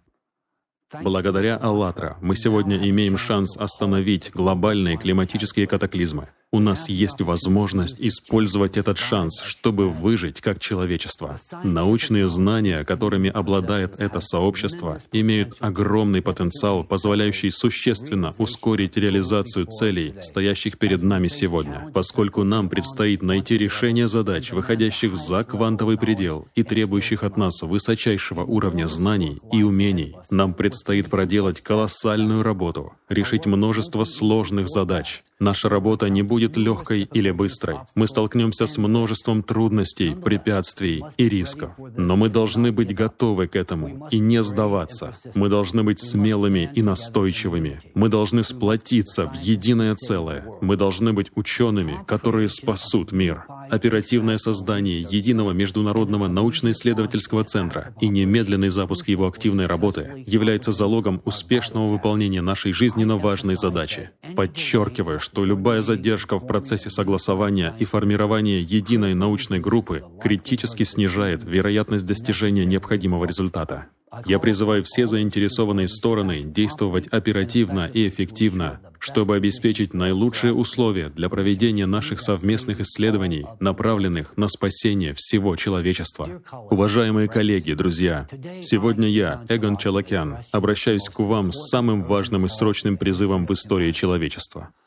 Благодаря 0.91 1.59
«АЛЛАТРА» 1.59 2.17
мы 2.23 2.35
сегодня 2.35 2.79
имеем 2.89 3.19
шанс 3.19 3.59
остановить 3.59 4.31
глобальные 4.33 4.97
климатические 4.97 5.67
катаклизмы. 5.67 6.29
У 6.51 6.61
нас 6.61 6.89
есть 6.89 7.21
возможность 7.21 8.01
использовать 8.01 8.79
этот 8.79 8.97
шанс, 8.97 9.43
чтобы 9.43 9.91
выжить 9.91 10.41
как 10.41 10.61
человечество. 10.61 11.39
Научные 11.63 12.27
знания, 12.27 12.85
которыми 12.85 13.29
обладает 13.29 14.01
это 14.01 14.21
сообщество, 14.21 14.99
имеют 15.13 15.57
огромный 15.61 16.23
потенциал, 16.23 16.85
позволяющий 16.85 17.51
существенно 17.51 18.33
ускорить 18.39 18.97
реализацию 18.97 19.67
целей, 19.67 20.15
стоящих 20.23 20.79
перед 20.79 21.03
нами 21.03 21.29
сегодня, 21.29 21.91
поскольку 21.93 22.45
нам 22.45 22.71
предстоит 22.71 23.23
найти 23.23 23.59
решение 23.59 24.09
задач, 24.09 24.51
выходящих 24.51 25.19
за 25.19 25.45
квантовый 25.45 25.99
предел 25.99 26.49
и 26.55 26.63
требующих 26.63 27.25
от 27.25 27.37
нас 27.37 27.61
высочайшего 27.61 28.45
уровня 28.45 28.87
знаний 28.87 29.39
и 29.53 29.63
умений. 29.63 30.17
Нам 30.31 30.55
предстоит 30.55 30.78
проделать 30.85 31.61
колоссальную 31.61 32.43
работу, 32.43 32.93
решить 33.09 33.47
множество 33.47 34.05
сложных 34.05 34.69
задач, 34.69 35.23
Наша 35.41 35.69
работа 35.69 36.09
не 36.09 36.23
будет 36.23 36.57
легкой 36.57 37.09
или 37.13 37.31
быстрой. 37.31 37.77
Мы 37.95 38.09
столкнемся 38.09 38.67
с 38.67 38.77
множеством 38.77 39.45
трудностей, 39.45 40.17
препятствий 40.17 41.05
и 41.17 41.29
рисков. 41.29 41.71
Но 41.97 42.17
мы 42.17 42.29
должны 42.29 42.73
быть 42.73 42.93
готовы 42.93 43.47
к 43.47 43.55
этому 43.55 44.09
и 44.11 44.19
не 44.19 44.43
сдаваться. 44.43 45.17
Мы 45.37 45.49
должны 45.49 45.85
быть 45.85 46.01
смелыми 46.01 46.69
и 46.75 46.83
настойчивыми. 46.83 47.79
Мы 47.95 48.09
должны 48.09 48.43
сплотиться 48.43 49.29
в 49.29 49.35
единое 49.41 49.95
целое. 49.95 50.45
Мы 50.61 50.77
должны 50.77 51.13
быть 51.13 51.31
учеными, 51.37 52.01
которые 52.05 52.49
спасут 52.49 53.13
мир. 53.13 53.45
Оперативное 53.71 54.39
создание 54.39 55.03
единого 55.03 55.53
международного 55.53 56.27
научно-исследовательского 56.27 57.45
центра 57.45 57.95
и 58.01 58.09
немедленный 58.09 58.71
запуск 58.71 59.07
его 59.07 59.29
активной 59.29 59.67
работы 59.67 60.25
является 60.27 60.68
залогом 60.73 61.21
успешного 61.25 61.89
выполнения 61.89 62.43
нашей 62.43 62.73
жизненно 62.73 63.17
важной 63.17 63.57
задачи. 63.57 64.11
Подчеркиваю, 64.37 65.21
что 65.21 65.45
любая 65.45 65.83
задержка 65.83 66.39
в 66.39 66.47
процессе 66.47 66.91
согласования 66.91 67.75
и 67.79 67.85
формирования 67.85 68.61
единой 68.61 69.15
научной 69.15 69.61
группы 69.61 70.05
критически 70.21 70.85
снижает 70.85 71.45
вероятность 71.45 72.07
достижения 72.07 72.65
необходимого 72.65 73.25
результата. 73.25 73.87
Я 74.27 74.39
призываю 74.39 74.85
все 74.85 75.07
заинтересованные 75.07 75.89
стороны 75.89 76.43
действовать 76.43 77.09
оперативно 77.09 77.91
и 77.93 78.09
эффективно, 78.09 78.81
чтобы 78.99 79.37
обеспечить 79.37 79.95
наилучшие 79.95 80.55
условия 80.55 81.09
для 81.11 81.29
проведения 81.29 81.87
наших 81.87 82.21
совместных 82.21 82.81
исследований, 82.81 83.47
направленных 83.61 84.37
на 84.37 84.49
спасение 84.49 85.15
всего 85.15 85.57
человечества. 85.57 86.43
Уважаемые 86.71 87.29
коллеги, 87.29 87.75
друзья, 87.75 88.27
сегодня 88.63 89.09
я, 89.09 89.45
Эгон 89.49 89.77
Чалакян, 89.77 90.39
обращаюсь 90.53 91.09
к 91.09 91.19
вам 91.19 91.53
с 91.53 91.69
самым 91.71 92.05
важным 92.05 92.47
и 92.47 92.49
срочным 92.49 92.97
призывом 92.97 93.47
в 93.47 93.53
истории 93.53 93.93
человечества— 93.93 94.71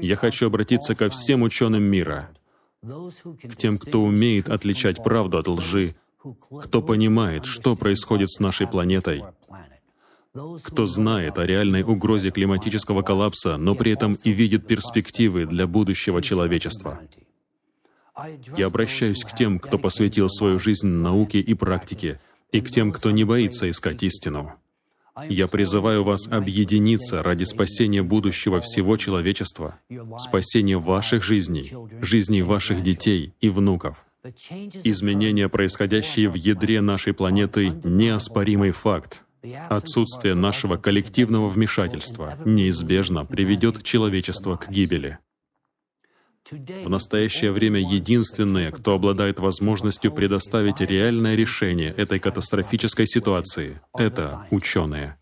я 0.00 0.16
хочу 0.16 0.46
обратиться 0.46 0.94
ко 0.94 1.10
всем 1.10 1.42
ученым 1.42 1.82
мира, 1.82 2.30
к 2.80 3.56
тем, 3.56 3.78
кто 3.78 4.02
умеет 4.02 4.48
отличать 4.48 5.02
правду 5.02 5.38
от 5.38 5.48
лжи, 5.48 5.96
кто 6.62 6.82
понимает, 6.82 7.46
что 7.46 7.76
происходит 7.76 8.30
с 8.30 8.40
нашей 8.40 8.66
планетой, 8.66 9.22
кто 10.62 10.86
знает 10.86 11.38
о 11.38 11.46
реальной 11.46 11.82
угрозе 11.82 12.30
климатического 12.30 13.02
коллапса, 13.02 13.56
но 13.56 13.74
при 13.74 13.92
этом 13.92 14.14
и 14.24 14.30
видит 14.30 14.66
перспективы 14.66 15.46
для 15.46 15.66
будущего 15.66 16.22
человечества. 16.22 17.00
Я 18.56 18.66
обращаюсь 18.66 19.22
к 19.22 19.36
тем, 19.36 19.58
кто 19.58 19.78
посвятил 19.78 20.28
свою 20.28 20.58
жизнь 20.58 20.88
науке 20.88 21.40
и 21.40 21.54
практике, 21.54 22.20
и 22.50 22.60
к 22.60 22.70
тем, 22.70 22.92
кто 22.92 23.10
не 23.10 23.24
боится 23.24 23.70
искать 23.70 24.02
истину. 24.02 24.54
Я 25.28 25.48
призываю 25.48 26.04
вас 26.04 26.26
объединиться 26.28 27.22
ради 27.22 27.44
спасения 27.44 28.02
будущего 28.02 28.60
всего 28.60 28.96
человечества, 28.96 29.78
спасения 30.18 30.78
ваших 30.78 31.24
жизней, 31.24 31.72
жизней 32.00 32.42
ваших 32.42 32.82
детей 32.82 33.34
и 33.40 33.48
внуков. 33.48 34.07
Изменения, 34.84 35.48
происходящие 35.48 36.28
в 36.28 36.34
ядре 36.34 36.80
нашей 36.80 37.14
планеты, 37.14 37.68
неоспоримый 37.84 38.72
факт. 38.72 39.22
Отсутствие 39.68 40.34
нашего 40.34 40.76
коллективного 40.76 41.48
вмешательства 41.48 42.36
неизбежно 42.44 43.24
приведет 43.24 43.84
человечество 43.84 44.56
к 44.56 44.68
гибели. 44.68 45.18
В 46.50 46.88
настоящее 46.88 47.52
время 47.52 47.80
единственные, 47.80 48.72
кто 48.72 48.94
обладает 48.94 49.38
возможностью 49.38 50.10
предоставить 50.12 50.80
реальное 50.80 51.36
решение 51.36 51.92
этой 51.92 52.18
катастрофической 52.18 53.06
ситуации, 53.06 53.80
это 53.94 54.46
ученые. 54.50 55.18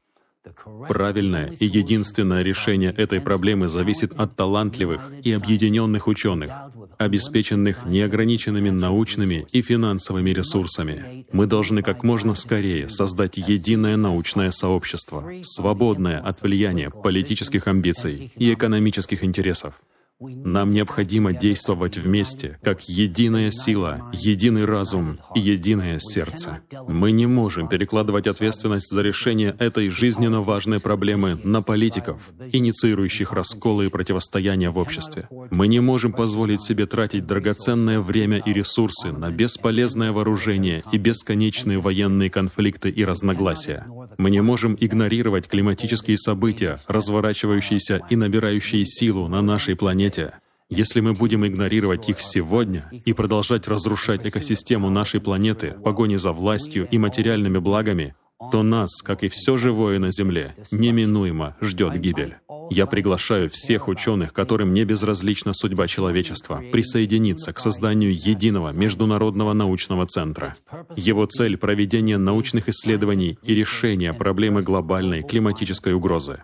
Правильное 0.88 1.52
и 1.58 1.66
единственное 1.66 2.42
решение 2.42 2.92
этой 2.92 3.20
проблемы 3.20 3.68
зависит 3.68 4.12
от 4.12 4.36
талантливых 4.36 5.12
и 5.22 5.32
объединенных 5.32 6.06
ученых, 6.06 6.52
обеспеченных 6.98 7.84
неограниченными 7.84 8.70
научными 8.70 9.46
и 9.52 9.62
финансовыми 9.62 10.30
ресурсами. 10.30 11.26
Мы 11.32 11.46
должны 11.46 11.82
как 11.82 12.04
можно 12.04 12.34
скорее 12.34 12.88
создать 12.88 13.36
единое 13.36 13.96
научное 13.96 14.50
сообщество, 14.50 15.30
свободное 15.42 16.20
от 16.20 16.42
влияния 16.42 16.90
политических 16.90 17.66
амбиций 17.66 18.32
и 18.36 18.52
экономических 18.52 19.24
интересов. 19.24 19.74
Нам 20.18 20.70
необходимо 20.70 21.34
действовать 21.34 21.98
вместе, 21.98 22.58
как 22.62 22.88
единая 22.88 23.50
сила, 23.50 24.10
единый 24.14 24.64
разум 24.64 25.18
и 25.34 25.40
единое 25.40 25.98
сердце. 25.98 26.60
Мы 26.88 27.12
не 27.12 27.26
можем 27.26 27.68
перекладывать 27.68 28.26
ответственность 28.26 28.90
за 28.90 29.02
решение 29.02 29.54
этой 29.58 29.90
жизненно 29.90 30.40
важной 30.40 30.80
проблемы 30.80 31.38
на 31.44 31.60
политиков, 31.60 32.32
инициирующих 32.50 33.32
расколы 33.32 33.86
и 33.86 33.90
противостояния 33.90 34.70
в 34.70 34.78
обществе. 34.78 35.28
Мы 35.50 35.68
не 35.68 35.80
можем 35.80 36.14
позволить 36.14 36.62
себе 36.62 36.86
тратить 36.86 37.26
драгоценное 37.26 38.00
время 38.00 38.38
и 38.38 38.54
ресурсы 38.54 39.12
на 39.12 39.30
бесполезное 39.30 40.12
вооружение 40.12 40.82
и 40.92 40.96
бесконечные 40.96 41.78
военные 41.78 42.30
конфликты 42.30 42.88
и 42.88 43.04
разногласия. 43.04 43.86
Мы 44.16 44.30
не 44.30 44.40
можем 44.40 44.78
игнорировать 44.80 45.46
климатические 45.46 46.16
события, 46.16 46.78
разворачивающиеся 46.86 48.00
и 48.08 48.16
набирающие 48.16 48.86
силу 48.86 49.28
на 49.28 49.42
нашей 49.42 49.76
планете, 49.76 50.05
планете. 50.10 50.34
Если 50.68 51.00
мы 51.00 51.12
будем 51.12 51.46
игнорировать 51.46 52.08
их 52.08 52.20
сегодня 52.20 52.90
и 53.04 53.12
продолжать 53.12 53.68
разрушать 53.68 54.26
экосистему 54.26 54.90
нашей 54.90 55.20
планеты 55.20 55.74
в 55.78 55.82
погоне 55.82 56.18
за 56.18 56.32
властью 56.32 56.88
и 56.90 56.98
материальными 56.98 57.58
благами, 57.58 58.16
то 58.50 58.62
нас, 58.62 58.90
как 59.02 59.22
и 59.22 59.28
все 59.28 59.56
живое 59.56 59.98
на 59.98 60.10
Земле, 60.10 60.54
неминуемо 60.72 61.56
ждет 61.60 61.94
гибель. 62.00 62.36
Я 62.68 62.86
приглашаю 62.86 63.48
всех 63.48 63.86
ученых, 63.86 64.32
которым 64.32 64.74
не 64.74 64.84
безразлична 64.84 65.52
судьба 65.54 65.86
человечества, 65.86 66.62
присоединиться 66.72 67.52
к 67.52 67.60
созданию 67.60 68.12
единого 68.12 68.72
международного 68.72 69.52
научного 69.52 70.06
центра. 70.06 70.56
Его 70.96 71.26
цель— 71.26 71.56
проведение 71.58 72.18
научных 72.18 72.68
исследований 72.68 73.38
и 73.42 73.54
решение 73.54 74.12
проблемы 74.12 74.62
глобальной 74.62 75.22
климатической 75.22 75.94
угрозы. 75.94 76.42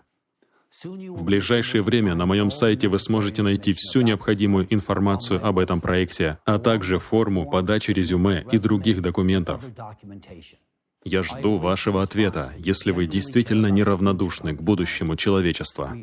В 0.85 1.23
ближайшее 1.25 1.83
время 1.83 2.15
на 2.15 2.27
моем 2.27 2.51
сайте 2.51 2.89
вы 2.89 2.99
сможете 2.99 3.43
найти 3.43 3.73
всю 3.73 4.01
необходимую 4.01 4.67
информацию 4.73 5.45
об 5.45 5.59
этом 5.59 5.81
проекте, 5.81 6.39
а 6.45 6.59
также 6.59 6.99
форму 6.99 7.49
подачи 7.51 7.91
резюме 7.93 8.45
и 8.51 8.59
других 8.59 9.03
документов. 9.03 9.63
Я 11.05 11.23
жду 11.23 11.57
вашего 11.57 12.03
ответа, 12.03 12.53
если 12.59 12.93
вы 12.93 13.07
действительно 13.07 13.67
неравнодушны 13.67 14.55
к 14.55 14.63
будущему 14.63 15.17
человечества. 15.17 15.97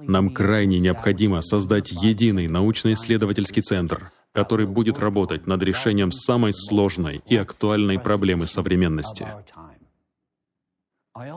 Нам 0.00 0.30
крайне 0.30 0.78
необходимо 0.78 1.42
создать 1.42 1.92
единый 1.92 2.48
научно-исследовательский 2.48 3.60
центр, 3.60 4.10
который 4.32 4.66
будет 4.66 4.98
работать 4.98 5.46
над 5.46 5.62
решением 5.62 6.10
самой 6.10 6.54
сложной 6.54 7.22
и 7.26 7.36
актуальной 7.36 7.98
проблемы 7.98 8.46
современности. 8.46 9.26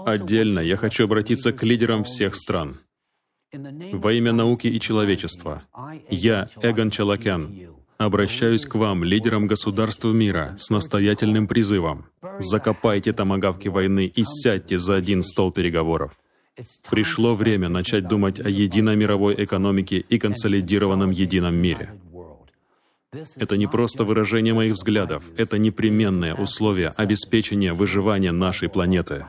Отдельно 0.05 0.59
я 0.59 0.77
хочу 0.77 1.05
обратиться 1.05 1.51
к 1.51 1.63
лидерам 1.63 2.03
всех 2.03 2.35
стран. 2.35 2.77
Во 3.51 4.13
имя 4.13 4.31
науки 4.31 4.67
и 4.67 4.79
человечества, 4.79 5.63
я, 6.09 6.47
Эгон 6.61 6.89
Чалакян, 6.89 7.73
обращаюсь 7.97 8.65
к 8.65 8.75
вам, 8.75 9.03
лидерам 9.03 9.45
государств 9.45 10.05
мира, 10.05 10.55
с 10.59 10.69
настоятельным 10.69 11.47
призывом. 11.47 12.05
Закопайте 12.39 13.13
томагавки 13.13 13.67
войны 13.67 14.05
и 14.05 14.23
сядьте 14.25 14.79
за 14.79 14.95
один 14.95 15.21
стол 15.21 15.51
переговоров. 15.51 16.17
Пришло 16.89 17.35
время 17.35 17.69
начать 17.69 18.07
думать 18.07 18.39
о 18.39 18.49
единой 18.49 18.95
мировой 18.95 19.43
экономике 19.43 19.97
и 19.97 20.17
консолидированном 20.19 21.11
едином 21.11 21.55
мире. 21.55 21.99
Это 23.35 23.57
не 23.57 23.67
просто 23.67 24.03
выражение 24.03 24.53
моих 24.53 24.73
взглядов, 24.73 25.23
это 25.37 25.57
непременное 25.57 26.33
условие 26.33 26.87
обеспечения 26.87 27.73
выживания 27.73 28.31
нашей 28.31 28.69
планеты. 28.69 29.25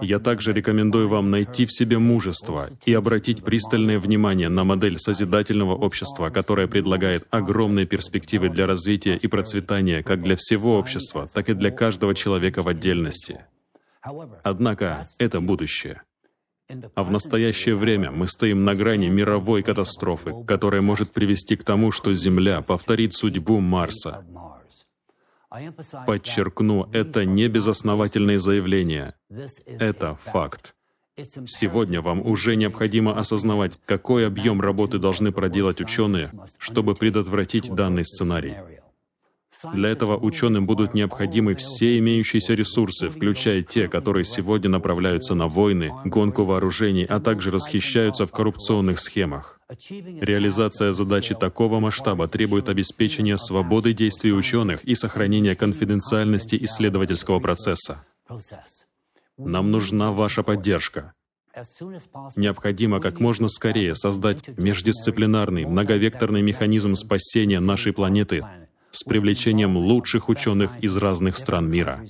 Я 0.00 0.18
также 0.18 0.52
рекомендую 0.52 1.08
вам 1.08 1.30
найти 1.30 1.66
в 1.66 1.72
себе 1.72 1.98
мужество 1.98 2.70
и 2.86 2.94
обратить 2.94 3.44
пристальное 3.44 3.98
внимание 3.98 4.48
на 4.48 4.64
модель 4.64 4.98
созидательного 4.98 5.74
общества, 5.74 6.30
которая 6.30 6.66
предлагает 6.68 7.26
огромные 7.30 7.86
перспективы 7.86 8.48
для 8.48 8.66
развития 8.66 9.16
и 9.16 9.26
процветания 9.26 10.02
как 10.02 10.22
для 10.22 10.36
всего 10.36 10.78
общества, 10.78 11.28
так 11.32 11.50
и 11.50 11.54
для 11.54 11.70
каждого 11.70 12.14
человека 12.14 12.62
в 12.62 12.68
отдельности. 12.68 13.44
Однако 14.42 15.06
это 15.18 15.40
будущее. 15.40 16.02
А 16.94 17.02
в 17.02 17.10
настоящее 17.10 17.74
время 17.74 18.10
мы 18.10 18.26
стоим 18.28 18.64
на 18.64 18.74
грани 18.74 19.08
мировой 19.08 19.62
катастрофы, 19.62 20.32
которая 20.46 20.80
может 20.80 21.12
привести 21.12 21.56
к 21.56 21.64
тому, 21.64 21.90
что 21.90 22.14
Земля 22.14 22.62
повторит 22.62 23.14
судьбу 23.14 23.60
Марса. 23.60 24.24
Подчеркну, 26.06 26.88
это 26.92 27.24
не 27.24 27.48
безосновательное 27.48 28.38
заявление. 28.38 29.14
Это 29.66 30.14
факт. 30.14 30.74
Сегодня 31.46 32.00
вам 32.00 32.24
уже 32.24 32.56
необходимо 32.56 33.18
осознавать, 33.18 33.78
какой 33.84 34.26
объем 34.26 34.60
работы 34.60 34.98
должны 34.98 35.32
проделать 35.32 35.80
ученые, 35.80 36.30
чтобы 36.58 36.94
предотвратить 36.94 37.68
данный 37.74 38.04
сценарий. 38.04 38.56
Для 39.74 39.90
этого 39.90 40.16
ученым 40.16 40.66
будут 40.66 40.94
необходимы 40.94 41.54
все 41.54 41.98
имеющиеся 41.98 42.54
ресурсы, 42.54 43.08
включая 43.08 43.62
те, 43.62 43.88
которые 43.88 44.24
сегодня 44.24 44.70
направляются 44.70 45.34
на 45.34 45.48
войны, 45.48 45.92
гонку 46.04 46.44
вооружений, 46.44 47.04
а 47.04 47.20
также 47.20 47.50
расхищаются 47.50 48.24
в 48.24 48.30
коррупционных 48.30 48.98
схемах. 48.98 49.59
Реализация 49.70 50.92
задачи 50.92 51.34
такого 51.34 51.78
масштаба 51.78 52.26
требует 52.26 52.68
обеспечения 52.68 53.38
свободы 53.38 53.92
действий 53.92 54.32
ученых 54.32 54.82
и 54.82 54.96
сохранения 54.96 55.54
конфиденциальности 55.54 56.56
исследовательского 56.64 57.38
процесса. 57.38 58.04
Нам 59.38 59.70
нужна 59.70 60.10
ваша 60.10 60.42
поддержка. 60.42 61.14
Необходимо 62.36 63.00
как 63.00 63.20
можно 63.20 63.48
скорее 63.48 63.94
создать 63.94 64.46
междисциплинарный, 64.58 65.66
многовекторный 65.66 66.42
механизм 66.42 66.94
спасения 66.96 67.60
нашей 67.60 67.92
планеты 67.92 68.44
с 68.90 69.04
привлечением 69.04 69.76
лучших 69.76 70.28
ученых 70.28 70.72
из 70.80 70.96
разных 70.96 71.36
стран 71.36 71.70
мира. 71.70 72.04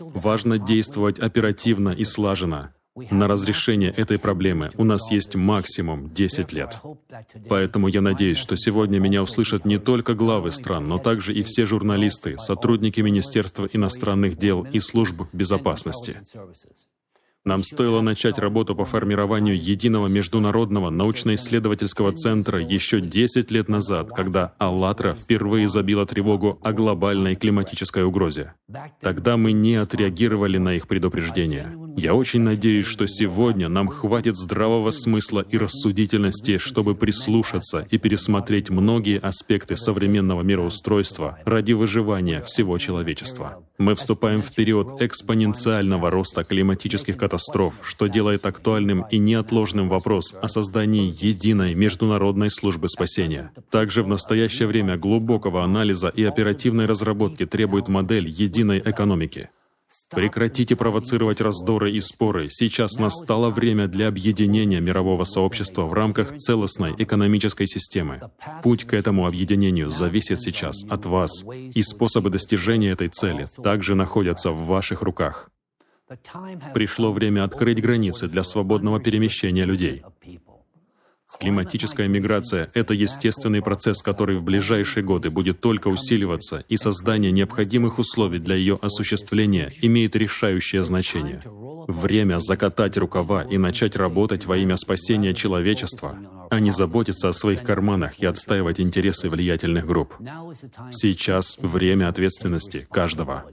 Важно 0.00 0.58
действовать 0.58 1.18
оперативно 1.18 1.90
и 1.90 2.04
слаженно. 2.04 2.74
На 3.10 3.28
разрешение 3.28 3.90
этой 3.90 4.18
проблемы 4.18 4.70
у 4.76 4.84
нас 4.84 5.10
есть 5.10 5.34
максимум 5.34 6.12
10 6.12 6.52
лет. 6.52 6.80
Поэтому 7.48 7.88
я 7.88 8.00
надеюсь, 8.00 8.38
что 8.38 8.56
сегодня 8.56 8.98
меня 8.98 9.22
услышат 9.22 9.64
не 9.64 9.78
только 9.78 10.14
главы 10.14 10.50
стран, 10.50 10.88
но 10.88 10.98
также 10.98 11.34
и 11.34 11.42
все 11.42 11.64
журналисты, 11.64 12.38
сотрудники 12.38 13.00
Министерства 13.00 13.68
иностранных 13.72 14.36
дел 14.36 14.64
и 14.64 14.80
служб 14.80 15.22
безопасности. 15.32 16.20
Нам 17.44 17.62
стоило 17.62 18.02
начать 18.02 18.38
работу 18.38 18.74
по 18.74 18.84
формированию 18.84 19.56
единого 19.56 20.08
международного 20.08 20.90
научно-исследовательского 20.90 22.12
центра 22.12 22.60
еще 22.60 23.00
10 23.00 23.50
лет 23.50 23.68
назад, 23.68 24.10
когда 24.10 24.54
«АЛЛАТРА» 24.58 25.14
впервые 25.14 25.68
забила 25.68 26.04
тревогу 26.04 26.58
о 26.62 26.72
глобальной 26.72 27.36
климатической 27.36 28.04
угрозе. 28.04 28.52
Тогда 29.00 29.36
мы 29.36 29.52
не 29.52 29.76
отреагировали 29.76 30.58
на 30.58 30.74
их 30.74 30.88
предупреждения. 30.88 31.74
Я 31.96 32.14
очень 32.14 32.42
надеюсь, 32.42 32.86
что 32.86 33.06
сегодня 33.06 33.68
нам 33.68 33.88
хватит 33.88 34.36
здравого 34.36 34.90
смысла 34.90 35.40
и 35.40 35.56
рассудительности, 35.56 36.58
чтобы 36.58 36.94
прислушаться 36.94 37.86
и 37.90 37.98
пересмотреть 37.98 38.68
многие 38.68 39.18
аспекты 39.18 39.76
современного 39.76 40.42
мироустройства 40.42 41.38
ради 41.44 41.72
выживания 41.72 42.42
всего 42.42 42.76
человечества. 42.78 43.64
Мы 43.78 43.94
вступаем 43.94 44.42
в 44.42 44.52
период 44.54 45.00
экспоненциального 45.00 46.10
роста 46.10 46.44
климатических 46.44 47.16
катастроф 47.16 47.37
катастроф, 47.38 47.74
что 47.82 48.08
делает 48.08 48.44
актуальным 48.46 49.06
и 49.10 49.18
неотложным 49.18 49.88
вопрос 49.88 50.34
о 50.42 50.48
создании 50.48 51.14
единой 51.24 51.74
международной 51.74 52.50
службы 52.50 52.88
спасения. 52.88 53.52
Также 53.70 54.02
в 54.02 54.08
настоящее 54.08 54.66
время 54.66 54.96
глубокого 54.96 55.62
анализа 55.62 56.08
и 56.08 56.24
оперативной 56.24 56.86
разработки 56.86 57.46
требует 57.46 57.88
модель 57.88 58.28
единой 58.28 58.82
экономики. 58.84 59.50
Прекратите 60.10 60.74
провоцировать 60.74 61.40
раздоры 61.40 61.92
и 61.92 62.00
споры. 62.00 62.48
Сейчас 62.50 62.96
настало 62.96 63.50
время 63.50 63.88
для 63.88 64.08
объединения 64.08 64.80
мирового 64.80 65.24
сообщества 65.24 65.82
в 65.82 65.92
рамках 65.92 66.36
целостной 66.38 66.94
экономической 66.98 67.66
системы. 67.66 68.20
Путь 68.62 68.84
к 68.84 68.94
этому 68.94 69.26
объединению 69.26 69.90
зависит 69.90 70.40
сейчас 70.40 70.82
от 70.88 71.06
вас, 71.06 71.44
и 71.74 71.82
способы 71.82 72.30
достижения 72.30 72.90
этой 72.90 73.08
цели 73.08 73.48
также 73.62 73.94
находятся 73.94 74.50
в 74.50 74.66
ваших 74.66 75.02
руках. 75.02 75.50
Пришло 76.74 77.12
время 77.12 77.44
открыть 77.44 77.80
границы 77.80 78.28
для 78.28 78.42
свободного 78.44 79.00
перемещения 79.00 79.64
людей. 79.64 80.02
Климатическая 81.38 82.08
миграция— 82.08 82.68
это 82.74 82.94
естественный 82.94 83.62
процесс, 83.62 84.02
который 84.02 84.38
в 84.38 84.42
ближайшие 84.42 85.04
годы 85.04 85.30
будет 85.30 85.60
только 85.60 85.88
усиливаться, 85.88 86.64
и 86.68 86.76
создание 86.76 87.30
необходимых 87.30 87.98
условий 87.98 88.40
для 88.40 88.56
ее 88.56 88.78
осуществления 88.80 89.70
имеет 89.82 90.16
решающее 90.16 90.82
значение. 90.82 91.42
Время 91.86 92.38
закатать 92.40 92.96
рукава 92.96 93.42
и 93.42 93.56
начать 93.56 93.94
работать 93.94 94.46
во 94.46 94.56
имя 94.56 94.76
спасения 94.76 95.32
человечества, 95.32 96.18
а 96.50 96.60
не 96.60 96.72
заботиться 96.72 97.28
о 97.28 97.32
своих 97.32 97.62
карманах 97.62 98.18
и 98.18 98.26
отстаивать 98.26 98.80
интересы 98.80 99.28
влиятельных 99.28 99.86
групп. 99.86 100.14
Сейчас 100.90 101.56
время 101.60 102.08
ответственности 102.08 102.86
каждого. 102.90 103.44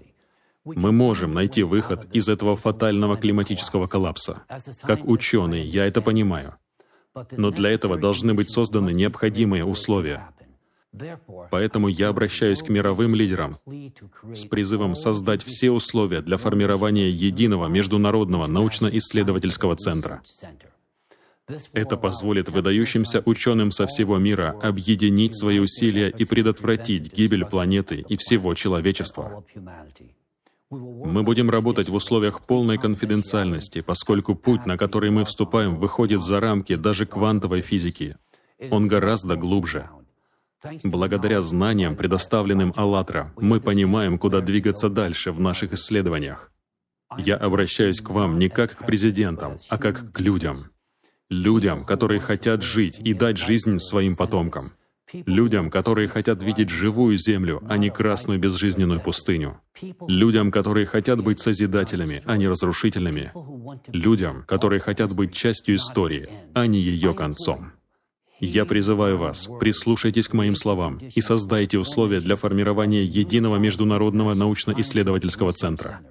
Мы 0.66 0.92
можем 0.92 1.34
найти 1.34 1.64
выход 1.64 2.08
из 2.12 2.28
этого 2.28 2.56
фатального 2.56 3.18
климатического 3.18 3.88
коллапса. 3.88 4.44
Как 4.82 5.06
ученый, 5.08 5.66
я 5.66 5.86
это 5.86 6.02
понимаю. 6.02 6.56
Но 7.32 7.52
для 7.52 7.70
этого 7.70 7.98
должны 7.98 8.34
быть 8.34 8.50
созданы 8.50 8.92
необходимые 8.92 9.64
условия. 9.64 10.30
Поэтому 11.52 11.88
я 11.88 12.10
обращаюсь 12.10 12.62
к 12.62 12.70
мировым 12.70 13.16
лидерам 13.16 13.58
с 14.34 14.46
призывом 14.46 14.96
создать 14.96 15.44
все 15.44 15.72
условия 15.72 16.22
для 16.22 16.38
формирования 16.38 17.10
единого 17.10 17.68
международного 17.68 18.48
научно-исследовательского 18.48 19.76
центра. 19.76 20.24
Это 21.74 21.96
позволит 21.96 22.50
выдающимся 22.50 23.22
ученым 23.26 23.72
со 23.72 23.86
всего 23.86 24.18
мира 24.18 24.58
объединить 24.64 25.38
свои 25.38 25.60
усилия 25.60 26.10
и 26.10 26.26
предотвратить 26.26 27.14
гибель 27.14 27.46
планеты 27.46 28.04
и 28.08 28.18
всего 28.18 28.56
человечества. 28.56 29.44
Мы 30.76 31.24
будем 31.24 31.50
работать 31.50 31.90
в 31.90 31.94
условиях 31.94 32.46
полной 32.46 32.78
конфиденциальности, 32.78 33.82
поскольку 33.82 34.36
путь, 34.36 34.66
на 34.66 34.78
который 34.78 35.12
мы 35.12 35.24
вступаем, 35.24 35.76
выходит 35.76 36.22
за 36.22 36.40
рамки 36.40 36.76
даже 36.76 37.06
квантовой 37.06 37.62
физики. 37.62 38.18
Он 38.72 38.88
гораздо 38.88 39.36
глубже. 39.36 39.90
Благодаря 40.84 41.42
знаниям, 41.42 41.96
предоставленным 41.96 42.74
«АЛЛАТРА», 42.76 43.34
мы 43.38 43.60
понимаем, 43.60 44.18
куда 44.18 44.42
двигаться 44.42 44.90
дальше 44.90 45.32
в 45.32 45.40
наших 45.40 45.74
исследованиях. 45.74 46.52
Я 47.18 47.36
обращаюсь 47.36 48.02
к 48.02 48.10
вам 48.10 48.40
не 48.40 48.50
как 48.50 48.76
к 48.78 48.86
президентам, 48.86 49.58
а 49.70 49.78
как 49.78 50.12
к 50.12 50.20
людям. 50.20 50.72
Людям, 51.30 51.86
которые 51.86 52.20
хотят 52.20 52.62
жить 52.64 53.00
и 53.00 53.14
дать 53.14 53.38
жизнь 53.38 53.80
своим 53.80 54.16
потомкам. 54.16 54.72
Людям, 55.14 55.70
которые 55.70 56.08
хотят 56.08 56.42
видеть 56.42 56.70
живую 56.70 57.18
землю, 57.18 57.62
а 57.68 57.78
не 57.78 57.90
красную 57.90 58.40
безжизненную 58.40 59.00
пустыню. 59.00 59.62
Людям, 60.08 60.52
которые 60.52 60.86
хотят 60.86 61.24
быть 61.24 61.40
созидателями, 61.40 62.24
а 62.26 62.38
не 62.38 62.48
разрушительными. 62.48 63.32
Людям, 63.88 64.44
которые 64.48 64.80
хотят 64.80 65.14
быть 65.14 65.34
частью 65.34 65.76
истории, 65.76 66.30
а 66.54 66.66
не 66.66 66.80
ее 66.80 67.14
концом. 67.14 67.74
Я 68.40 68.66
призываю 68.66 69.18
вас, 69.18 69.48
прислушайтесь 69.60 70.28
к 70.28 70.34
моим 70.34 70.56
словам 70.56 70.98
и 70.98 71.22
создайте 71.22 71.78
условия 71.78 72.20
для 72.20 72.36
формирования 72.36 73.04
единого 73.04 73.58
международного 73.58 74.34
научно-исследовательского 74.34 75.54
центра. 75.54 76.02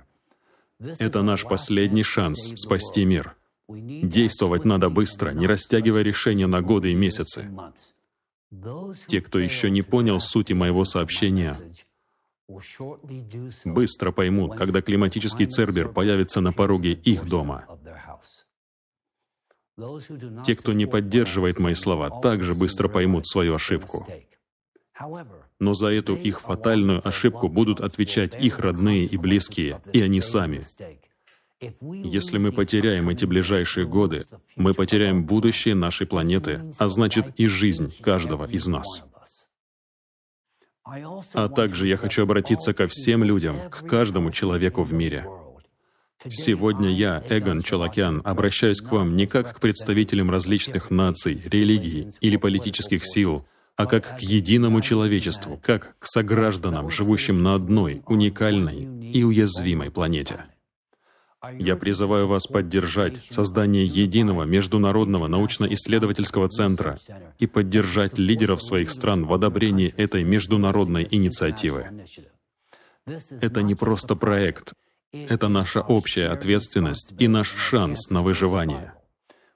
Это 0.98 1.22
наш 1.22 1.44
последний 1.44 2.02
шанс 2.02 2.52
спасти 2.56 3.04
мир. 3.04 3.34
Действовать 3.68 4.64
надо 4.64 4.88
быстро, 4.88 5.30
не 5.30 5.46
растягивая 5.46 6.02
решения 6.02 6.46
на 6.46 6.60
годы 6.62 6.92
и 6.92 6.94
месяцы. 6.94 7.50
Те, 9.06 9.20
кто 9.20 9.38
еще 9.38 9.70
не 9.70 9.82
понял 9.82 10.20
сути 10.20 10.52
моего 10.52 10.84
сообщения, 10.84 11.56
быстро 13.64 14.12
поймут, 14.12 14.56
когда 14.56 14.82
климатический 14.82 15.46
цербер 15.46 15.88
появится 15.88 16.40
на 16.40 16.52
пороге 16.52 16.92
их 16.92 17.28
дома. 17.28 17.66
Те, 20.44 20.54
кто 20.54 20.72
не 20.72 20.86
поддерживает 20.86 21.58
мои 21.58 21.74
слова, 21.74 22.20
также 22.20 22.54
быстро 22.54 22.88
поймут 22.88 23.26
свою 23.26 23.54
ошибку. 23.54 24.06
Но 25.58 25.74
за 25.74 25.88
эту 25.88 26.14
их 26.14 26.40
фатальную 26.40 27.06
ошибку 27.06 27.48
будут 27.48 27.80
отвечать 27.80 28.40
их 28.40 28.58
родные 28.58 29.04
и 29.04 29.16
близкие, 29.16 29.80
и 29.92 30.00
они 30.00 30.20
сами. 30.20 30.62
Если 31.60 32.38
мы 32.38 32.52
потеряем 32.52 33.08
эти 33.08 33.24
ближайшие 33.24 33.86
годы, 33.86 34.24
мы 34.56 34.74
потеряем 34.74 35.24
будущее 35.24 35.74
нашей 35.74 36.06
планеты, 36.06 36.62
а 36.78 36.88
значит 36.88 37.32
и 37.36 37.46
жизнь 37.46 37.94
каждого 38.00 38.48
из 38.48 38.66
нас. 38.66 39.04
А 40.84 41.48
также 41.48 41.88
я 41.88 41.96
хочу 41.96 42.22
обратиться 42.22 42.74
ко 42.74 42.86
всем 42.86 43.24
людям, 43.24 43.56
к 43.70 43.86
каждому 43.86 44.30
человеку 44.30 44.82
в 44.82 44.92
мире. 44.92 45.26
Сегодня 46.28 46.90
я, 46.90 47.22
Эгон 47.28 47.60
Чалакян, 47.60 48.20
обращаюсь 48.24 48.80
к 48.80 48.90
вам 48.90 49.16
не 49.16 49.26
как 49.26 49.56
к 49.56 49.60
представителям 49.60 50.30
различных 50.30 50.90
наций, 50.90 51.42
религий 51.44 52.08
или 52.20 52.36
политических 52.36 53.04
сил, 53.04 53.46
а 53.76 53.86
как 53.86 54.18
к 54.18 54.20
единому 54.20 54.80
человечеству, 54.80 55.60
как 55.62 55.96
к 55.98 56.06
согражданам, 56.06 56.90
живущим 56.90 57.42
на 57.42 57.54
одной, 57.54 58.02
уникальной 58.06 59.10
и 59.10 59.22
уязвимой 59.22 59.90
планете. 59.90 60.44
Я 61.58 61.76
призываю 61.76 62.26
вас 62.26 62.46
поддержать 62.46 63.22
создание 63.30 63.84
единого 63.84 64.44
международного 64.44 65.26
научно-исследовательского 65.26 66.48
центра 66.48 66.98
и 67.38 67.46
поддержать 67.46 68.18
лидеров 68.18 68.62
своих 68.62 68.90
стран 68.90 69.26
в 69.26 69.32
одобрении 69.32 69.94
этой 69.96 70.24
международной 70.24 71.06
инициативы. 71.10 72.06
Это 73.40 73.62
не 73.62 73.74
просто 73.74 74.16
проект, 74.16 74.72
это 75.12 75.48
наша 75.48 75.80
общая 75.80 76.28
ответственность 76.28 77.12
и 77.18 77.28
наш 77.28 77.48
шанс 77.48 78.10
на 78.10 78.22
выживание. 78.22 78.94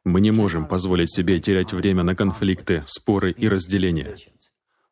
Мы 0.05 0.21
не 0.21 0.31
можем 0.31 0.67
позволить 0.67 1.13
себе 1.15 1.41
терять 1.41 1.73
время 1.73 2.03
на 2.03 2.15
конфликты, 2.15 2.85
споры 2.87 3.33
и 3.33 3.49
разделения. 3.49 4.17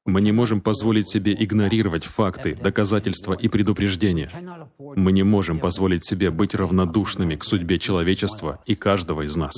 Мы 0.06 0.20
не 0.22 0.32
можем 0.32 0.60
позволить 0.60 1.08
себе 1.08 1.34
игнорировать 1.38 2.04
факты, 2.04 2.54
доказательства 2.54 3.32
и 3.34 3.48
предупреждения. 3.48 4.30
Мы 4.78 5.12
не 5.12 5.24
можем 5.24 5.58
позволить 5.58 6.06
себе 6.06 6.30
быть 6.30 6.54
равнодушными 6.54 7.34
к 7.36 7.44
судьбе 7.44 7.78
человечества 7.78 8.60
и 8.66 8.74
каждого 8.74 9.22
из 9.22 9.36
нас. 9.36 9.54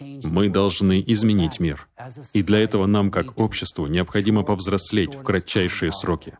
Мы 0.00 0.48
должны 0.48 1.02
изменить 1.06 1.58
мир. 1.58 1.88
И 2.32 2.42
для 2.42 2.58
этого 2.58 2.86
нам, 2.86 3.10
как 3.10 3.38
обществу, 3.40 3.86
необходимо 3.86 4.42
повзрослеть 4.42 5.14
в 5.14 5.22
кратчайшие 5.22 5.92
сроки. 5.92 6.38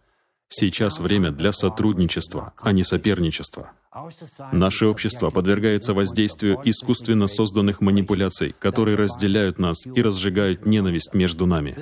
Сейчас 0.50 0.98
время 0.98 1.30
для 1.30 1.52
сотрудничества, 1.52 2.54
а 2.58 2.72
не 2.72 2.82
соперничества. 2.82 3.72
Наше 4.52 4.86
общество 4.86 5.30
подвергается 5.30 5.92
воздействию 5.92 6.60
искусственно 6.64 7.26
созданных 7.26 7.80
манипуляций, 7.80 8.54
которые 8.58 8.96
разделяют 8.96 9.58
нас 9.58 9.84
и 9.86 10.00
разжигают 10.00 10.64
ненависть 10.64 11.14
между 11.14 11.46
нами. 11.46 11.76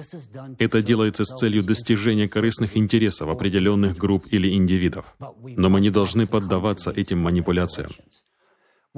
Это 0.58 0.82
делается 0.82 1.24
с 1.24 1.38
целью 1.38 1.62
достижения 1.62 2.28
корыстных 2.28 2.76
интересов 2.76 3.28
определенных 3.28 3.96
групп 3.96 4.24
или 4.30 4.54
индивидов. 4.54 5.16
Но 5.42 5.68
мы 5.68 5.80
не 5.80 5.90
должны 5.90 6.26
поддаваться 6.26 6.90
этим 6.90 7.20
манипуляциям. 7.20 7.90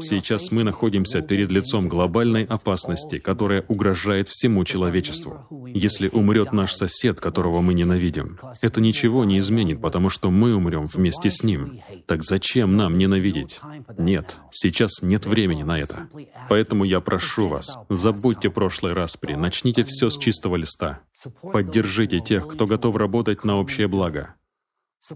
Сейчас 0.00 0.50
мы 0.50 0.64
находимся 0.64 1.20
перед 1.20 1.50
лицом 1.50 1.88
глобальной 1.88 2.44
опасности, 2.44 3.18
которая 3.18 3.64
угрожает 3.68 4.28
всему 4.28 4.64
человечеству. 4.64 5.46
Если 5.66 6.08
умрет 6.08 6.52
наш 6.52 6.74
сосед, 6.74 7.20
которого 7.20 7.60
мы 7.60 7.74
ненавидим, 7.74 8.38
это 8.60 8.80
ничего 8.80 9.24
не 9.24 9.38
изменит, 9.38 9.80
потому 9.80 10.08
что 10.08 10.30
мы 10.30 10.54
умрем 10.54 10.86
вместе 10.86 11.30
с 11.30 11.42
ним. 11.42 11.80
Так 12.06 12.24
зачем 12.24 12.76
нам 12.76 12.98
ненавидеть? 12.98 13.60
Нет, 13.96 14.36
сейчас 14.50 15.02
нет 15.02 15.26
времени 15.26 15.62
на 15.62 15.78
это. 15.78 16.08
Поэтому 16.48 16.84
я 16.84 17.00
прошу 17.00 17.48
вас, 17.48 17.76
забудьте 17.88 18.50
прошлый 18.50 18.92
распри, 18.92 19.34
начните 19.34 19.84
все 19.84 20.10
с 20.10 20.18
чистого 20.18 20.56
листа. 20.56 21.00
Поддержите 21.42 22.20
тех, 22.20 22.46
кто 22.46 22.66
готов 22.66 22.96
работать 22.96 23.44
на 23.44 23.58
общее 23.58 23.88
благо. 23.88 24.34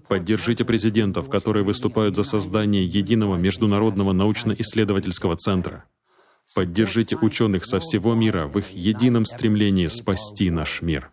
Поддержите 0.09 0.65
президентов, 0.65 1.29
которые 1.29 1.65
выступают 1.65 2.17
за 2.17 2.23
создание 2.23 2.85
единого 2.85 3.37
международного 3.37 4.13
научно-исследовательского 4.13 5.37
центра. 5.37 5.85
Поддержите 6.55 7.17
ученых 7.17 7.65
со 7.65 7.79
всего 7.79 8.15
мира 8.15 8.47
в 8.47 8.59
их 8.59 8.71
едином 8.71 9.25
стремлении 9.25 9.89
спасти 9.89 10.51
наш 10.51 10.83
мир. 10.83 11.11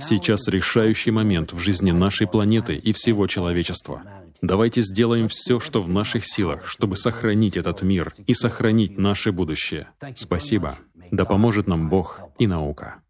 Сейчас 0.00 0.48
решающий 0.48 1.10
момент 1.10 1.52
в 1.52 1.58
жизни 1.58 1.90
нашей 1.90 2.26
планеты 2.26 2.76
и 2.76 2.92
всего 2.92 3.26
человечества. 3.26 4.02
Давайте 4.40 4.82
сделаем 4.82 5.28
все, 5.28 5.60
что 5.60 5.82
в 5.82 5.88
наших 5.88 6.24
силах, 6.26 6.66
чтобы 6.66 6.96
сохранить 6.96 7.56
этот 7.56 7.82
мир 7.82 8.12
и 8.26 8.34
сохранить 8.34 8.98
наше 8.98 9.32
будущее. 9.32 9.90
Спасибо. 10.16 10.78
Да 11.10 11.24
поможет 11.24 11.68
нам 11.68 11.88
Бог 11.88 12.20
и 12.38 12.46
наука. 12.46 13.01